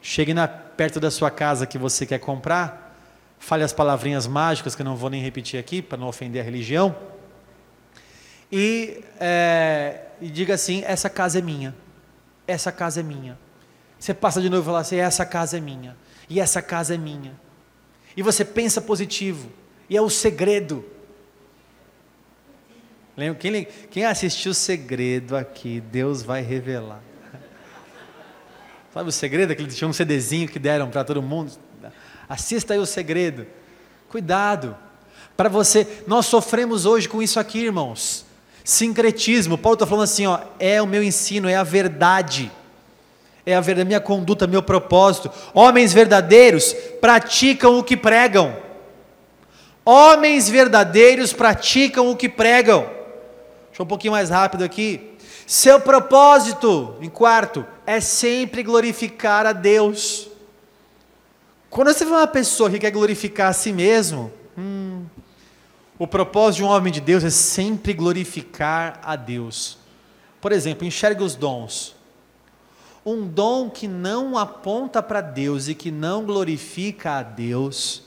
Chegue 0.00 0.32
na, 0.32 0.48
perto 0.48 0.98
da 0.98 1.10
sua 1.10 1.30
casa 1.30 1.66
que 1.66 1.76
você 1.76 2.06
quer 2.06 2.18
comprar, 2.18 2.96
fale 3.38 3.62
as 3.62 3.72
palavrinhas 3.72 4.26
mágicas 4.26 4.74
que 4.74 4.80
eu 4.80 4.86
não 4.86 4.96
vou 4.96 5.10
nem 5.10 5.22
repetir 5.22 5.60
aqui 5.60 5.82
para 5.82 5.98
não 5.98 6.08
ofender 6.08 6.40
a 6.40 6.44
religião. 6.44 6.96
E, 8.50 9.04
é, 9.20 10.06
e 10.22 10.30
diga 10.30 10.54
assim: 10.54 10.82
essa 10.86 11.10
casa 11.10 11.38
é 11.38 11.42
minha. 11.42 11.74
Essa 12.50 12.72
casa 12.72 13.00
é 13.00 13.02
minha. 13.02 13.38
Você 13.98 14.14
passa 14.14 14.40
de 14.40 14.48
novo 14.48 14.62
e 14.62 14.66
fala 14.66 14.80
assim: 14.80 14.96
essa 14.96 15.24
casa 15.24 15.56
é 15.56 15.60
minha. 15.60 15.96
E 16.28 16.40
essa 16.40 16.60
casa 16.60 16.94
é 16.94 16.98
minha 16.98 17.32
e 18.16 18.22
você 18.22 18.44
pensa 18.44 18.80
positivo, 18.80 19.50
e 19.88 19.96
é 19.96 20.02
o 20.02 20.10
segredo. 20.10 20.84
Quem, 23.38 23.66
quem 23.90 24.04
assistiu 24.04 24.52
o 24.52 24.54
segredo 24.54 25.36
aqui, 25.36 25.80
Deus 25.80 26.22
vai 26.22 26.40
revelar. 26.40 27.02
Sabe 28.94 29.08
o 29.08 29.12
segredo? 29.12 29.52
Aquele 29.52 29.70
tinha 29.70 29.88
um 29.88 29.92
CDzinho 29.92 30.48
que 30.48 30.58
deram 30.58 30.88
para 30.88 31.04
todo 31.04 31.20
mundo. 31.20 31.52
Assista 32.28 32.72
aí 32.72 32.78
o 32.78 32.86
segredo. 32.86 33.46
Cuidado. 34.08 34.76
Para 35.36 35.48
você, 35.48 36.02
nós 36.06 36.26
sofremos 36.26 36.86
hoje 36.86 37.08
com 37.08 37.20
isso 37.20 37.38
aqui, 37.38 37.58
irmãos. 37.64 38.24
Sincretismo. 38.70 39.58
Paulo 39.58 39.74
está 39.74 39.86
falando 39.86 40.04
assim, 40.04 40.26
ó, 40.26 40.38
é 40.58 40.80
o 40.80 40.86
meu 40.86 41.02
ensino, 41.02 41.48
é 41.48 41.56
a 41.56 41.62
verdade 41.62 42.50
é 43.44 43.54
a 43.54 43.60
verdade, 43.60 43.86
minha 43.86 44.00
conduta, 44.00 44.46
meu 44.46 44.62
propósito. 44.62 45.30
Homens 45.54 45.92
verdadeiros 45.92 46.74
praticam 47.00 47.78
o 47.78 47.82
que 47.82 47.96
pregam. 47.96 48.56
Homens 49.84 50.48
verdadeiros 50.48 51.32
praticam 51.32 52.10
o 52.10 52.16
que 52.16 52.28
pregam. 52.28 52.88
Deixa 53.68 53.82
um 53.82 53.86
pouquinho 53.86 54.12
mais 54.12 54.30
rápido 54.30 54.62
aqui. 54.62 55.16
Seu 55.46 55.80
propósito, 55.80 56.94
em 57.00 57.08
quarto, 57.08 57.64
é 57.86 57.98
sempre 58.00 58.62
glorificar 58.62 59.46
a 59.46 59.52
Deus. 59.52 60.28
Quando 61.68 61.92
você 61.92 62.04
vê 62.04 62.10
uma 62.10 62.26
pessoa 62.26 62.70
que 62.70 62.78
quer 62.78 62.90
glorificar 62.90 63.48
a 63.48 63.52
si 63.52 63.72
mesmo, 63.72 64.32
hum, 64.56 65.04
O 66.00 66.06
propósito 66.06 66.60
de 66.60 66.64
um 66.64 66.68
homem 66.68 66.90
de 66.90 66.98
Deus 66.98 67.22
é 67.22 67.28
sempre 67.28 67.92
glorificar 67.92 68.98
a 69.02 69.16
Deus. 69.16 69.76
Por 70.40 70.50
exemplo, 70.50 70.86
enxergue 70.86 71.22
os 71.22 71.36
dons. 71.36 71.94
Um 73.04 73.28
dom 73.28 73.68
que 73.68 73.86
não 73.86 74.38
aponta 74.38 75.02
para 75.02 75.20
Deus 75.20 75.68
e 75.68 75.74
que 75.74 75.90
não 75.90 76.24
glorifica 76.24 77.18
a 77.18 77.22
Deus, 77.22 78.02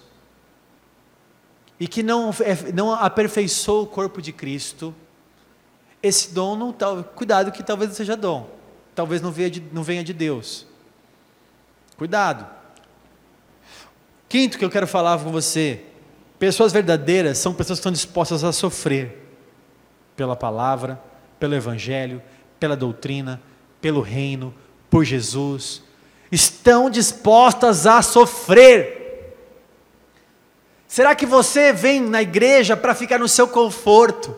e 1.79 1.87
que 1.87 2.01
não, 2.01 2.31
é, 2.39 2.71
não 2.71 2.91
aperfeiçoa 2.91 3.83
o 3.83 3.87
corpo 3.87 4.23
de 4.23 4.33
Cristo, 4.33 4.91
esse 6.01 6.33
dom 6.33 6.55
não 6.55 6.73
cuidado 7.15 7.51
que 7.51 7.61
talvez 7.61 7.91
não 7.91 7.95
seja 7.95 8.17
dom, 8.17 8.49
talvez 8.95 9.21
não 9.21 9.31
venha 9.31 9.51
de, 9.51 9.63
não 9.71 9.83
venha 9.83 10.03
de 10.03 10.13
Deus. 10.13 10.65
Cuidado. 11.95 12.47
Quinto 14.27 14.57
que 14.57 14.65
eu 14.65 14.69
quero 14.71 14.87
falar 14.87 15.19
com 15.19 15.31
você, 15.31 15.92
pessoas 16.43 16.73
verdadeiras 16.73 17.37
são 17.37 17.53
pessoas 17.53 17.79
que 17.79 17.83
estão 17.83 17.91
dispostas 17.93 18.43
a 18.43 18.51
sofrer 18.51 19.17
pela 20.13 20.35
palavra, 20.35 21.01
pelo 21.39 21.55
evangelho, 21.55 22.21
pela 22.59 22.75
doutrina, 22.75 23.41
pelo 23.79 24.01
reino, 24.01 24.53
por 24.89 25.05
Jesus, 25.05 25.81
estão 26.29 26.89
dispostas 26.89 27.87
a 27.87 28.01
sofrer. 28.01 29.37
Será 30.85 31.15
que 31.15 31.25
você 31.25 31.71
vem 31.71 32.01
na 32.01 32.21
igreja 32.21 32.75
para 32.75 32.93
ficar 32.93 33.19
no 33.19 33.29
seu 33.29 33.47
conforto? 33.47 34.35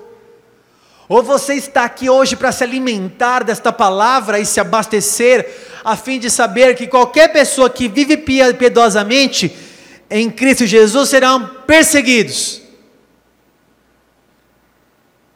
Ou 1.10 1.24
você 1.24 1.56
está 1.56 1.86
aqui 1.86 2.08
hoje 2.08 2.36
para 2.36 2.52
se 2.52 2.64
alimentar 2.64 3.44
desta 3.44 3.74
palavra 3.74 4.40
e 4.40 4.46
se 4.46 4.60
abastecer, 4.60 5.82
a 5.84 5.98
fim 5.98 6.20
de 6.20 6.30
saber 6.30 6.76
que 6.76 6.86
qualquer 6.86 7.30
pessoa 7.34 7.68
que 7.68 7.88
vive 7.88 8.16
piedosamente 8.16 9.65
em 10.10 10.30
Cristo 10.30 10.66
Jesus 10.66 11.10
serão 11.10 11.48
perseguidos? 11.66 12.62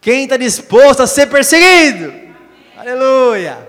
Quem 0.02 0.24
está 0.24 0.38
disposto 0.38 1.02
a 1.02 1.08
ser 1.08 1.28
perseguido? 1.28 2.14
Aleluia! 2.78 3.68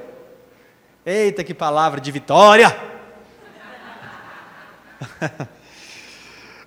Eita, 1.05 1.43
que 1.43 1.53
palavra 1.53 2.01
de 2.01 2.13
vitória! 2.13 2.77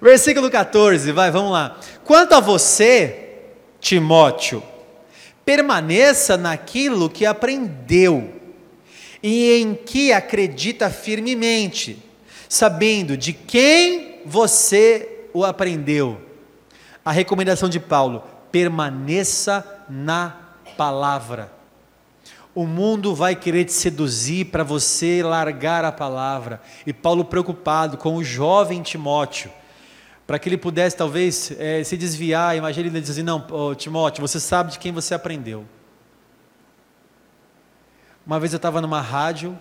Versículo 0.02 0.50
14, 0.52 1.12
vai, 1.14 1.32
vamos 1.32 1.52
lá. 1.52 1.80
Quanto 2.04 2.34
a 2.34 2.42
você, 2.42 3.40
Timóteo, 3.80 4.62
permaneça 5.46 6.36
naquilo 6.36 7.10
que 7.10 7.26
aprendeu 7.26 8.34
e 9.22 9.54
em 9.54 9.74
que 9.74 10.12
acredita 10.12 10.90
firmemente, 10.90 11.98
sabendo 12.50 13.16
de 13.16 13.32
quem 13.32 14.13
você 14.26 15.28
o 15.34 15.44
aprendeu. 15.44 16.22
A 17.04 17.12
recomendação 17.12 17.68
de 17.68 17.80
Paulo: 17.80 18.24
permaneça 18.52 19.84
na 19.90 20.38
palavra. 20.78 21.52
O 22.56 22.68
mundo 22.68 23.16
vai 23.16 23.36
querer 23.36 23.66
te 23.66 23.74
seduzir 23.74 24.46
para 24.46 24.64
você 24.64 25.24
largar 25.24 25.84
a 25.84 25.92
palavra. 25.92 26.62
E 26.86 26.94
Paulo, 26.94 27.26
preocupado 27.26 27.98
com 27.98 28.16
o 28.16 28.24
jovem 28.24 28.84
Timóteo, 28.84 29.52
para 30.28 30.38
que 30.38 30.48
ele 30.48 30.58
pudesse 30.58 30.96
talvez 30.96 31.52
é, 31.58 31.84
se 31.84 31.98
desviar, 31.98 32.56
imagina 32.56 32.88
ele 32.88 33.00
assim: 33.00 33.24
Não, 33.24 33.46
oh, 33.50 33.74
Timóteo, 33.74 34.22
você 34.22 34.40
sabe 34.40 34.72
de 34.72 34.80
quem 34.80 34.92
você 34.92 35.16
aprendeu. 35.16 35.66
Uma 38.26 38.40
vez 38.40 38.54
eu 38.54 38.58
estava 38.58 38.80
numa 38.80 39.02
rádio 39.02 39.58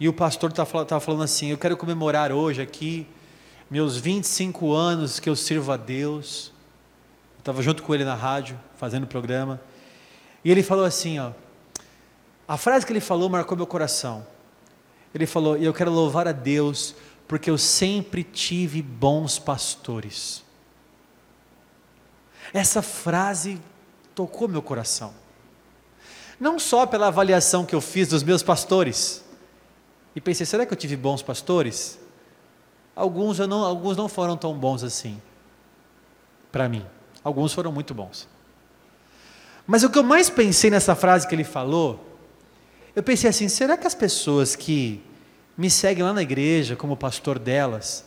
e 0.00 0.08
o 0.08 0.12
pastor 0.12 0.50
estava 0.50 1.00
falando 1.00 1.22
assim: 1.22 1.50
Eu 1.50 1.58
quero 1.58 1.76
comemorar 1.76 2.32
hoje 2.32 2.62
aqui 2.62 3.06
meus 3.72 3.96
25 3.96 4.74
anos 4.74 5.18
que 5.18 5.30
eu 5.30 5.34
sirvo 5.34 5.72
a 5.72 5.78
Deus. 5.78 6.52
Eu 7.36 7.38
estava 7.38 7.62
junto 7.62 7.82
com 7.82 7.94
ele 7.94 8.04
na 8.04 8.14
rádio, 8.14 8.60
fazendo 8.76 9.04
o 9.04 9.06
programa. 9.06 9.58
E 10.44 10.50
ele 10.50 10.62
falou 10.62 10.84
assim: 10.84 11.18
ó, 11.18 11.32
a 12.46 12.58
frase 12.58 12.84
que 12.84 12.92
ele 12.92 13.00
falou 13.00 13.30
marcou 13.30 13.56
meu 13.56 13.66
coração. 13.66 14.26
Ele 15.14 15.24
falou: 15.24 15.56
e 15.56 15.64
Eu 15.64 15.72
quero 15.72 15.90
louvar 15.90 16.28
a 16.28 16.32
Deus, 16.32 16.94
porque 17.26 17.48
eu 17.48 17.56
sempre 17.56 18.22
tive 18.22 18.82
bons 18.82 19.38
pastores. 19.38 20.44
Essa 22.52 22.82
frase 22.82 23.58
tocou 24.14 24.48
meu 24.48 24.60
coração. 24.60 25.14
Não 26.38 26.58
só 26.58 26.84
pela 26.84 27.06
avaliação 27.06 27.64
que 27.64 27.74
eu 27.74 27.80
fiz 27.80 28.06
dos 28.06 28.22
meus 28.22 28.42
pastores, 28.42 29.24
e 30.14 30.20
pensei: 30.20 30.44
será 30.44 30.66
que 30.66 30.74
eu 30.74 30.78
tive 30.78 30.94
bons 30.94 31.22
pastores? 31.22 32.01
Alguns, 32.94 33.38
não, 33.38 33.64
alguns 33.64 33.96
não 33.96 34.08
foram 34.08 34.36
tão 34.36 34.54
bons 34.54 34.82
assim, 34.82 35.20
para 36.50 36.68
mim. 36.68 36.84
Alguns 37.24 37.52
foram 37.52 37.72
muito 37.72 37.94
bons. 37.94 38.28
Mas 39.66 39.82
o 39.82 39.90
que 39.90 39.98
eu 39.98 40.02
mais 40.02 40.28
pensei 40.28 40.70
nessa 40.70 40.94
frase 40.94 41.26
que 41.26 41.34
ele 41.34 41.44
falou 41.44 42.12
eu 42.94 43.02
pensei 43.02 43.28
assim: 43.30 43.48
será 43.48 43.76
que 43.76 43.86
as 43.86 43.94
pessoas 43.94 44.54
que 44.54 45.02
me 45.56 45.70
seguem 45.70 46.04
lá 46.04 46.12
na 46.12 46.22
igreja 46.22 46.76
como 46.76 46.96
pastor 46.96 47.38
delas, 47.38 48.04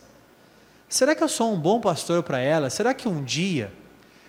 será 0.88 1.14
que 1.14 1.22
eu 1.22 1.28
sou 1.28 1.52
um 1.52 1.58
bom 1.58 1.80
pastor 1.80 2.22
para 2.22 2.38
elas? 2.38 2.72
Será 2.72 2.94
que 2.94 3.08
um 3.08 3.22
dia, 3.22 3.72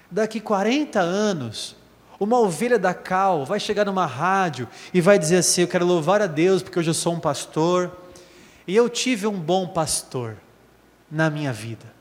daqui 0.09 0.39
40 0.39 0.99
anos, 0.99 1.75
uma 2.19 2.39
ovelha 2.39 2.79
da 2.79 2.93
Cal 2.93 3.45
vai 3.45 3.59
chegar 3.59 3.85
numa 3.85 4.05
rádio 4.05 4.67
e 4.93 4.99
vai 4.99 5.19
dizer 5.19 5.37
assim: 5.37 5.61
Eu 5.61 5.67
quero 5.67 5.85
louvar 5.85 6.21
a 6.21 6.27
Deus 6.27 6.63
porque 6.63 6.79
hoje 6.79 6.89
eu 6.89 6.95
sou 6.95 7.13
um 7.13 7.19
pastor 7.19 7.95
e 8.67 8.75
eu 8.75 8.89
tive 8.89 9.27
um 9.27 9.39
bom 9.39 9.67
pastor 9.67 10.37
na 11.09 11.29
minha 11.29 11.53
vida. 11.53 11.97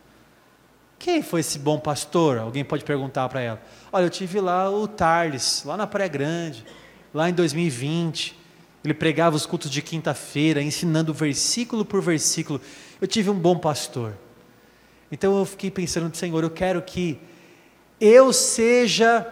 Quem 0.99 1.23
foi 1.23 1.41
esse 1.41 1.59
bom 1.59 1.79
pastor? 1.79 2.39
Alguém 2.39 2.65
pode 2.65 2.85
perguntar 2.85 3.29
para 3.29 3.41
ela. 3.41 3.63
Olha, 3.93 4.05
eu 4.05 4.11
tive 4.11 4.41
lá 4.41 4.71
o 4.71 4.89
Tarles, 4.89 5.63
lá 5.65 5.77
na 5.77 5.87
Praia 5.87 6.09
Grande, 6.09 6.65
lá 7.13 7.29
em 7.29 7.33
2020. 7.33 8.37
Ele 8.83 8.95
pregava 8.95 9.37
os 9.37 9.45
cultos 9.45 9.71
de 9.71 9.83
quinta-feira, 9.83 10.63
ensinando 10.63 11.13
versículo 11.13 11.85
por 11.85 12.01
versículo. 12.01 12.61
Eu 13.01 13.07
tive 13.07 13.31
um 13.31 13.39
bom 13.39 13.59
pastor. 13.59 14.15
Então 15.11 15.39
eu 15.39 15.45
fiquei 15.45 15.71
pensando, 15.71 16.15
Senhor, 16.17 16.43
eu 16.43 16.51
quero 16.51 16.81
que 16.83 17.21
eu 18.01 18.33
seja 18.33 19.27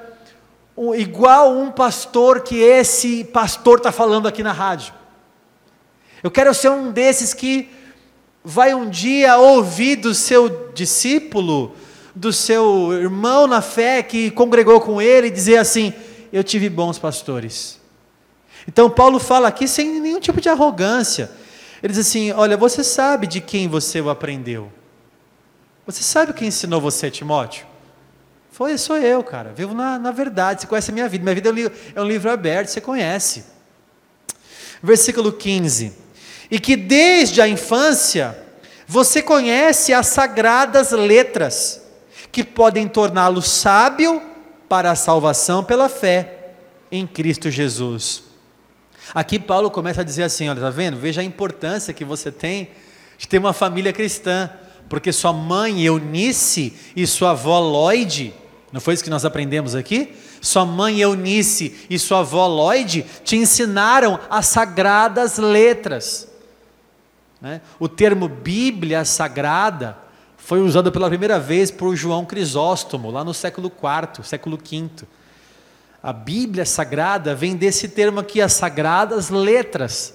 um, 0.76 0.94
igual 0.94 1.56
um 1.56 1.70
pastor 1.70 2.40
que 2.40 2.56
esse 2.56 3.24
pastor 3.24 3.78
está 3.78 3.92
falando 3.92 4.28
aqui 4.28 4.42
na 4.42 4.52
rádio. 4.52 4.94
Eu 6.22 6.30
quero 6.30 6.54
ser 6.54 6.70
um 6.70 6.90
desses 6.90 7.34
que 7.34 7.70
vai 8.44 8.74
um 8.74 8.88
dia 8.90 9.38
ouvir 9.38 9.96
do 9.96 10.14
seu 10.14 10.70
discípulo, 10.74 11.74
do 12.14 12.32
seu 12.32 12.92
irmão 12.92 13.46
na 13.46 13.62
fé 13.62 14.02
que 14.02 14.30
congregou 14.30 14.80
com 14.80 15.00
ele 15.00 15.30
dizer 15.30 15.56
assim: 15.56 15.94
Eu 16.30 16.44
tive 16.44 16.68
bons 16.68 16.98
pastores. 16.98 17.80
Então 18.68 18.90
Paulo 18.90 19.18
fala 19.18 19.48
aqui 19.48 19.66
sem 19.66 20.00
nenhum 20.00 20.20
tipo 20.20 20.40
de 20.40 20.48
arrogância. 20.50 21.30
Ele 21.82 21.92
diz 21.92 22.06
assim: 22.06 22.32
Olha, 22.32 22.56
você 22.56 22.84
sabe 22.84 23.26
de 23.26 23.40
quem 23.40 23.66
você 23.66 24.00
o 24.00 24.10
aprendeu. 24.10 24.70
Você 25.86 26.02
sabe 26.02 26.32
quem 26.32 26.48
ensinou 26.48 26.80
você, 26.80 27.10
Timóteo? 27.10 27.66
Foi, 28.50 28.78
sou 28.78 28.96
eu, 28.96 29.22
cara. 29.24 29.52
Vivo 29.52 29.74
na, 29.74 29.98
na 29.98 30.10
verdade. 30.12 30.62
Você 30.62 30.66
conhece 30.66 30.90
a 30.90 30.94
minha 30.94 31.08
vida. 31.08 31.24
Minha 31.24 31.34
vida 31.34 31.48
é 31.48 31.52
um, 31.52 31.70
é 31.96 32.00
um 32.02 32.08
livro 32.08 32.30
aberto, 32.30 32.68
você 32.68 32.80
conhece. 32.80 33.44
Versículo 34.82 35.32
15: 35.32 36.03
E 36.54 36.60
que 36.60 36.76
desde 36.76 37.42
a 37.42 37.48
infância 37.48 38.38
você 38.86 39.20
conhece 39.20 39.92
as 39.92 40.06
sagradas 40.06 40.92
letras, 40.92 41.82
que 42.30 42.44
podem 42.44 42.86
torná-lo 42.86 43.42
sábio 43.42 44.22
para 44.68 44.92
a 44.92 44.94
salvação 44.94 45.64
pela 45.64 45.88
fé 45.88 46.52
em 46.92 47.08
Cristo 47.08 47.50
Jesus. 47.50 48.22
Aqui 49.12 49.36
Paulo 49.36 49.68
começa 49.68 50.02
a 50.02 50.04
dizer 50.04 50.22
assim: 50.22 50.48
olha, 50.48 50.58
está 50.58 50.70
vendo? 50.70 50.96
Veja 50.96 51.22
a 51.22 51.24
importância 51.24 51.92
que 51.92 52.04
você 52.04 52.30
tem 52.30 52.70
de 53.18 53.26
ter 53.26 53.38
uma 53.38 53.52
família 53.52 53.92
cristã, 53.92 54.48
porque 54.88 55.10
sua 55.12 55.32
mãe 55.32 55.82
Eunice 55.82 56.72
e 56.94 57.04
sua 57.04 57.32
avó 57.32 57.58
Lloyd, 57.58 58.32
não 58.70 58.80
foi 58.80 58.94
isso 58.94 59.02
que 59.02 59.10
nós 59.10 59.24
aprendemos 59.24 59.74
aqui? 59.74 60.14
Sua 60.40 60.64
mãe 60.64 61.00
Eunice 61.00 61.84
e 61.90 61.98
sua 61.98 62.20
avó 62.20 62.46
Lloyd 62.46 63.04
te 63.24 63.34
ensinaram 63.34 64.20
as 64.30 64.46
sagradas 64.46 65.36
letras. 65.38 66.32
Né? 67.44 67.60
O 67.78 67.90
termo 67.90 68.26
Bíblia 68.26 69.04
Sagrada 69.04 69.98
foi 70.38 70.60
usado 70.62 70.90
pela 70.90 71.08
primeira 71.08 71.38
vez 71.38 71.70
por 71.70 71.94
João 71.94 72.24
Crisóstomo, 72.24 73.10
lá 73.10 73.22
no 73.22 73.34
século 73.34 73.70
IV, 73.70 74.24
século 74.24 74.56
V. 74.56 75.06
A 76.02 76.10
Bíblia 76.10 76.64
Sagrada 76.64 77.34
vem 77.34 77.54
desse 77.54 77.86
termo 77.88 78.18
aqui, 78.18 78.40
as 78.40 78.54
sagradas 78.54 79.28
letras. 79.28 80.14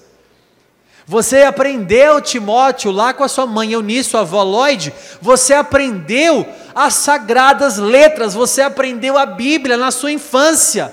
Você 1.06 1.42
aprendeu, 1.42 2.20
Timóteo, 2.20 2.90
lá 2.90 3.14
com 3.14 3.22
a 3.22 3.28
sua 3.28 3.46
mãe 3.46 3.74
Eunice, 3.74 4.10
sua 4.10 4.22
avó 4.22 4.42
Lloyd, 4.42 4.92
você 5.22 5.54
aprendeu 5.54 6.44
as 6.74 6.94
sagradas 6.94 7.76
letras, 7.76 8.34
você 8.34 8.60
aprendeu 8.60 9.16
a 9.16 9.24
Bíblia 9.24 9.76
na 9.76 9.92
sua 9.92 10.10
infância. 10.10 10.92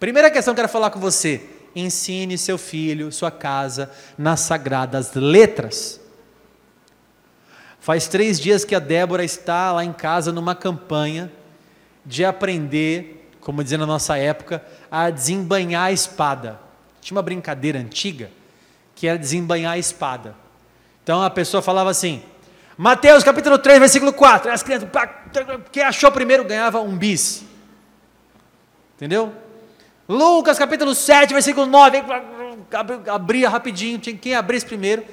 Primeira 0.00 0.32
questão 0.32 0.52
que 0.52 0.58
eu 0.58 0.64
quero 0.64 0.72
falar 0.72 0.90
com 0.90 0.98
você: 0.98 1.57
ensine 1.80 2.36
seu 2.36 2.58
filho, 2.58 3.12
sua 3.12 3.30
casa, 3.30 3.90
nas 4.16 4.40
sagradas 4.40 5.14
letras. 5.14 6.00
Faz 7.80 8.06
três 8.08 8.38
dias 8.38 8.64
que 8.64 8.74
a 8.74 8.78
Débora 8.78 9.24
está 9.24 9.72
lá 9.72 9.84
em 9.84 9.92
casa 9.92 10.32
numa 10.32 10.54
campanha 10.54 11.32
de 12.04 12.24
aprender, 12.24 13.30
como 13.40 13.62
dizia 13.62 13.78
na 13.78 13.86
nossa 13.86 14.16
época, 14.16 14.62
a 14.90 15.10
desembanhar 15.10 15.84
a 15.84 15.92
espada. 15.92 16.58
Tinha 17.00 17.16
uma 17.16 17.22
brincadeira 17.22 17.78
antiga 17.78 18.30
que 18.94 19.06
era 19.06 19.18
desembanhar 19.18 19.72
a 19.72 19.78
espada. 19.78 20.34
Então 21.02 21.22
a 21.22 21.30
pessoa 21.30 21.62
falava 21.62 21.88
assim: 21.88 22.22
Mateus 22.76 23.24
capítulo 23.24 23.58
3, 23.58 23.78
versículo 23.78 24.12
4. 24.12 24.50
As 24.50 24.62
crianças, 24.62 24.88
quem 25.72 25.82
achou 25.82 26.12
primeiro 26.12 26.44
ganhava 26.44 26.80
um 26.80 26.96
bis. 26.96 27.44
Entendeu? 28.96 29.32
Lucas 30.08 30.58
capítulo 30.58 30.94
7, 30.94 31.34
versículo 31.34 31.66
9. 31.66 32.02
Abria 33.12 33.50
rapidinho, 33.50 33.98
tinha 33.98 34.16
quem 34.16 34.34
abrisse 34.34 34.64
primeiro. 34.64 35.04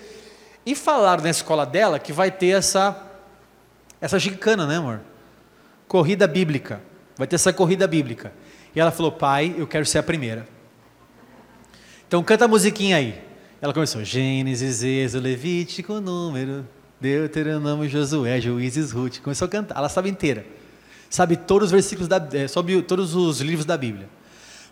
E 0.66 0.74
falaram 0.74 1.22
na 1.22 1.30
escola 1.30 1.66
dela 1.66 2.00
que 2.00 2.14
vai 2.14 2.32
ter 2.32 2.58
essa, 2.58 3.06
essa 4.00 4.18
gincana, 4.18 4.66
né, 4.66 4.78
amor? 4.78 5.02
Corrida 5.86 6.26
bíblica. 6.26 6.82
Vai 7.18 7.28
ter 7.28 7.36
essa 7.36 7.52
corrida 7.52 7.86
bíblica. 7.86 8.32
E 8.74 8.80
ela 8.80 8.90
falou: 8.90 9.12
Pai, 9.12 9.54
eu 9.58 9.68
quero 9.68 9.86
ser 9.86 10.00
a 10.00 10.04
primeira. 10.04 10.48
Então 12.08 12.24
canta 12.24 12.46
a 12.46 12.48
musiquinha 12.48 12.96
aí. 12.96 13.22
Ela 13.62 13.74
começou: 13.74 14.02
Gênesis, 14.04 14.82
Êxodo, 14.82 15.24
Levítico, 15.24 16.00
Número, 16.00 16.66
Deuteronômio, 17.02 17.90
Josué, 17.90 18.40
Juízes, 18.40 18.92
Ruth. 18.92 19.20
Começou 19.20 19.46
a 19.46 19.50
cantar. 19.50 19.78
Ela 19.78 19.90
sabe 19.90 20.10
inteira. 20.10 20.46
Sabe 21.10 21.36
todos 21.36 21.68
os 21.68 21.72
versículos 21.72 22.08
da 22.08 22.26
é, 22.34 22.48
sobre 22.48 22.82
todos 22.82 23.14
os 23.14 23.42
livros 23.42 23.66
da 23.66 23.78
Bíblia. 23.78 24.10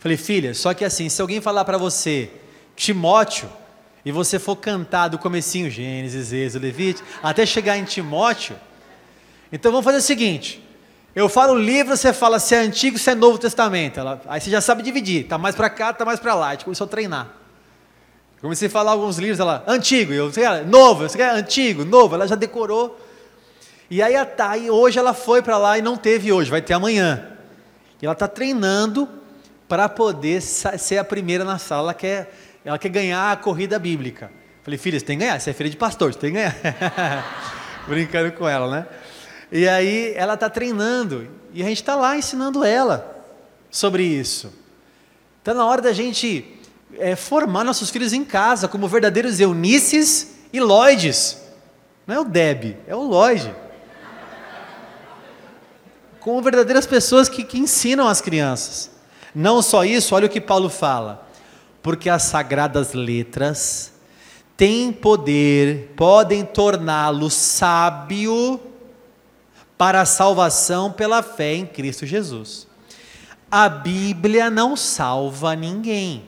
Falei, 0.04 0.18
filha, 0.18 0.54
só 0.54 0.74
que 0.74 0.84
assim, 0.84 1.08
se 1.08 1.22
alguém 1.22 1.40
falar 1.40 1.64
para 1.64 1.78
você, 1.78 2.30
Timóteo, 2.76 3.50
e 4.04 4.12
você 4.12 4.38
for 4.38 4.58
cantar 4.58 5.08
do 5.08 5.18
comecinho, 5.18 5.72
Gênesis, 5.72 6.34
Êxodo, 6.34 6.66
Levítico, 6.66 7.08
até 7.24 7.46
chegar 7.46 7.78
em 7.78 7.86
Timóteo, 7.86 8.54
então 9.50 9.72
vamos 9.72 9.86
fazer 9.86 10.00
o 10.00 10.02
seguinte, 10.02 10.62
eu 11.16 11.30
falo 11.30 11.58
livro, 11.58 11.96
você 11.96 12.12
fala 12.12 12.38
se 12.38 12.54
é 12.54 12.58
antigo, 12.58 12.98
se 12.98 13.12
é 13.12 13.16
novo 13.16 13.38
testamento, 13.38 13.98
ela, 13.98 14.22
aí 14.28 14.42
você 14.42 14.50
já 14.50 14.60
sabe 14.60 14.84
dividir, 14.84 15.26
tá 15.26 15.38
mais 15.38 15.56
para 15.56 15.70
cá, 15.70 15.94
tá 15.94 16.04
mais 16.04 16.20
para 16.20 16.36
lá, 16.36 16.50
a 16.50 16.52
gente 16.52 16.66
começou 16.66 16.84
a 16.84 16.90
treinar. 16.90 17.30
Comecei 18.42 18.68
a 18.68 18.72
falar 18.72 18.92
alguns 18.92 19.18
livros, 19.18 19.40
ela, 19.40 19.64
antigo, 19.66 20.12
eu, 20.12 20.30
você 20.30 20.42
quer, 20.42 20.66
novo, 20.66 21.08
você 21.08 21.18
quer 21.18 21.30
antigo, 21.30 21.86
novo, 21.86 22.14
ela 22.14 22.28
já 22.28 22.36
decorou, 22.36 23.00
e 23.90 24.02
aí, 24.02 24.16
aí 24.18 24.70
hoje 24.70 25.00
ela 25.00 25.14
foi 25.14 25.42
para 25.42 25.58
lá 25.58 25.78
e 25.78 25.82
não 25.82 25.96
teve 25.96 26.30
hoje, 26.30 26.52
vai 26.52 26.62
ter 26.62 26.74
amanhã, 26.74 27.26
e 28.02 28.06
ela 28.06 28.12
está 28.12 28.28
treinando 28.28 29.23
para 29.68 29.88
poder 29.90 30.42
ser 30.42 30.98
a 30.98 31.04
primeira 31.04 31.44
na 31.44 31.58
sala, 31.58 31.84
ela 31.84 31.94
quer, 31.94 32.34
ela 32.64 32.78
quer 32.78 32.90
ganhar 32.90 33.32
a 33.32 33.36
corrida 33.36 33.80
bíblica. 33.80 34.32
Falei, 34.64 34.78
filha, 34.78 35.00
você 35.00 35.06
tem 35.06 35.18
que 35.18 35.26
ganhar, 35.26 35.40
você 35.40 35.50
é 35.50 35.54
filha 35.54 35.70
de 35.70 35.78
pastor, 35.78 36.14
você 36.14 36.20
tem 36.20 36.32
que 36.32 36.38
ganhar. 36.38 36.56
Brincando 37.88 38.32
com 38.32 38.48
ela, 38.48 38.70
né? 38.70 38.88
E 39.52 39.68
aí 39.68 40.14
ela 40.16 40.36
está 40.36 40.50
treinando, 40.50 41.28
e 41.54 41.62
a 41.62 41.66
gente 41.66 41.82
está 41.82 41.96
lá 41.96 42.18
ensinando 42.18 42.64
ela 42.64 43.26
sobre 43.70 44.04
isso. 44.04 44.54
Está 45.40 45.54
na 45.54 45.66
hora 45.66 45.82
da 45.82 45.92
gente 45.92 46.58
é, 46.98 47.16
formar 47.16 47.64
nossos 47.64 47.90
filhos 47.90 48.14
em 48.14 48.24
casa 48.24 48.68
como 48.68 48.88
verdadeiros 48.88 49.40
Eunices 49.40 50.36
e 50.54 50.60
Lloydes. 50.60 51.38
Não 52.08 52.16
é 52.16 52.20
o 52.20 52.24
Deb, 52.24 52.78
é 52.88 52.96
o 52.96 53.02
Lloyd. 53.02 53.54
Como 56.20 56.42
verdadeiras 56.42 56.86
pessoas 56.86 57.28
que, 57.28 57.44
que 57.44 57.58
ensinam 57.58 58.08
as 58.08 58.22
crianças. 58.22 58.92
Não 59.34 59.62
só 59.62 59.84
isso, 59.84 60.16
olha 60.16 60.28
o 60.28 60.30
que 60.30 60.42
Paulo 60.42 60.70
fala. 60.70 61.28
Porque 61.82 62.10
as 62.10 62.24
sagradas 62.24 62.94
letras 62.94 63.94
têm 64.56 64.92
poder, 64.92 65.94
podem 65.96 66.46
torná-lo 66.46 67.30
sábio 67.30 68.60
para 69.78 70.02
a 70.02 70.06
salvação 70.06 70.92
pela 70.92 71.22
fé 71.22 71.56
em 71.56 71.66
Cristo 71.66 72.06
Jesus. 72.06 72.68
A 73.50 73.68
Bíblia 73.68 74.50
não 74.50 74.76
salva 74.76 75.56
ninguém. 75.56 76.24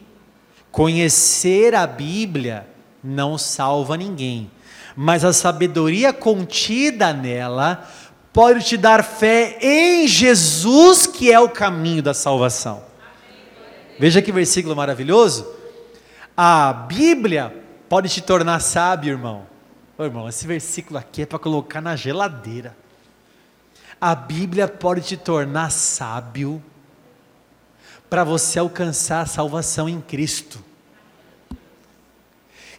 Conhecer 0.72 1.74
a 1.74 1.88
Bíblia 1.88 2.68
não 3.04 3.38
salva 3.38 3.96
ninguém. 3.96 4.52
Mas 4.96 5.24
a 5.24 5.32
sabedoria 5.32 6.12
contida 6.12 7.14
nela 7.14 7.88
pode 8.34 8.66
te 8.66 8.76
dar 8.76 9.04
fé 9.04 9.58
em 9.62 10.08
Jesus, 10.08 11.08
que 11.08 11.32
é 11.32 11.40
o 11.40 11.48
caminho 11.48 12.04
da 12.04 12.14
salvação. 12.14 12.84
Veja 13.98 14.22
que 14.22 14.32
versículo 14.32 14.76
maravilhoso. 14.76 15.48
A 16.36 16.74
Bíblia 16.74 17.56
pode 17.88 18.10
te 18.10 18.22
tornar 18.22 18.60
sábio, 18.60 19.12
irmão. 19.12 19.48
Ô, 19.98 20.04
irmão, 20.04 20.28
esse 20.28 20.46
versículo 20.46 21.00
aqui 21.00 21.22
é 21.22 21.26
para 21.26 21.40
colocar 21.40 21.80
na 21.80 21.96
geladeira. 21.96 22.76
A 24.00 24.14
Bíblia 24.14 24.68
pode 24.68 25.02
te 25.02 25.16
tornar 25.16 25.72
sábio 25.72 26.62
para 28.10 28.24
você 28.24 28.60
alcançar 28.60 29.22
a 29.22 29.26
salvação 29.26 29.88
em 29.88 30.02
Cristo. 30.02 30.64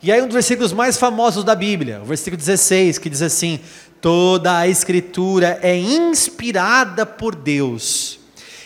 E 0.03 0.13
aí 0.13 0.21
um 0.21 0.27
dos 0.27 0.35
versículos 0.35 0.73
mais 0.73 0.99
famosos 0.99 1.43
da 1.43 1.55
Bíblia, 1.55 2.03
o 2.03 2.05
versículo 2.05 2.37
16, 2.37 2.99
que 2.99 3.09
diz 3.09 3.23
assim: 3.23 3.59
Toda 4.01 4.59
a 4.59 4.69
escritura 4.69 5.59
é 5.63 5.77
inspirada 5.77 7.07
por 7.07 7.35
Deus 7.35 8.21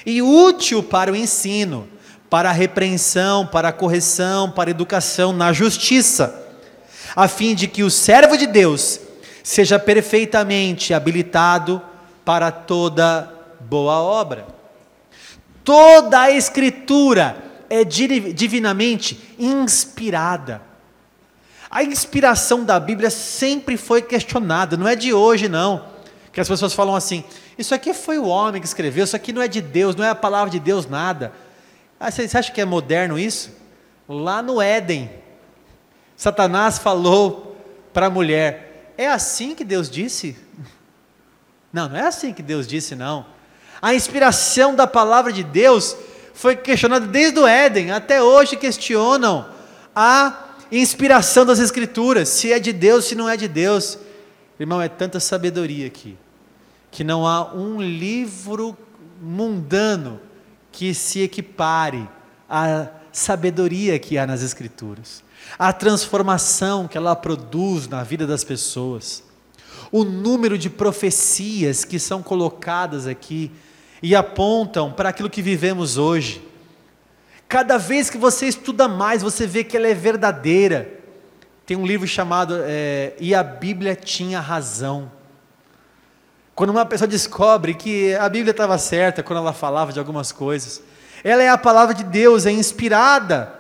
e 0.05 0.21
útil 0.21 0.83
para 0.83 1.13
o 1.13 1.17
ensino, 1.17 1.89
para 2.31 2.51
a 2.51 2.53
repreensão, 2.53 3.45
para 3.45 3.69
a 3.69 3.73
correção, 3.73 4.49
para 4.49 4.71
a 4.71 4.73
educação 4.73 5.33
na 5.33 5.53
justiça, 5.53 6.47
a 7.17 7.27
fim 7.27 7.57
de 7.57 7.67
que 7.67 7.83
o 7.83 7.91
servo 7.91 8.39
de 8.39 8.47
Deus 8.47 9.01
seja 9.43 9.81
perfeitamente 9.81 10.95
habilitado 10.95 11.83
para 12.25 12.53
toda 12.53 13.29
boa 13.59 14.01
obra. 14.01 14.47
Toda 15.65 16.21
a 16.21 16.31
Escritura 16.31 17.37
é 17.69 17.83
divinamente 17.85 19.35
inspirada. 19.39 20.63
A 21.69 21.83
inspiração 21.83 22.65
da 22.65 22.79
Bíblia 22.79 23.11
sempre 23.11 23.77
foi 23.77 24.03
questionada, 24.03 24.77
não 24.77 24.87
é 24.87 24.95
de 24.95 25.13
hoje 25.13 25.49
não. 25.49 25.85
Que 26.33 26.41
as 26.41 26.49
pessoas 26.49 26.73
falam 26.73 26.95
assim: 26.95 27.25
isso 27.59 27.75
aqui 27.75 27.93
foi 27.93 28.19
o 28.19 28.27
homem 28.27 28.61
que 28.61 28.67
escreveu, 28.67 29.05
isso 29.05 29.17
aqui 29.17 29.33
não 29.33 29.43
é 29.43 29.49
de 29.49 29.61
Deus, 29.61 29.97
não 29.97 30.05
é 30.05 30.11
a 30.11 30.15
palavra 30.15 30.51
de 30.51 30.61
Deus 30.61 30.89
nada. 30.89 31.33
Ah, 32.01 32.11
você 32.11 32.27
acha 32.35 32.51
que 32.51 32.63
é 32.63 32.65
moderno 32.65 33.19
isso? 33.19 33.51
Lá 34.09 34.41
no 34.41 34.61
Éden, 34.61 35.11
Satanás 36.17 36.79
falou 36.79 37.55
para 37.93 38.07
a 38.07 38.11
mulher: 38.11 38.95
É 38.97 39.07
assim 39.07 39.55
que 39.55 39.63
Deus 39.63 39.91
disse? 39.91 40.35
Não, 41.73 41.89
não 41.89 41.97
é 41.97 42.09
assim 42.09 42.33
que 42.33 42.43
Deus 42.43 42.67
disse, 42.67 42.97
não. 42.97 43.25
A 43.81 43.95
inspiração 43.95 44.75
da 44.75 44.89
palavra 44.89 45.33
de 45.33 45.45
Deus 45.45 45.97
foi 46.35 46.57
questionada 46.57 47.07
desde 47.07 47.39
o 47.39 47.47
Éden, 47.47 47.93
até 47.93 48.21
hoje 48.21 48.57
questionam 48.57 49.49
a 49.95 50.49
inspiração 50.73 51.47
das 51.47 51.61
Escrituras, 51.61 52.29
se 52.29 52.53
é 52.53 52.59
de 52.59 52.73
Deus, 52.73 53.05
se 53.05 53.15
não 53.15 53.29
é 53.29 53.37
de 53.37 53.47
Deus. 53.47 53.97
Irmão, 54.59 54.83
é 54.83 54.89
tanta 54.89 55.21
sabedoria 55.21 55.87
aqui, 55.87 56.19
que 56.91 57.05
não 57.05 57.25
há 57.25 57.55
um 57.55 57.81
livro 57.81 58.77
mundano 59.23 60.21
que 60.73 60.95
se 60.95 61.21
equipare 61.21 62.09
à 62.49 62.89
sabedoria 63.13 63.99
que 63.99 64.17
há 64.17 64.27
nas 64.27 64.43
Escrituras, 64.43 65.23
a 65.59 65.73
transformação 65.73 66.87
que 66.87 66.97
ela 66.97 67.17
produz 67.17 67.89
na 67.89 68.03
vida 68.03 68.27
das 68.27 68.45
pessoas, 68.45 69.23
o 69.91 70.05
número 70.05 70.57
de 70.57 70.71
profecias 70.71 71.85
que 71.85 71.99
são 71.99 72.23
colocadas 72.23 73.07
aqui 73.07 73.51
e 74.03 74.15
apontam 74.15 74.93
para 74.93 75.09
aquilo 75.09 75.29
que 75.29 75.43
vivemos 75.43 75.99
hoje. 75.99 76.43
Cada 77.49 77.77
vez 77.77 78.09
que 78.09 78.17
você 78.17 78.47
estuda 78.47 78.87
mais, 78.87 79.23
você 79.23 79.47
vê 79.47 79.65
que 79.65 79.77
ela 79.77 79.89
é 79.89 79.95
verdadeira. 79.95 81.01
Tem 81.67 81.77
um 81.77 81.85
livro 81.85 82.07
chamado 82.07 82.55
é, 82.61 83.15
E 83.19 83.35
a 83.35 83.43
Bíblia 83.43 83.97
Tinha 83.97 84.41
Razão. 84.41 85.11
Quando 86.61 86.73
uma 86.73 86.85
pessoa 86.85 87.09
descobre 87.09 87.73
que 87.73 88.15
a 88.17 88.29
Bíblia 88.29 88.51
estava 88.51 88.77
certa 88.77 89.23
quando 89.23 89.39
ela 89.39 89.55
falava 89.55 89.95
de 89.95 89.99
algumas 89.99 90.31
coisas, 90.31 90.83
ela 91.25 91.43
é 91.43 91.49
a 91.49 91.57
palavra 91.57 91.95
de 91.95 92.05
Deus, 92.05 92.45
é 92.45 92.51
inspirada 92.51 93.51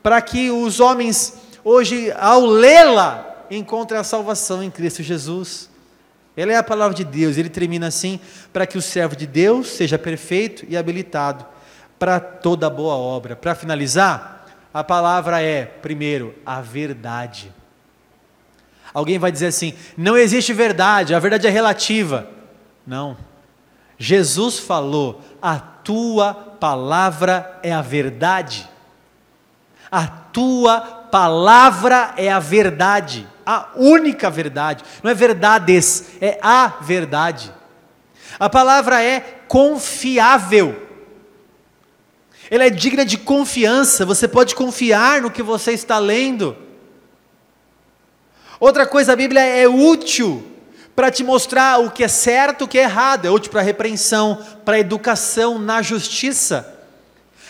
para 0.00 0.22
que 0.22 0.48
os 0.48 0.78
homens, 0.78 1.34
hoje, 1.64 2.12
ao 2.12 2.46
lê-la, 2.46 3.46
encontrem 3.50 3.98
a 3.98 4.04
salvação 4.04 4.62
em 4.62 4.70
Cristo 4.70 5.02
Jesus. 5.02 5.68
Ela 6.36 6.52
é 6.52 6.56
a 6.56 6.62
palavra 6.62 6.94
de 6.94 7.02
Deus, 7.02 7.36
ele 7.36 7.48
termina 7.48 7.88
assim: 7.88 8.20
para 8.52 8.64
que 8.64 8.78
o 8.78 8.82
servo 8.82 9.16
de 9.16 9.26
Deus 9.26 9.66
seja 9.66 9.98
perfeito 9.98 10.64
e 10.68 10.76
habilitado 10.76 11.44
para 11.98 12.20
toda 12.20 12.70
boa 12.70 12.94
obra. 12.94 13.34
Para 13.34 13.56
finalizar, 13.56 14.46
a 14.72 14.84
palavra 14.84 15.42
é, 15.42 15.64
primeiro, 15.64 16.32
a 16.46 16.60
verdade. 16.60 17.52
Alguém 18.92 19.18
vai 19.18 19.30
dizer 19.30 19.46
assim: 19.46 19.74
não 19.96 20.16
existe 20.16 20.52
verdade, 20.52 21.14
a 21.14 21.18
verdade 21.18 21.46
é 21.46 21.50
relativa. 21.50 22.28
Não. 22.86 23.16
Jesus 23.98 24.58
falou: 24.58 25.20
a 25.40 25.58
tua 25.58 26.34
palavra 26.34 27.58
é 27.62 27.72
a 27.72 27.82
verdade. 27.82 28.68
A 29.90 30.06
tua 30.06 30.80
palavra 30.80 32.14
é 32.16 32.30
a 32.30 32.38
verdade, 32.38 33.26
a 33.44 33.70
única 33.74 34.30
verdade. 34.30 34.84
Não 35.02 35.10
é 35.10 35.14
verdades, 35.14 36.12
é 36.20 36.38
a 36.40 36.68
verdade. 36.80 37.52
A 38.38 38.48
palavra 38.48 39.02
é 39.02 39.20
confiável. 39.48 40.88
Ela 42.50 42.64
é 42.64 42.70
digna 42.70 43.04
de 43.04 43.18
confiança, 43.18 44.06
você 44.06 44.26
pode 44.26 44.54
confiar 44.54 45.22
no 45.22 45.30
que 45.30 45.42
você 45.42 45.72
está 45.72 45.98
lendo. 45.98 46.56
Outra 48.60 48.86
coisa, 48.86 49.14
a 49.14 49.16
Bíblia 49.16 49.40
é 49.40 49.66
útil 49.66 50.46
para 50.94 51.10
te 51.10 51.24
mostrar 51.24 51.80
o 51.80 51.90
que 51.90 52.04
é 52.04 52.08
certo, 52.08 52.64
o 52.64 52.68
que 52.68 52.78
é 52.78 52.82
errado, 52.82 53.24
é 53.24 53.30
útil 53.30 53.50
para 53.50 53.62
repreensão, 53.62 54.44
para 54.66 54.78
educação 54.78 55.58
na 55.58 55.80
justiça. 55.80 56.78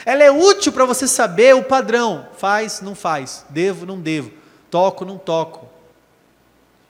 Ela 0.07 0.23
é 0.23 0.31
útil 0.31 0.71
para 0.71 0.85
você 0.85 1.09
saber 1.09 1.57
o 1.57 1.65
padrão: 1.65 2.29
faz, 2.39 2.81
não 2.81 2.95
faz, 2.95 3.45
devo, 3.51 3.85
não 3.85 4.01
devo, 4.01 4.31
toco, 4.71 5.05
não 5.05 5.19
toco. 5.19 5.69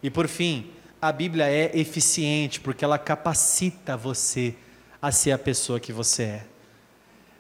E 0.03 0.11
por 0.11 0.29
fim, 0.29 0.71
a 1.01 1.11
Bíblia 1.11 1.49
é 1.49 1.71
eficiente 1.75 2.61
porque 2.61 2.85
ela 2.85 2.99
capacita 2.99 3.97
você 3.97 4.55
a 5.01 5.11
ser 5.11 5.33
a 5.33 5.39
pessoa 5.39 5.81
que 5.81 5.95
você 5.95 6.23
é. 6.25 6.43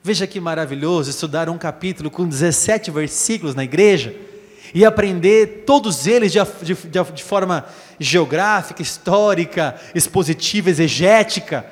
Veja 0.03 0.27
que 0.27 0.41
maravilhoso 0.41 1.11
estudar 1.11 1.51
um 1.51 1.59
capítulo 1.59 2.11
com 2.11 2.27
17 2.27 2.91
versículos 2.91 3.55
na 3.55 3.65
igreja 3.65 4.30
e 4.75 4.85
aprender 4.85 5.65
todos 5.67 6.07
eles 6.07 6.33
de, 6.33 6.41
de, 6.63 6.75
de, 7.13 7.23
forma 7.23 7.65
geográfica, 7.99 8.83
histórica, 8.83 9.81
expositiva, 9.95 10.71
exegética, 10.71 11.67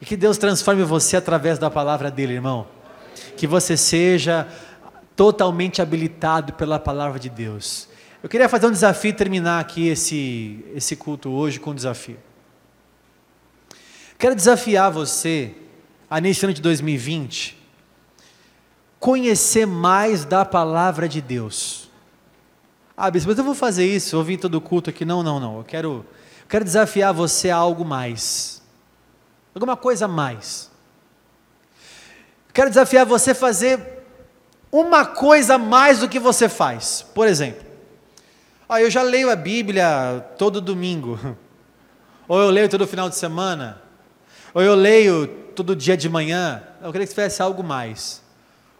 e 0.00 0.04
que 0.04 0.16
Deus 0.16 0.36
transforme 0.36 0.82
você 0.84 1.16
através 1.16 1.58
da 1.58 1.70
palavra 1.70 2.10
dele, 2.10 2.34
irmão. 2.34 2.66
Que 3.36 3.46
você 3.46 3.76
seja 3.76 4.46
totalmente 5.16 5.80
habilitado 5.80 6.52
pela 6.52 6.78
palavra 6.78 7.18
de 7.18 7.30
Deus. 7.30 7.88
Eu 8.22 8.28
queria 8.28 8.48
fazer 8.48 8.66
um 8.66 8.72
desafio 8.72 9.10
e 9.10 9.14
terminar 9.14 9.60
aqui 9.60 9.88
esse, 9.88 10.64
esse 10.74 10.96
culto 10.96 11.30
hoje 11.30 11.60
com 11.60 11.70
um 11.70 11.74
desafio. 11.74 12.18
Quero 14.18 14.34
desafiar 14.34 14.90
você, 14.90 15.54
a 16.08 16.20
nesse 16.20 16.44
ano 16.44 16.54
de 16.54 16.62
2020, 16.62 17.58
conhecer 18.98 19.66
mais 19.66 20.24
da 20.24 20.44
palavra 20.44 21.06
de 21.06 21.20
Deus. 21.20 21.83
Ah, 22.96 23.10
bispo, 23.10 23.28
mas 23.28 23.38
eu 23.38 23.44
vou 23.44 23.54
fazer 23.54 23.84
isso, 23.84 24.14
eu 24.14 24.22
vim 24.22 24.38
todo 24.38 24.60
culto 24.60 24.90
aqui. 24.90 25.04
Não, 25.04 25.22
não, 25.22 25.40
não. 25.40 25.58
Eu 25.58 25.64
quero, 25.64 25.88
eu 26.42 26.48
quero 26.48 26.64
desafiar 26.64 27.12
você 27.12 27.50
a 27.50 27.56
algo 27.56 27.84
mais. 27.84 28.62
Alguma 29.54 29.76
coisa 29.76 30.04
a 30.04 30.08
mais. 30.08 30.70
Quero 32.52 32.68
desafiar 32.68 33.04
você 33.04 33.32
a 33.32 33.34
fazer 33.34 34.04
uma 34.70 35.04
coisa 35.04 35.56
a 35.56 35.58
mais 35.58 35.98
do 35.98 36.08
que 36.08 36.20
você 36.20 36.48
faz. 36.48 37.04
Por 37.14 37.26
exemplo, 37.26 37.64
ah, 38.68 38.80
eu 38.80 38.90
já 38.90 39.02
leio 39.02 39.30
a 39.30 39.36
Bíblia 39.36 40.24
todo 40.38 40.60
domingo. 40.60 41.18
Ou 42.28 42.40
eu 42.40 42.50
leio 42.50 42.68
todo 42.68 42.86
final 42.86 43.08
de 43.08 43.16
semana. 43.16 43.82
Ou 44.54 44.62
eu 44.62 44.74
leio 44.74 45.26
todo 45.54 45.74
dia 45.74 45.96
de 45.96 46.08
manhã. 46.08 46.62
Eu 46.80 46.92
queria 46.92 47.06
que 47.06 47.12
você 47.12 47.22
fizesse 47.22 47.42
algo 47.42 47.62
mais. 47.62 48.22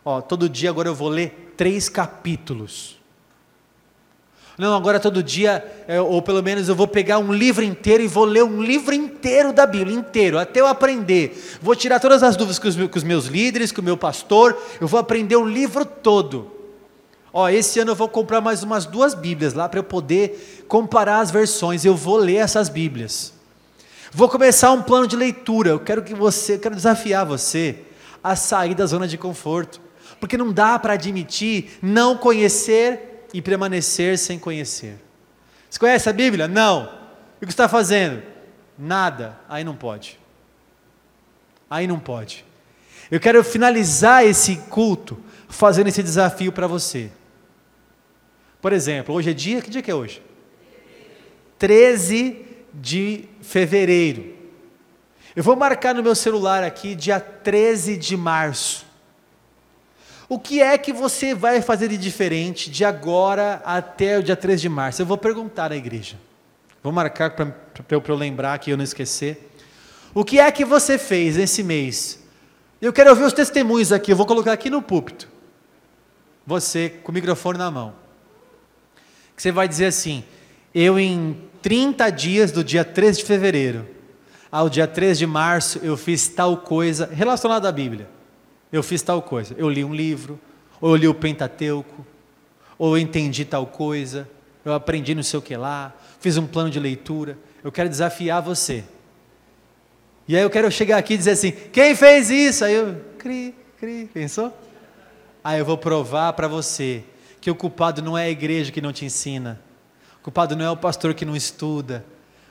Ó, 0.04 0.20
todo 0.20 0.48
dia 0.48 0.70
agora 0.70 0.88
eu 0.88 0.94
vou 0.94 1.08
ler 1.08 1.52
três 1.56 1.88
capítulos. 1.88 2.98
Não, 4.56 4.76
agora 4.76 5.00
todo 5.00 5.20
dia, 5.20 5.64
é, 5.88 6.00
ou 6.00 6.22
pelo 6.22 6.40
menos 6.40 6.68
eu 6.68 6.76
vou 6.76 6.86
pegar 6.86 7.18
um 7.18 7.32
livro 7.32 7.64
inteiro 7.64 8.04
e 8.04 8.06
vou 8.06 8.24
ler 8.24 8.44
um 8.44 8.62
livro 8.62 8.94
inteiro 8.94 9.52
da 9.52 9.66
Bíblia, 9.66 9.96
inteiro, 9.96 10.38
até 10.38 10.60
eu 10.60 10.66
aprender. 10.68 11.58
Vou 11.60 11.74
tirar 11.74 11.98
todas 11.98 12.22
as 12.22 12.36
dúvidas 12.36 12.60
com 12.60 12.68
os, 12.68 13.02
meus 13.02 13.26
líderes, 13.26 13.72
com 13.72 13.80
o 13.80 13.84
meu 13.84 13.96
pastor, 13.96 14.56
eu 14.80 14.86
vou 14.86 15.00
aprender 15.00 15.34
o 15.34 15.44
livro 15.44 15.84
todo. 15.84 16.52
Ó, 17.32 17.48
esse 17.48 17.80
ano 17.80 17.90
eu 17.90 17.96
vou 17.96 18.08
comprar 18.08 18.40
mais 18.40 18.62
umas 18.62 18.86
duas 18.86 19.12
Bíblias 19.12 19.54
lá 19.54 19.68
para 19.68 19.80
eu 19.80 19.84
poder 19.84 20.64
comparar 20.68 21.18
as 21.18 21.32
versões. 21.32 21.84
Eu 21.84 21.96
vou 21.96 22.16
ler 22.16 22.36
essas 22.36 22.68
Bíblias. 22.68 23.32
Vou 24.12 24.28
começar 24.28 24.70
um 24.70 24.82
plano 24.82 25.08
de 25.08 25.16
leitura. 25.16 25.70
Eu 25.70 25.80
quero 25.80 26.00
que 26.04 26.14
você, 26.14 26.56
quero 26.56 26.76
desafiar 26.76 27.26
você 27.26 27.80
a 28.22 28.36
sair 28.36 28.76
da 28.76 28.86
zona 28.86 29.08
de 29.08 29.18
conforto, 29.18 29.80
porque 30.20 30.38
não 30.38 30.52
dá 30.52 30.78
para 30.78 30.92
admitir 30.92 31.76
não 31.82 32.16
conhecer 32.16 33.13
e 33.34 33.42
permanecer 33.42 34.16
sem 34.16 34.38
conhecer. 34.38 34.94
Você 35.68 35.80
conhece 35.80 36.08
a 36.08 36.12
Bíblia? 36.12 36.46
Não. 36.46 36.84
O 37.42 37.44
que 37.44 37.52
está 37.52 37.68
fazendo? 37.68 38.22
Nada. 38.78 39.36
Aí 39.48 39.64
não 39.64 39.74
pode. 39.74 40.20
Aí 41.68 41.88
não 41.88 41.98
pode. 41.98 42.44
Eu 43.10 43.18
quero 43.18 43.42
finalizar 43.42 44.24
esse 44.24 44.56
culto 44.70 45.18
fazendo 45.48 45.88
esse 45.88 46.00
desafio 46.00 46.52
para 46.52 46.68
você. 46.68 47.10
Por 48.62 48.72
exemplo, 48.72 49.12
hoje 49.12 49.30
é 49.30 49.34
dia, 49.34 49.60
que 49.60 49.68
dia 49.68 49.82
que 49.82 49.90
é 49.90 49.94
hoje? 49.94 50.22
13 51.58 52.46
de 52.72 53.28
fevereiro. 53.42 54.32
Eu 55.34 55.42
vou 55.42 55.56
marcar 55.56 55.92
no 55.92 56.04
meu 56.04 56.14
celular 56.14 56.62
aqui 56.62 56.94
dia 56.94 57.18
13 57.18 57.96
de 57.96 58.16
março. 58.16 58.86
O 60.28 60.38
que 60.38 60.62
é 60.62 60.76
que 60.78 60.92
você 60.92 61.34
vai 61.34 61.60
fazer 61.60 61.88
de 61.88 61.98
diferente 61.98 62.70
de 62.70 62.84
agora 62.84 63.60
até 63.64 64.18
o 64.18 64.22
dia 64.22 64.36
3 64.36 64.60
de 64.60 64.68
março? 64.68 65.02
Eu 65.02 65.06
vou 65.06 65.18
perguntar 65.18 65.70
à 65.70 65.76
igreja. 65.76 66.18
Vou 66.82 66.92
marcar 66.92 67.30
para 67.30 67.54
eu, 67.90 68.02
eu 68.06 68.14
lembrar 68.14 68.58
que 68.58 68.70
eu 68.70 68.76
não 68.76 68.84
esquecer. 68.84 69.50
O 70.14 70.24
que 70.24 70.38
é 70.38 70.50
que 70.50 70.64
você 70.64 70.96
fez 70.96 71.36
esse 71.36 71.62
mês? 71.62 72.22
Eu 72.80 72.92
quero 72.92 73.10
ouvir 73.10 73.24
os 73.24 73.32
testemunhos 73.32 73.92
aqui, 73.92 74.12
eu 74.12 74.16
vou 74.16 74.26
colocar 74.26 74.52
aqui 74.52 74.70
no 74.70 74.80
púlpito. 74.80 75.28
Você 76.46 76.88
com 76.88 77.10
o 77.10 77.14
microfone 77.14 77.58
na 77.58 77.70
mão. 77.70 77.94
Você 79.36 79.50
vai 79.50 79.68
dizer 79.68 79.86
assim: 79.86 80.24
eu 80.74 80.98
em 80.98 81.38
30 81.60 82.10
dias 82.10 82.52
do 82.52 82.62
dia 82.62 82.84
13 82.84 83.18
de 83.18 83.24
fevereiro 83.24 83.88
ao 84.52 84.68
dia 84.68 84.86
3 84.86 85.18
de 85.18 85.26
março 85.26 85.80
eu 85.82 85.96
fiz 85.96 86.28
tal 86.28 86.58
coisa 86.58 87.08
relacionada 87.12 87.68
à 87.68 87.72
Bíblia 87.72 88.13
eu 88.72 88.82
fiz 88.82 89.02
tal 89.02 89.22
coisa. 89.22 89.54
Eu 89.56 89.68
li 89.68 89.84
um 89.84 89.94
livro, 89.94 90.38
ou 90.80 90.90
eu 90.90 90.96
li 90.96 91.08
o 91.08 91.14
Pentateuco, 91.14 92.06
ou 92.78 92.96
eu 92.96 93.02
entendi 93.02 93.44
tal 93.44 93.66
coisa, 93.66 94.28
eu 94.64 94.72
aprendi 94.72 95.14
não 95.14 95.22
sei 95.22 95.38
o 95.38 95.42
que 95.42 95.56
lá, 95.56 95.94
fiz 96.20 96.36
um 96.36 96.46
plano 96.46 96.70
de 96.70 96.80
leitura. 96.80 97.38
Eu 97.62 97.70
quero 97.70 97.88
desafiar 97.88 98.42
você. 98.42 98.84
E 100.26 100.36
aí 100.36 100.42
eu 100.42 100.50
quero 100.50 100.70
chegar 100.70 100.98
aqui 100.98 101.14
e 101.14 101.18
dizer 101.18 101.32
assim: 101.32 101.50
quem 101.50 101.94
fez 101.94 102.30
isso? 102.30 102.64
Aí 102.64 102.74
eu, 102.74 103.00
cri, 103.18 103.54
cri, 103.78 104.08
pensou? 104.12 104.52
Aí 105.42 105.58
eu 105.58 105.64
vou 105.64 105.76
provar 105.76 106.32
para 106.32 106.48
você 106.48 107.04
que 107.40 107.50
o 107.50 107.54
culpado 107.54 108.00
não 108.00 108.16
é 108.16 108.24
a 108.24 108.30
igreja 108.30 108.72
que 108.72 108.80
não 108.80 108.92
te 108.92 109.04
ensina, 109.04 109.60
o 110.18 110.24
culpado 110.24 110.56
não 110.56 110.64
é 110.64 110.70
o 110.70 110.76
pastor 110.76 111.12
que 111.12 111.26
não 111.26 111.36
estuda, 111.36 112.02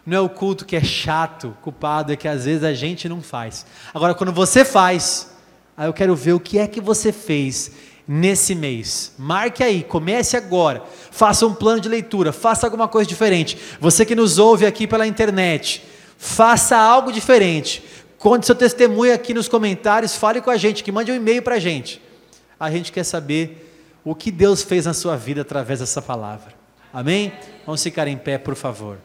não 0.05 0.17
é 0.17 0.19
o 0.21 0.29
culto 0.29 0.65
que 0.65 0.75
é 0.75 0.83
chato, 0.83 1.47
o 1.47 1.63
culpado 1.63 2.13
é 2.13 2.15
que 2.15 2.27
às 2.27 2.45
vezes 2.45 2.63
a 2.63 2.73
gente 2.75 3.09
não 3.09 3.19
faz. 3.19 3.65
Agora, 3.91 4.13
quando 4.13 4.31
você 4.31 4.63
faz, 4.63 5.32
Aí 5.75 5.87
eu 5.87 5.93
quero 5.93 6.15
ver 6.15 6.33
o 6.33 6.39
que 6.39 6.59
é 6.59 6.67
que 6.67 6.79
você 6.79 7.11
fez 7.11 7.71
nesse 8.07 8.53
mês. 8.53 9.13
Marque 9.17 9.63
aí, 9.63 9.83
comece 9.83 10.37
agora. 10.37 10.83
Faça 11.11 11.45
um 11.45 11.53
plano 11.53 11.81
de 11.81 11.89
leitura, 11.89 12.31
faça 12.31 12.67
alguma 12.67 12.87
coisa 12.87 13.07
diferente. 13.07 13.57
Você 13.79 14.05
que 14.05 14.15
nos 14.15 14.37
ouve 14.37 14.65
aqui 14.65 14.85
pela 14.85 15.07
internet, 15.07 15.83
faça 16.17 16.77
algo 16.77 17.11
diferente. 17.11 17.83
Conte 18.17 18.45
seu 18.45 18.55
testemunho 18.55 19.13
aqui 19.13 19.33
nos 19.33 19.49
comentários, 19.49 20.15
fale 20.15 20.41
com 20.41 20.49
a 20.49 20.57
gente, 20.57 20.83
que 20.83 20.91
mande 20.91 21.11
um 21.11 21.15
e-mail 21.15 21.41
para 21.41 21.55
a 21.55 21.59
gente. 21.59 22.01
A 22.59 22.71
gente 22.71 22.91
quer 22.91 23.03
saber 23.03 23.69
o 24.05 24.15
que 24.15 24.31
Deus 24.31 24.63
fez 24.63 24.85
na 24.85 24.93
sua 24.93 25.17
vida 25.17 25.41
através 25.41 25.79
dessa 25.79 26.01
palavra. 26.01 26.53
Amém? 26.93 27.33
Vamos 27.65 27.81
ficar 27.81 28.07
em 28.07 28.17
pé, 28.17 28.37
por 28.37 28.55
favor. 28.55 28.97